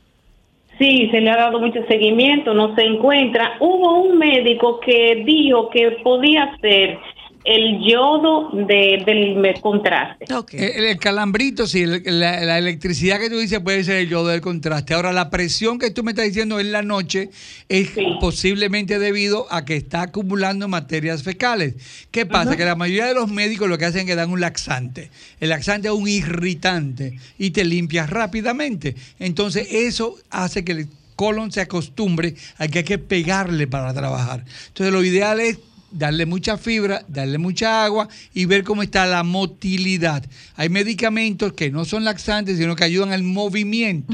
Sí, 0.80 1.10
se 1.12 1.22
le 1.22 1.30
ha 1.30 1.38
dado 1.38 1.60
mucho 1.60 1.86
seguimiento, 1.88 2.56
no 2.56 2.74
se 2.74 2.82
encuentra. 2.82 3.58
Hubo 3.60 4.02
un 4.02 4.18
médico 4.18 4.80
que 4.80 5.24
dijo 5.24 5.70
que 5.70 5.92
podía 6.04 6.58
ser 6.60 6.98
el 7.44 7.80
yodo 7.84 8.50
de, 8.52 9.04
del 9.06 9.60
contraste. 9.62 10.26
El, 10.52 10.86
el 10.86 10.98
calambrito, 10.98 11.66
sí, 11.68 11.82
el- 11.84 12.04
la, 12.20 12.40
la 12.42 12.58
electricidad 12.60 13.20
que 13.20 13.30
tú 13.30 13.38
dices 13.40 13.60
puede 13.60 13.84
ser 13.84 13.96
el 13.98 14.10
yodo 14.10 14.28
del 14.28 14.42
contraste. 14.42 14.94
Ahora, 14.94 15.12
la 15.12 15.30
presión 15.30 15.80
que 15.80 15.90
tú 15.92 16.04
me 16.04 16.12
estás 16.12 16.26
diciendo 16.26 16.60
en 16.60 16.72
la 16.72 16.82
noche 16.84 17.30
es 17.70 17.90
Sí. 17.96 18.06
posiblemente 18.20 19.00
debido 19.00 19.48
a 19.52 19.66
que 19.66 19.76
está 19.76 20.04
acumulando 20.04 20.68
materias 20.68 21.24
fecales. 21.24 21.76
¿Qué 22.12 22.26
pasa? 22.26 22.56
Que 22.56 22.66
la 22.66 22.76
mayoría 22.76 23.06
de 23.08 23.14
los 23.16 23.30
médicos 23.32 23.68
lo 23.70 23.78
que 23.78 23.86
hacen 23.86 24.02
es 24.02 24.06
que 24.08 24.16
dan 24.16 24.30
un 24.32 24.40
laxante. 24.40 25.10
El 25.40 25.50
laxante 25.50 25.88
es 25.88 25.94
un 25.94 26.08
irritante 26.08 27.18
y 27.38 27.52
te 27.52 27.64
limpias 27.66 28.10
rápidamente. 28.10 28.96
Entonces, 29.20 29.68
eso 29.72 30.16
hace 30.30 30.64
que 30.64 30.72
el 30.74 30.88
colon 31.16 31.52
se 31.52 31.62
acostumbre 31.62 32.36
a 32.58 32.68
que 32.68 32.80
hay 32.80 32.84
que 32.84 32.98
pegarle 32.98 33.68
para 33.68 33.94
trabajar. 33.94 34.44
Entonces, 34.70 34.92
lo 34.94 35.04
ideal 35.04 35.40
es 35.40 35.60
darle 35.92 36.26
mucha 36.26 36.58
fibra, 36.58 37.04
darle 37.08 37.38
mucha 37.38 37.84
agua 37.86 38.08
y 38.34 38.46
ver 38.46 38.64
cómo 38.64 38.82
está 38.84 39.06
la 39.06 39.24
motilidad. 39.24 40.24
Hay 40.56 40.70
medicamentos 40.70 41.54
que 41.54 41.70
no 41.72 41.86
son 41.86 42.04
laxantes, 42.06 42.58
sino 42.58 42.76
que 42.76 42.84
ayudan 42.84 43.12
al 43.12 43.24
movimiento. 43.24 44.14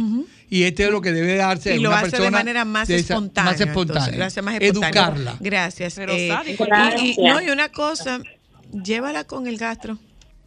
Y 0.50 0.64
este 0.64 0.86
es 0.86 0.92
lo 0.92 1.02
que 1.02 1.12
debe 1.12 1.36
darse 1.36 1.76
Y 1.76 1.80
lo 1.80 1.90
una 1.90 2.00
hace 2.00 2.22
de 2.22 2.32
manera 2.32 2.64
más 2.66 2.88
de 2.88 2.96
esa- 2.96 3.16
espontánea. 3.16 3.52
Más 3.52 3.62
espontánea. 3.62 4.00
entonces, 4.04 4.18
lo 4.20 4.26
hace 4.26 4.42
más 4.42 4.56
espontánea. 4.62 4.90
Educarla. 5.02 5.38
Gracias. 5.42 5.94
Pero 5.96 6.14
Eh, 6.14 6.30
y- 7.02 7.16
y, 7.20 7.24
no, 7.24 7.42
y 7.42 7.50
una 7.50 7.70
cosa, 7.70 8.22
llévala 8.72 9.26
con 9.26 9.48
el 9.48 9.58
gastro 9.58 9.98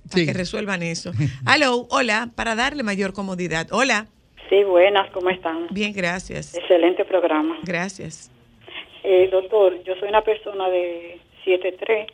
para 0.08 0.20
Sí. 0.20 0.26
que 0.26 0.32
resuelvan 0.32 0.82
eso. 0.82 1.12
Aló, 1.44 1.86
hola, 1.90 2.30
para 2.34 2.54
darle 2.54 2.82
mayor 2.82 3.12
comodidad. 3.12 3.68
Hola, 3.72 4.06
Sí, 4.48 4.64
buenas, 4.64 5.08
¿cómo 5.12 5.30
están? 5.30 5.68
bien, 5.70 5.92
gracias. 5.92 6.54
Excelente 6.54 7.04
programa. 7.04 7.56
Gracias. 7.62 8.30
Eh, 9.12 9.28
doctor, 9.28 9.82
yo 9.82 9.96
soy 9.96 10.08
una 10.08 10.20
persona 10.22 10.70
de 10.70 11.18
7'3 11.44 12.06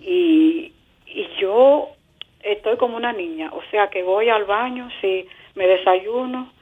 y, 0.00 0.72
y 1.06 1.28
yo 1.40 1.88
estoy 2.40 2.76
como 2.76 2.96
una 2.96 3.12
niña, 3.12 3.50
o 3.52 3.60
sea 3.72 3.88
que 3.88 4.04
voy 4.04 4.28
al 4.28 4.44
baño, 4.44 4.88
si 5.00 5.26
me 5.56 5.66
desayuno, 5.66 6.52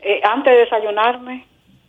eh, 0.00 0.22
antes 0.24 0.50
de 0.50 0.60
desayunarme, 0.60 1.44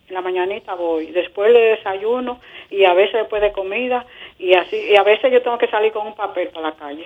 En 0.09 0.15
la 0.15 0.21
mañanita 0.21 0.75
voy, 0.75 1.05
después 1.13 1.53
de 1.53 1.77
desayuno 1.77 2.41
y 2.69 2.83
a 2.83 2.93
veces 2.93 3.13
después 3.13 3.41
de 3.41 3.53
comida 3.53 4.05
y 4.37 4.53
así 4.53 4.75
y 4.91 4.97
a 4.97 5.03
veces 5.03 5.31
yo 5.31 5.41
tengo 5.41 5.57
que 5.57 5.69
salir 5.69 5.93
con 5.93 6.07
un 6.07 6.15
papel 6.15 6.49
para 6.49 6.71
la 6.71 6.75
calle. 6.75 7.05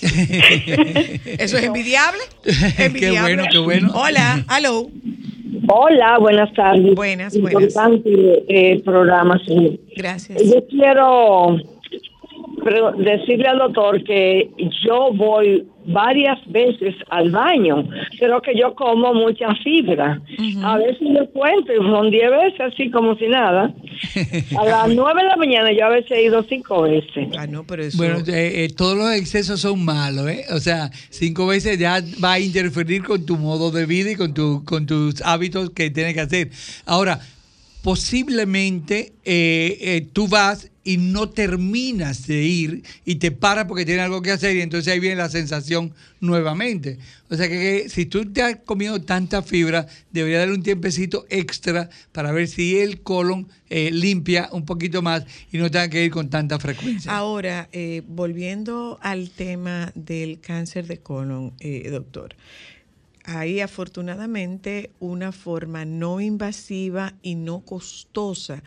¿Eso 1.44 1.56
es 1.58 1.64
envidiable? 1.64 2.22
qué 2.44 2.84
Envidiable. 2.84 3.34
bueno, 3.34 3.44
qué 3.50 3.58
bueno. 3.58 3.90
Hola, 3.92 4.44
hello. 4.56 4.86
Hola, 5.68 6.18
buenas 6.18 6.52
tardes. 6.54 6.94
Buenas, 6.94 7.38
buenas. 7.38 7.62
Importante 7.62 8.44
eh, 8.48 8.80
programa, 8.84 9.38
señor. 9.46 9.78
Gracias. 9.96 10.42
Yo 10.42 10.66
quiero 10.68 11.58
decirle 12.98 13.48
al 13.48 13.58
doctor 13.58 14.02
que 14.04 14.50
yo 14.84 15.12
voy 15.14 15.66
varias 15.92 16.38
veces 16.46 16.94
al 17.08 17.30
baño, 17.30 17.88
pero 18.18 18.40
que 18.40 18.58
yo 18.58 18.74
como 18.74 19.14
mucha 19.14 19.54
fibra. 19.62 20.20
A 20.62 20.78
veces 20.78 21.00
yo 21.00 21.28
cuento 21.30 21.72
y 21.72 21.76
son 21.76 22.10
10 22.10 22.30
veces, 22.30 22.60
así 22.60 22.90
como 22.90 23.16
si 23.16 23.28
nada. 23.28 23.74
A 24.58 24.64
las 24.64 24.88
9 24.88 25.22
de 25.22 25.28
la 25.28 25.36
mañana 25.36 25.72
yo 25.72 25.86
a 25.86 25.90
veces 25.90 26.10
he 26.12 26.24
ido 26.24 26.42
cinco 26.48 26.82
veces. 26.82 27.28
Ah, 27.36 27.46
no, 27.46 27.64
pero 27.64 27.82
eso... 27.82 27.98
Bueno, 27.98 28.18
eh, 28.26 28.64
eh, 28.64 28.68
todos 28.74 28.96
los 28.96 29.12
excesos 29.12 29.60
son 29.60 29.84
malos, 29.84 30.28
¿eh? 30.28 30.46
O 30.50 30.58
sea, 30.58 30.90
cinco 31.10 31.46
veces 31.46 31.78
ya 31.78 32.02
va 32.22 32.34
a 32.34 32.40
interferir 32.40 33.02
con 33.04 33.26
tu 33.26 33.36
modo 33.36 33.70
de 33.70 33.86
vida 33.86 34.10
y 34.12 34.16
con, 34.16 34.32
tu, 34.32 34.64
con 34.64 34.86
tus 34.86 35.20
hábitos 35.22 35.70
que 35.70 35.90
tienes 35.90 36.14
que 36.14 36.20
hacer. 36.20 36.50
Ahora, 36.86 37.20
posiblemente 37.82 39.12
eh, 39.24 39.78
eh, 39.80 40.08
tú 40.12 40.28
vas 40.28 40.69
y 40.82 40.96
no 40.96 41.28
terminas 41.28 42.26
de 42.26 42.42
ir 42.42 42.82
y 43.04 43.16
te 43.16 43.30
paras 43.30 43.66
porque 43.66 43.84
tienes 43.84 44.04
algo 44.04 44.22
que 44.22 44.30
hacer 44.30 44.56
y 44.56 44.62
entonces 44.62 44.92
ahí 44.92 45.00
viene 45.00 45.16
la 45.16 45.28
sensación 45.28 45.94
nuevamente. 46.20 46.98
O 47.28 47.36
sea 47.36 47.48
que, 47.48 47.88
si 47.88 48.06
tú 48.06 48.30
te 48.32 48.42
has 48.42 48.56
comido 48.56 49.00
tanta 49.00 49.42
fibra, 49.42 49.86
debería 50.10 50.38
darle 50.38 50.54
un 50.54 50.62
tiempecito 50.62 51.26
extra 51.28 51.90
para 52.12 52.32
ver 52.32 52.48
si 52.48 52.78
el 52.78 53.02
colon 53.02 53.48
eh, 53.68 53.90
limpia 53.92 54.48
un 54.52 54.64
poquito 54.64 55.02
más 55.02 55.24
y 55.52 55.58
no 55.58 55.70
tenga 55.70 55.88
que 55.88 56.04
ir 56.04 56.10
con 56.10 56.30
tanta 56.30 56.58
frecuencia. 56.58 57.12
Ahora, 57.12 57.68
eh, 57.72 58.02
volviendo 58.06 58.98
al 59.02 59.30
tema 59.30 59.92
del 59.94 60.40
cáncer 60.40 60.86
de 60.86 60.98
colon, 60.98 61.52
eh, 61.60 61.88
doctor, 61.90 62.36
hay 63.24 63.60
afortunadamente 63.60 64.90
una 64.98 65.30
forma 65.30 65.84
no 65.84 66.20
invasiva 66.20 67.14
y 67.22 67.34
no 67.34 67.60
costosa 67.60 68.62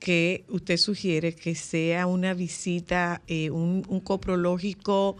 que 0.00 0.44
usted 0.48 0.78
sugiere 0.78 1.34
que 1.34 1.54
sea 1.54 2.06
una 2.06 2.34
visita, 2.34 3.22
eh, 3.28 3.50
un, 3.50 3.84
un 3.88 4.00
coprológico 4.00 5.16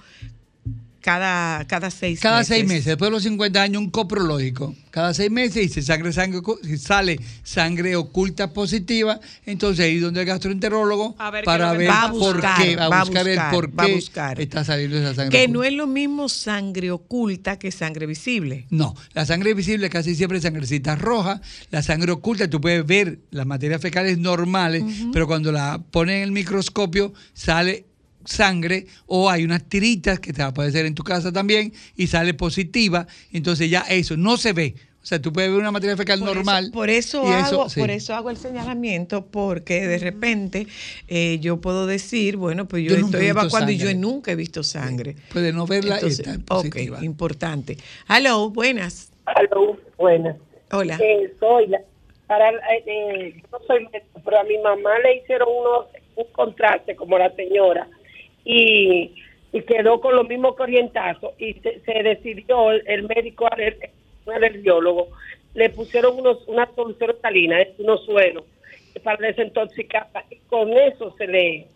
cada, 1.00 1.66
cada 1.66 1.90
seis 1.90 2.20
Cada 2.20 2.38
meses. 2.38 2.48
seis 2.56 2.66
meses, 2.68 2.84
después 2.86 3.08
de 3.08 3.12
los 3.12 3.22
50 3.22 3.62
años, 3.62 3.82
un 3.82 3.90
coprológico. 3.90 4.74
Cada 4.90 5.14
seis 5.14 5.30
meses 5.30 5.64
y 5.64 5.68
si 5.68 5.82
sangre, 5.82 6.12
sangre, 6.12 6.40
si 6.64 6.76
sale 6.76 7.20
sangre 7.44 7.94
oculta 7.96 8.52
positiva, 8.52 9.20
entonces 9.46 9.84
ahí 9.84 9.98
donde 10.00 10.20
el 10.20 10.26
gastroenterólogo 10.26 11.16
ver 11.32 11.44
para 11.44 11.72
ver 11.74 11.88
Va 11.88 12.02
a 12.04 12.10
por 12.10 12.34
buscar, 12.34 12.62
qué, 12.62 12.76
va 12.76 12.88
va 12.88 12.96
a 12.96 13.00
a 13.00 13.04
buscar 13.04 13.28
el 13.28 13.34
buscar, 13.36 13.50
por 13.52 13.78
va 13.78 13.86
qué 13.86 13.94
buscar. 13.94 14.40
está 14.40 14.64
saliendo 14.64 14.98
esa 14.98 15.14
sangre. 15.14 15.30
Que 15.30 15.44
oculta. 15.44 15.58
no 15.58 15.64
es 15.64 15.72
lo 15.74 15.86
mismo 15.86 16.28
sangre 16.28 16.90
oculta 16.90 17.56
que 17.58 17.70
sangre 17.70 18.06
visible. 18.06 18.66
No, 18.70 18.96
la 19.14 19.24
sangre 19.26 19.54
visible 19.54 19.88
casi 19.90 20.16
siempre 20.16 20.38
es 20.38 20.42
sangrecita 20.42 20.96
roja. 20.96 21.40
La 21.70 21.82
sangre 21.82 22.10
oculta, 22.10 22.50
tú 22.50 22.60
puedes 22.60 22.84
ver 22.84 23.20
las 23.30 23.46
materias 23.46 23.80
fecales 23.80 24.18
normales, 24.18 24.82
pero 25.12 25.28
cuando 25.28 25.52
la 25.52 25.80
ponen 25.92 26.16
en 26.16 26.22
el 26.24 26.32
microscopio 26.32 27.12
sale 27.32 27.86
sangre 28.24 28.86
o 29.06 29.30
hay 29.30 29.44
unas 29.44 29.64
tiritas 29.64 30.20
que 30.20 30.32
te 30.32 30.42
va 30.42 30.46
a 30.46 30.50
aparecer 30.50 30.86
en 30.86 30.94
tu 30.94 31.02
casa 31.02 31.32
también 31.32 31.72
y 31.96 32.06
sale 32.06 32.34
positiva. 32.34 33.06
Entonces 33.32 33.70
ya 33.70 33.80
eso 33.88 34.16
no 34.16 34.36
se 34.36 34.52
ve. 34.52 34.74
O 35.02 35.06
sea, 35.06 35.20
tú 35.20 35.32
puedes 35.32 35.50
ver 35.50 35.58
una 35.58 35.70
materia 35.70 35.96
fecal 35.96 36.18
Por 36.18 36.28
eso- 36.28 36.34
normal. 36.34 36.70
por 36.74 36.90
eso, 36.90 37.26
hago, 37.26 37.70
sí. 37.70 37.80
por 37.80 37.90
eso 37.90 38.14
hago 38.14 38.28
el 38.28 38.36
señalamiento, 38.36 39.24
porque 39.24 39.86
de 39.86 39.98
repente 39.98 40.66
eh, 41.08 41.38
yo 41.40 41.58
puedo 41.58 41.86
decir, 41.86 42.36
bueno, 42.36 42.68
pues 42.68 42.84
yo, 42.84 42.96
estoy 42.96 43.26
evacuando 43.26 43.72
y 43.72 43.78
yo 43.78 43.92
nunca 43.94 44.32
he 44.32 44.36
visto 44.36 44.62
sangre. 44.62 45.16
Puede 45.32 45.54
no 45.54 45.66
verla 45.66 45.96
y 46.02 46.04
Entonces, 46.04 46.26
ok, 46.50 47.02
importante. 47.02 47.78
Hello, 48.08 48.50
buenas. 48.50 49.10
Aló, 49.24 49.78
buenas. 49.96 50.36
Hola. 50.70 50.98
Eh, 51.02 51.32
soy 51.40 51.68
la, 51.68 51.80
para, 52.26 52.50
eh, 52.50 52.84
eh, 52.86 53.34
yo 53.36 53.58
no 53.58 53.64
soy 53.66 53.88
pero 54.22 54.38
a 54.38 54.44
mi 54.44 54.58
mamá 54.58 54.98
le 55.02 55.16
hicieron 55.16 55.48
unos, 55.48 55.86
un 56.16 56.26
contraste 56.32 56.94
como 56.94 57.16
la 57.16 57.34
señora 57.34 57.88
y, 58.44 59.14
y 59.52 59.62
quedó 59.62 60.00
con 60.00 60.16
lo 60.16 60.24
mismo 60.24 60.54
que 60.54 60.62
orientazo 60.62 61.34
y 61.38 61.54
se, 61.54 61.80
se 61.80 62.02
decidió 62.02 62.72
el, 62.72 62.82
el 62.86 63.02
médico 63.04 63.46
aler- 63.46 63.90
un 64.26 64.34
alergiólogo 64.34 65.08
le 65.54 65.70
pusieron 65.70 66.18
unos 66.18 66.46
una 66.46 66.68
solución 66.74 67.16
salina, 67.20 67.58
unos 67.78 68.04
sueros 68.04 68.44
para 69.02 69.26
desintoxicarla 69.26 70.24
y 70.30 70.36
con 70.48 70.72
eso 70.72 71.14
se 71.16 71.26
le 71.26 71.68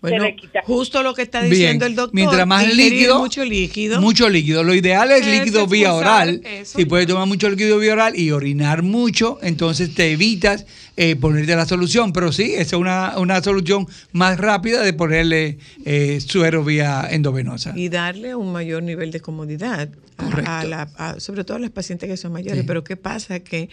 Bueno, 0.00 0.18
se 0.22 0.30
le 0.30 0.36
quita. 0.36 0.60
justo 0.64 1.02
lo 1.02 1.12
que 1.12 1.22
está 1.22 1.40
Bien, 1.40 1.50
diciendo 1.52 1.84
el 1.86 1.96
doctor. 1.96 2.14
Mientras 2.14 2.46
más 2.46 2.72
líquido, 2.72 3.18
mucho 3.18 3.44
líquido. 3.44 4.00
Mucho 4.00 4.28
líquido. 4.28 4.62
Lo 4.62 4.72
ideal 4.74 5.10
es 5.10 5.26
Es 5.26 5.38
líquido 5.40 5.66
vía 5.66 5.92
oral. 5.92 6.40
eso. 6.44 6.78
Si 6.78 6.84
puedes 6.84 7.06
tomar 7.08 7.26
mucho 7.26 7.50
líquido 7.50 7.78
vía 7.78 7.94
oral 7.94 8.16
y 8.16 8.30
orinar 8.30 8.82
mucho, 8.82 9.38
entonces 9.42 9.92
te 9.94 10.12
evitas 10.12 10.66
eh, 10.96 11.16
ponerte 11.16 11.56
la 11.56 11.66
solución. 11.66 12.12
Pero 12.12 12.30
sí, 12.30 12.52
esa 12.54 12.62
es 12.76 12.80
una, 12.80 13.18
una 13.18 13.42
solución 13.42 13.88
más 14.12 14.38
rápida 14.38 14.82
de 14.82 14.92
ponerle 14.92 15.58
eh, 15.84 16.20
suero 16.24 16.62
vía 16.62 17.08
endovenosa. 17.10 17.72
y 17.76 17.88
darle 17.88 18.36
un 18.36 18.52
mayor 18.52 18.84
nivel 18.84 19.10
de 19.10 19.20
comodidad 19.20 19.88
a, 20.18 20.60
a 20.60 20.64
la- 20.64 20.90
a- 20.96 21.20
sobre 21.20 21.44
todo 21.44 21.56
a 21.56 21.60
las 21.60 21.70
pacientes 21.70 22.08
que 22.08 22.16
son 22.16 22.32
mayores. 22.32 22.60
Sí. 22.62 22.66
Pero 22.66 22.84
¿qué 22.84 22.96
pasa? 22.96 23.40
Que 23.40 23.70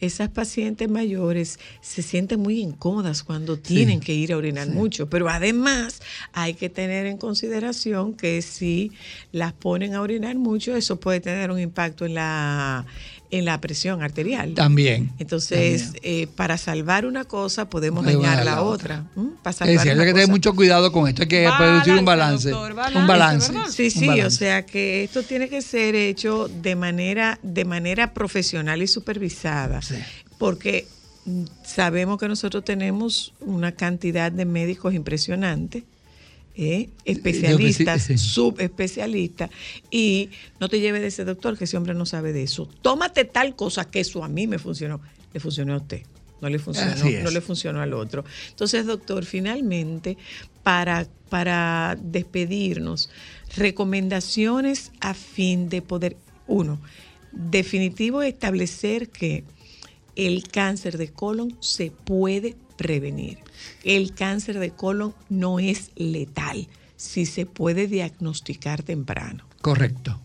esas 0.00 0.28
pacientes 0.28 0.88
mayores 0.88 1.58
se 1.80 2.02
sienten 2.02 2.40
muy 2.40 2.60
incómodas 2.60 3.22
cuando 3.22 3.58
tienen 3.58 4.00
que 4.00 4.14
ir 4.14 4.32
a 4.32 4.36
orinar 4.36 4.68
mucho. 4.68 5.08
Pero 5.10 5.28
además 5.28 6.00
hay 6.32 6.54
que 6.54 6.68
tener 6.68 7.06
en 7.06 7.18
consideración 7.18 8.14
que 8.14 8.42
si 8.42 8.92
las 9.32 9.52
ponen 9.52 9.94
a 9.94 10.00
orinar 10.00 10.36
mucho, 10.36 10.76
eso 10.76 11.00
puede 11.00 11.20
tener 11.20 11.50
un 11.50 11.58
impacto 11.58 12.06
en 12.06 12.14
la, 12.14 12.86
en 13.30 13.44
la 13.44 13.60
presión 13.60 14.02
arterial. 14.02 14.54
También. 14.54 15.12
Entonces, 15.18 15.92
eh, 16.02 16.28
para 16.34 16.56
salvar 16.58 17.04
una 17.06 17.24
cosa, 17.24 17.68
podemos 17.68 18.04
dañar 18.04 18.38
la, 18.38 18.44
la 18.44 18.62
otra. 18.62 19.04
Es 19.44 19.58
decir, 19.58 19.92
hay 19.92 19.98
que 19.98 20.12
tener 20.12 20.28
mucho 20.28 20.54
cuidado 20.54 20.92
con 20.92 21.08
esto. 21.08 21.22
Hay 21.22 21.28
que 21.28 21.48
producir 21.56 21.94
un 21.94 22.04
balance. 22.04 22.52
un 22.52 23.06
balance. 23.06 23.52
Sí, 23.70 23.90
sí, 23.90 24.08
o 24.20 24.30
sea 24.30 24.64
que 24.64 25.04
esto 25.04 25.22
tiene 25.22 25.48
que 25.48 25.62
ser 25.62 25.94
hecho 25.94 26.48
de 26.48 26.76
manera, 26.76 27.38
de 27.42 27.64
manera 27.64 28.14
profesional 28.14 28.82
y 28.82 28.86
supervisada. 28.86 29.80
Porque 30.38 30.86
mm, 31.24 31.44
sabemos 31.64 32.18
que 32.18 32.28
nosotros 32.28 32.64
tenemos 32.64 33.34
una 33.40 33.72
cantidad 33.72 34.32
de 34.32 34.44
médicos 34.44 34.94
impresionantes. 34.94 35.84
¿Eh? 36.58 36.90
especialistas, 37.04 38.10
subespecialistas, 38.16 39.48
y 39.90 40.30
no 40.60 40.68
te 40.68 40.80
lleves 40.80 41.00
de 41.00 41.06
ese 41.06 41.24
doctor 41.24 41.56
que 41.56 41.64
ese 41.64 41.76
hombre 41.76 41.94
no 41.94 42.04
sabe 42.04 42.32
de 42.32 42.42
eso. 42.42 42.68
Tómate 42.82 43.24
tal 43.24 43.54
cosa 43.54 43.88
que 43.88 44.00
eso 44.00 44.24
a 44.24 44.28
mí 44.28 44.46
me 44.46 44.58
funcionó. 44.58 45.00
Le 45.32 45.40
funcionó 45.40 45.74
a 45.74 45.76
usted, 45.76 46.02
no 46.40 46.48
le 46.48 46.58
funcionó, 46.58 46.94
no 47.22 47.30
le 47.30 47.40
funcionó 47.40 47.80
al 47.80 47.92
otro. 47.92 48.24
Entonces, 48.48 48.86
doctor, 48.86 49.24
finalmente, 49.24 50.16
para, 50.62 51.06
para 51.28 51.96
despedirnos, 52.02 53.08
recomendaciones 53.56 54.90
a 55.00 55.14
fin 55.14 55.68
de 55.68 55.80
poder, 55.80 56.16
uno, 56.46 56.80
definitivo 57.30 58.22
establecer 58.22 59.10
que 59.10 59.44
el 60.16 60.48
cáncer 60.48 60.98
de 60.98 61.12
colon 61.12 61.56
se 61.60 61.92
puede 61.92 62.56
prevenir. 62.76 63.38
El 63.84 64.14
cáncer 64.14 64.58
de 64.58 64.70
colon 64.70 65.14
no 65.28 65.58
es 65.60 65.90
letal 65.96 66.68
si 66.96 67.26
se 67.26 67.46
puede 67.46 67.86
diagnosticar 67.86 68.82
temprano. 68.82 69.44
Correcto. 69.60 70.20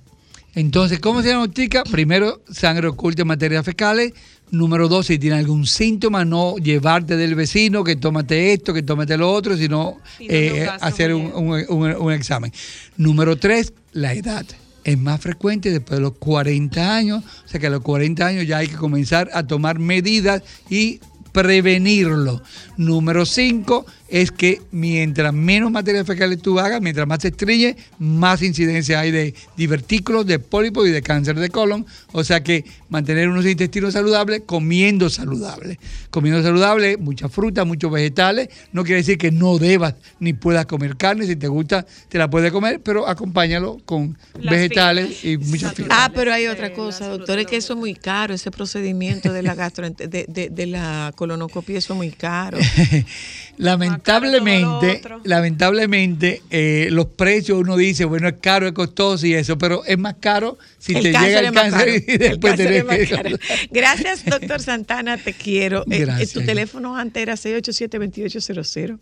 Entonces, 0.55 0.99
¿cómo 0.99 1.21
se 1.21 1.29
diagnostica? 1.29 1.83
Primero, 1.83 2.41
sangre 2.51 2.87
oculta 2.87 3.23
en 3.23 3.27
materias 3.27 3.65
fecales. 3.65 4.13
Número 4.51 4.87
dos, 4.87 5.07
si 5.07 5.17
tiene 5.17 5.37
algún 5.37 5.65
síntoma, 5.65 6.25
no 6.25 6.57
llevarte 6.57 7.15
del 7.17 7.33
vecino, 7.33 7.83
que 7.83 7.95
tómate 7.95 8.53
esto, 8.53 8.71
que 8.71 8.83
tómate 8.83 9.17
lo 9.17 9.31
otro, 9.31 9.57
sino 9.57 9.77
no 9.77 9.97
eh, 10.19 10.67
hacer 10.79 11.13
un, 11.15 11.31
un- 11.33 11.65
un- 11.69 11.95
un 11.95 12.11
examen. 12.13 12.51
Número 12.97 13.35
tres, 13.35 13.73
la 13.93 14.13
edad. 14.13 14.45
Es 14.83 14.97
más 14.99 15.21
frecuente 15.21 15.71
después 15.71 15.97
de 15.97 16.01
los 16.01 16.13
40 16.17 16.95
años, 16.95 17.23
o 17.45 17.47
sea 17.47 17.59
que 17.59 17.67
a 17.67 17.69
los 17.71 17.81
40 17.81 18.23
años 18.25 18.45
ya 18.45 18.57
hay 18.57 18.67
que 18.67 18.75
comenzar 18.75 19.29
a 19.33 19.47
tomar 19.47 19.79
medidas 19.79 20.43
y 20.69 20.99
prevenirlo. 21.31 22.41
Número 22.77 23.25
cinco, 23.25 23.85
es 24.09 24.31
que 24.31 24.61
mientras 24.71 25.33
menos 25.33 25.71
materia 25.71 26.03
fecal 26.05 26.37
tú 26.37 26.59
hagas, 26.59 26.81
mientras 26.81 27.07
más 27.07 27.19
te 27.19 27.27
estrelle, 27.29 27.75
más 27.99 28.41
incidencia 28.41 28.99
hay 28.99 29.11
de 29.11 29.33
divertículos, 29.57 30.25
de 30.25 30.39
pólipos 30.39 30.87
y 30.87 30.91
de 30.91 31.01
cáncer 31.01 31.39
de 31.39 31.49
colon. 31.49 31.85
O 32.11 32.23
sea 32.23 32.43
que 32.43 32.63
mantener 32.89 33.29
unos 33.29 33.45
intestinos 33.45 33.93
saludables 33.93 34.43
comiendo 34.45 35.09
saludable. 35.09 35.79
Comiendo 36.09 36.41
saludable, 36.43 36.97
mucha 36.97 37.29
fruta, 37.29 37.63
muchos 37.65 37.91
vegetales. 37.91 38.49
No 38.71 38.83
quiere 38.83 38.97
decir 38.97 39.17
que 39.17 39.31
no 39.31 39.57
debas 39.57 39.95
ni 40.19 40.33
puedas 40.33 40.65
comer 40.65 40.95
carne. 40.97 41.25
Si 41.27 41.35
te 41.35 41.47
gusta, 41.47 41.85
te 42.09 42.17
la 42.17 42.29
puedes 42.29 42.51
comer, 42.51 42.81
pero 42.83 43.07
acompáñalo 43.07 43.79
con 43.85 44.17
vegetales 44.39 45.23
y 45.23 45.37
muchas 45.37 45.73
fibras. 45.73 45.97
Ah, 45.99 46.11
pero 46.13 46.33
hay 46.33 46.47
otra 46.47 46.73
cosa, 46.73 47.07
doctor, 47.07 47.39
es 47.39 47.47
que 47.47 47.57
eso 47.57 47.73
es 47.73 47.79
muy 47.79 47.93
caro, 47.95 48.33
ese 48.33 48.51
procedimiento 48.51 49.31
de 49.33 49.43
la 49.43 49.55
gastro, 49.55 49.89
de, 49.89 50.25
de- 50.27 50.49
de 50.51 50.65
la 50.67 51.11
colonoscopia, 51.15 51.77
eso 51.77 51.93
es 51.93 51.97
muy 51.97 52.11
caro. 52.11 52.57
lamentablemente, 53.57 55.01
lamentablemente, 55.23 56.41
eh, 56.49 56.87
los 56.91 57.05
precios 57.07 57.57
uno 57.59 57.77
dice, 57.77 58.03
bueno, 58.05 58.27
es 58.27 58.35
caro, 58.41 58.65
es 58.67 58.73
costoso 58.73 59.25
y 59.27 59.33
eso, 59.35 59.57
pero 59.57 59.83
es 59.85 59.97
más 59.97 60.15
caro 60.19 60.57
si 60.79 60.93
El 60.95 61.03
te 61.03 61.11
llega 61.11 61.39
es 61.41 61.47
el 61.47 61.53
más 61.53 61.71
cáncer 61.71 61.85
caro. 61.85 61.91
y 62.07 62.11
El 62.11 62.17
después 62.19 62.51
cáncer 62.55 62.67
tenés 62.67 62.79
es 62.79 62.85
más 62.85 62.97
que... 62.97 63.07
caro. 63.07 63.29
Gracias, 63.71 64.25
doctor 64.25 64.59
Santana, 64.61 65.17
te 65.17 65.33
quiero. 65.33 65.81
Eh, 65.83 65.97
eh, 65.97 65.99
Gracias. 65.99 66.31
tu 66.33 66.41
teléfono 66.43 66.97
antes 66.97 67.21
era 67.21 67.35
687-2800. 67.35 68.97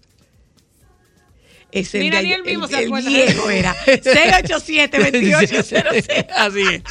Es 1.72 1.96
el, 1.96 2.02
Mira, 2.02 2.18
de 2.18 2.24
ni 2.26 2.34
él 2.34 2.44
mismo 2.44 2.66
el- 2.66 2.72
se 2.72 2.80
el 2.80 2.86
acuerda. 2.88 3.10
viejo 3.10 3.50
era 3.50 3.74
687-2800. 3.86 6.28
Así 6.36 6.60
es. 6.62 6.82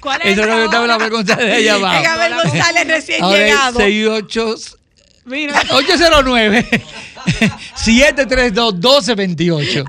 ¿Cuál 0.00 0.22
Eso 0.22 0.40
es 0.40 0.46
lo 0.48 0.56
que 0.56 0.64
estaba 0.64 0.86
la 0.86 1.08
González 1.10 1.56
allá 1.58 1.74
abajo. 1.74 2.02
Es 2.02 2.08
Abel 2.08 2.34
González 2.34 2.86
recién 2.86 3.22
Ahora 3.22 3.38
es 3.38 3.44
llegado. 3.50 3.78
68 3.80 4.54
Mira. 5.30 5.54
809 5.70 6.64
732 7.76 8.72
1228 8.80 9.84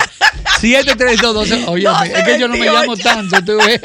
732 0.62 1.34
12 1.34 1.64
Oye, 1.68 1.88
es 2.16 2.24
que 2.24 2.40
yo 2.40 2.48
no 2.48 2.56
me 2.56 2.66
llamo 2.68 2.96
tanto. 2.96 3.44
Tú 3.44 3.58
ves. 3.58 3.82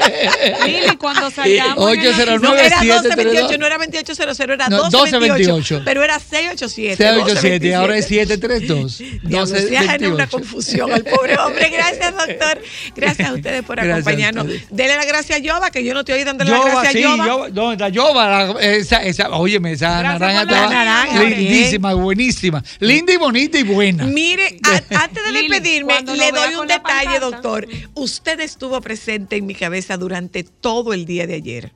Lili, 0.65 0.95
cuando 0.97 1.29
salgamos. 1.31 1.93
en 1.93 1.99
el 1.99 2.07
809 2.07 2.39
No, 2.41 2.55
era 2.55 2.79
1228, 2.81 3.03
732 3.03 3.59
no 3.59 3.65
era 3.65 3.77
2800, 3.77 4.39
era 4.39 4.69
No, 4.69 4.83
1228. 4.83 5.53
1228. 5.73 5.81
Pero 5.85 6.03
era 6.03 6.19
687. 6.19 6.97
687 6.97 7.67
y 7.67 7.73
ahora 7.73 7.97
es 7.97 8.05
732. 8.07 8.93
732 8.93 9.49
Se 9.49 9.57
genera 9.67 9.83
una 9.85 10.25
1228. 10.25 10.29
confusión 10.29 10.91
al 10.93 11.03
pobre 11.03 11.37
hombre. 11.37 11.69
Gracias, 11.69 12.15
doctor. 12.15 12.61
Gracias 12.95 13.29
a 13.29 13.33
ustedes 13.33 13.63
por 13.63 13.79
acompañarnos. 13.79 14.45
ustedes. 14.45 14.67
Dele 14.69 14.95
la 14.95 15.05
gracia 15.05 15.35
a 15.37 15.39
Yoba, 15.39 15.71
que 15.71 15.83
yo 15.83 15.93
no 15.93 16.03
te 16.05 16.13
oí 16.13 16.23
dándole 16.23 16.51
la 16.51 16.57
Yoba, 16.57 16.69
gracia 16.69 16.91
sí, 16.91 16.97
a 16.97 17.01
Yoba. 17.01 17.25
Yoba, 17.25 17.49
¿dónde 17.49 17.73
está 17.73 17.89
Yoba? 17.89 18.27
La- 18.53 18.61
Esa, 18.61 19.03
esa, 19.03 19.29
óyeme, 19.31 19.71
esa 19.71 19.99
Gracias 19.99 20.19
naranja 20.19 20.45
la 20.45 20.51
estaba 20.51 20.73
naranja, 20.73 21.23
lindísima, 21.23 21.93
buenísima. 21.93 22.63
Linda 22.79 23.13
y 23.13 23.17
bonita 23.17 23.57
y 23.57 23.63
buena. 23.63 24.03
Mire, 24.05 24.59
a- 24.63 25.03
antes 25.03 25.23
de 25.23 25.31
Lili, 25.31 25.49
despedirme, 25.49 26.01
le 26.01 26.31
doy 26.31 26.55
un 26.55 26.66
detalle, 26.67 27.19
pancarta. 27.19 27.19
doctor. 27.19 27.67
Usted 27.95 28.39
estuvo 28.39 28.79
presente 28.81 29.35
en 29.37 29.45
mi 29.45 29.55
cabeza 29.55 29.97
durante 29.97 30.43
todo 30.43 30.93
el 30.93 31.05
día 31.05 31.27
de 31.27 31.35
ayer. 31.35 31.71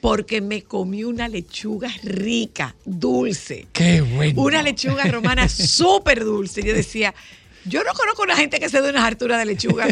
Porque 0.00 0.40
me 0.40 0.62
comí 0.62 1.04
una 1.04 1.28
lechuga 1.28 1.88
rica, 2.02 2.74
dulce. 2.84 3.68
Qué 3.72 4.00
bueno. 4.00 4.42
Una 4.42 4.62
lechuga 4.62 5.04
romana 5.04 5.48
súper 5.48 6.24
dulce. 6.24 6.62
Yo 6.62 6.74
decía, 6.74 7.14
yo 7.64 7.84
no 7.84 7.92
conozco 7.94 8.22
una 8.22 8.36
gente 8.36 8.58
que 8.58 8.68
se 8.68 8.82
dé 8.82 8.90
unas 8.90 9.04
harturas 9.04 9.38
de 9.38 9.46
lechuga. 9.46 9.86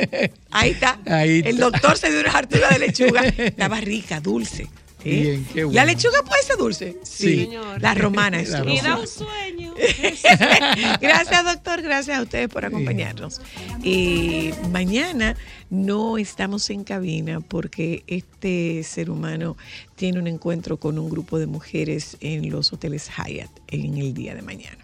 Ahí 0.50 0.70
está. 0.70 0.98
Ahí 1.06 1.42
El 1.44 1.56
doctor 1.56 1.96
se 1.96 2.10
dio 2.10 2.20
unas 2.20 2.34
harturas 2.34 2.70
de 2.70 2.78
lechuga. 2.78 3.22
Estaba 3.38 3.80
rica, 3.80 4.20
dulce. 4.20 4.68
¿Eh? 5.06 5.20
Bien, 5.22 5.46
qué 5.52 5.64
¿La 5.64 5.84
lechuga 5.84 6.22
puede 6.22 6.42
ser 6.42 6.56
dulce? 6.56 6.98
Sí. 7.02 7.44
Señor. 7.44 7.80
La 7.80 7.94
romana 7.94 8.40
es 8.40 8.56
dulce. 8.56 8.74
Y 8.74 8.80
da 8.80 8.98
un 8.98 9.06
sueño. 9.06 9.74
Gracias, 11.00 11.44
doctor. 11.44 11.82
Gracias 11.82 12.18
a 12.18 12.22
ustedes 12.22 12.48
por 12.48 12.64
acompañarnos. 12.64 13.40
Y 13.82 14.50
mañana 14.70 15.36
no 15.70 16.18
estamos 16.18 16.70
en 16.70 16.84
cabina 16.84 17.40
porque 17.40 18.04
este 18.06 18.82
ser 18.84 19.10
humano 19.10 19.56
tiene 19.94 20.18
un 20.18 20.26
encuentro 20.26 20.78
con 20.78 20.98
un 20.98 21.08
grupo 21.08 21.38
de 21.38 21.46
mujeres 21.46 22.16
en 22.20 22.50
los 22.50 22.72
hoteles 22.72 23.08
Hyatt 23.08 23.50
en 23.68 23.96
el 23.96 24.14
día 24.14 24.34
de 24.34 24.42
mañana. 24.42 24.78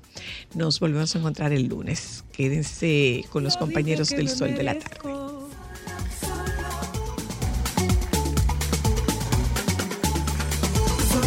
Nos 0.55 0.81
volvemos 0.81 1.15
a 1.15 1.19
encontrar 1.19 1.53
el 1.53 1.67
lunes. 1.67 2.25
Quédense 2.33 3.25
con 3.31 3.45
los 3.45 3.57
compañeros 3.57 4.11
del 4.11 4.29
Sol 4.29 4.55
de 4.55 4.63
la 4.63 4.79
Tarde. 4.79 5.42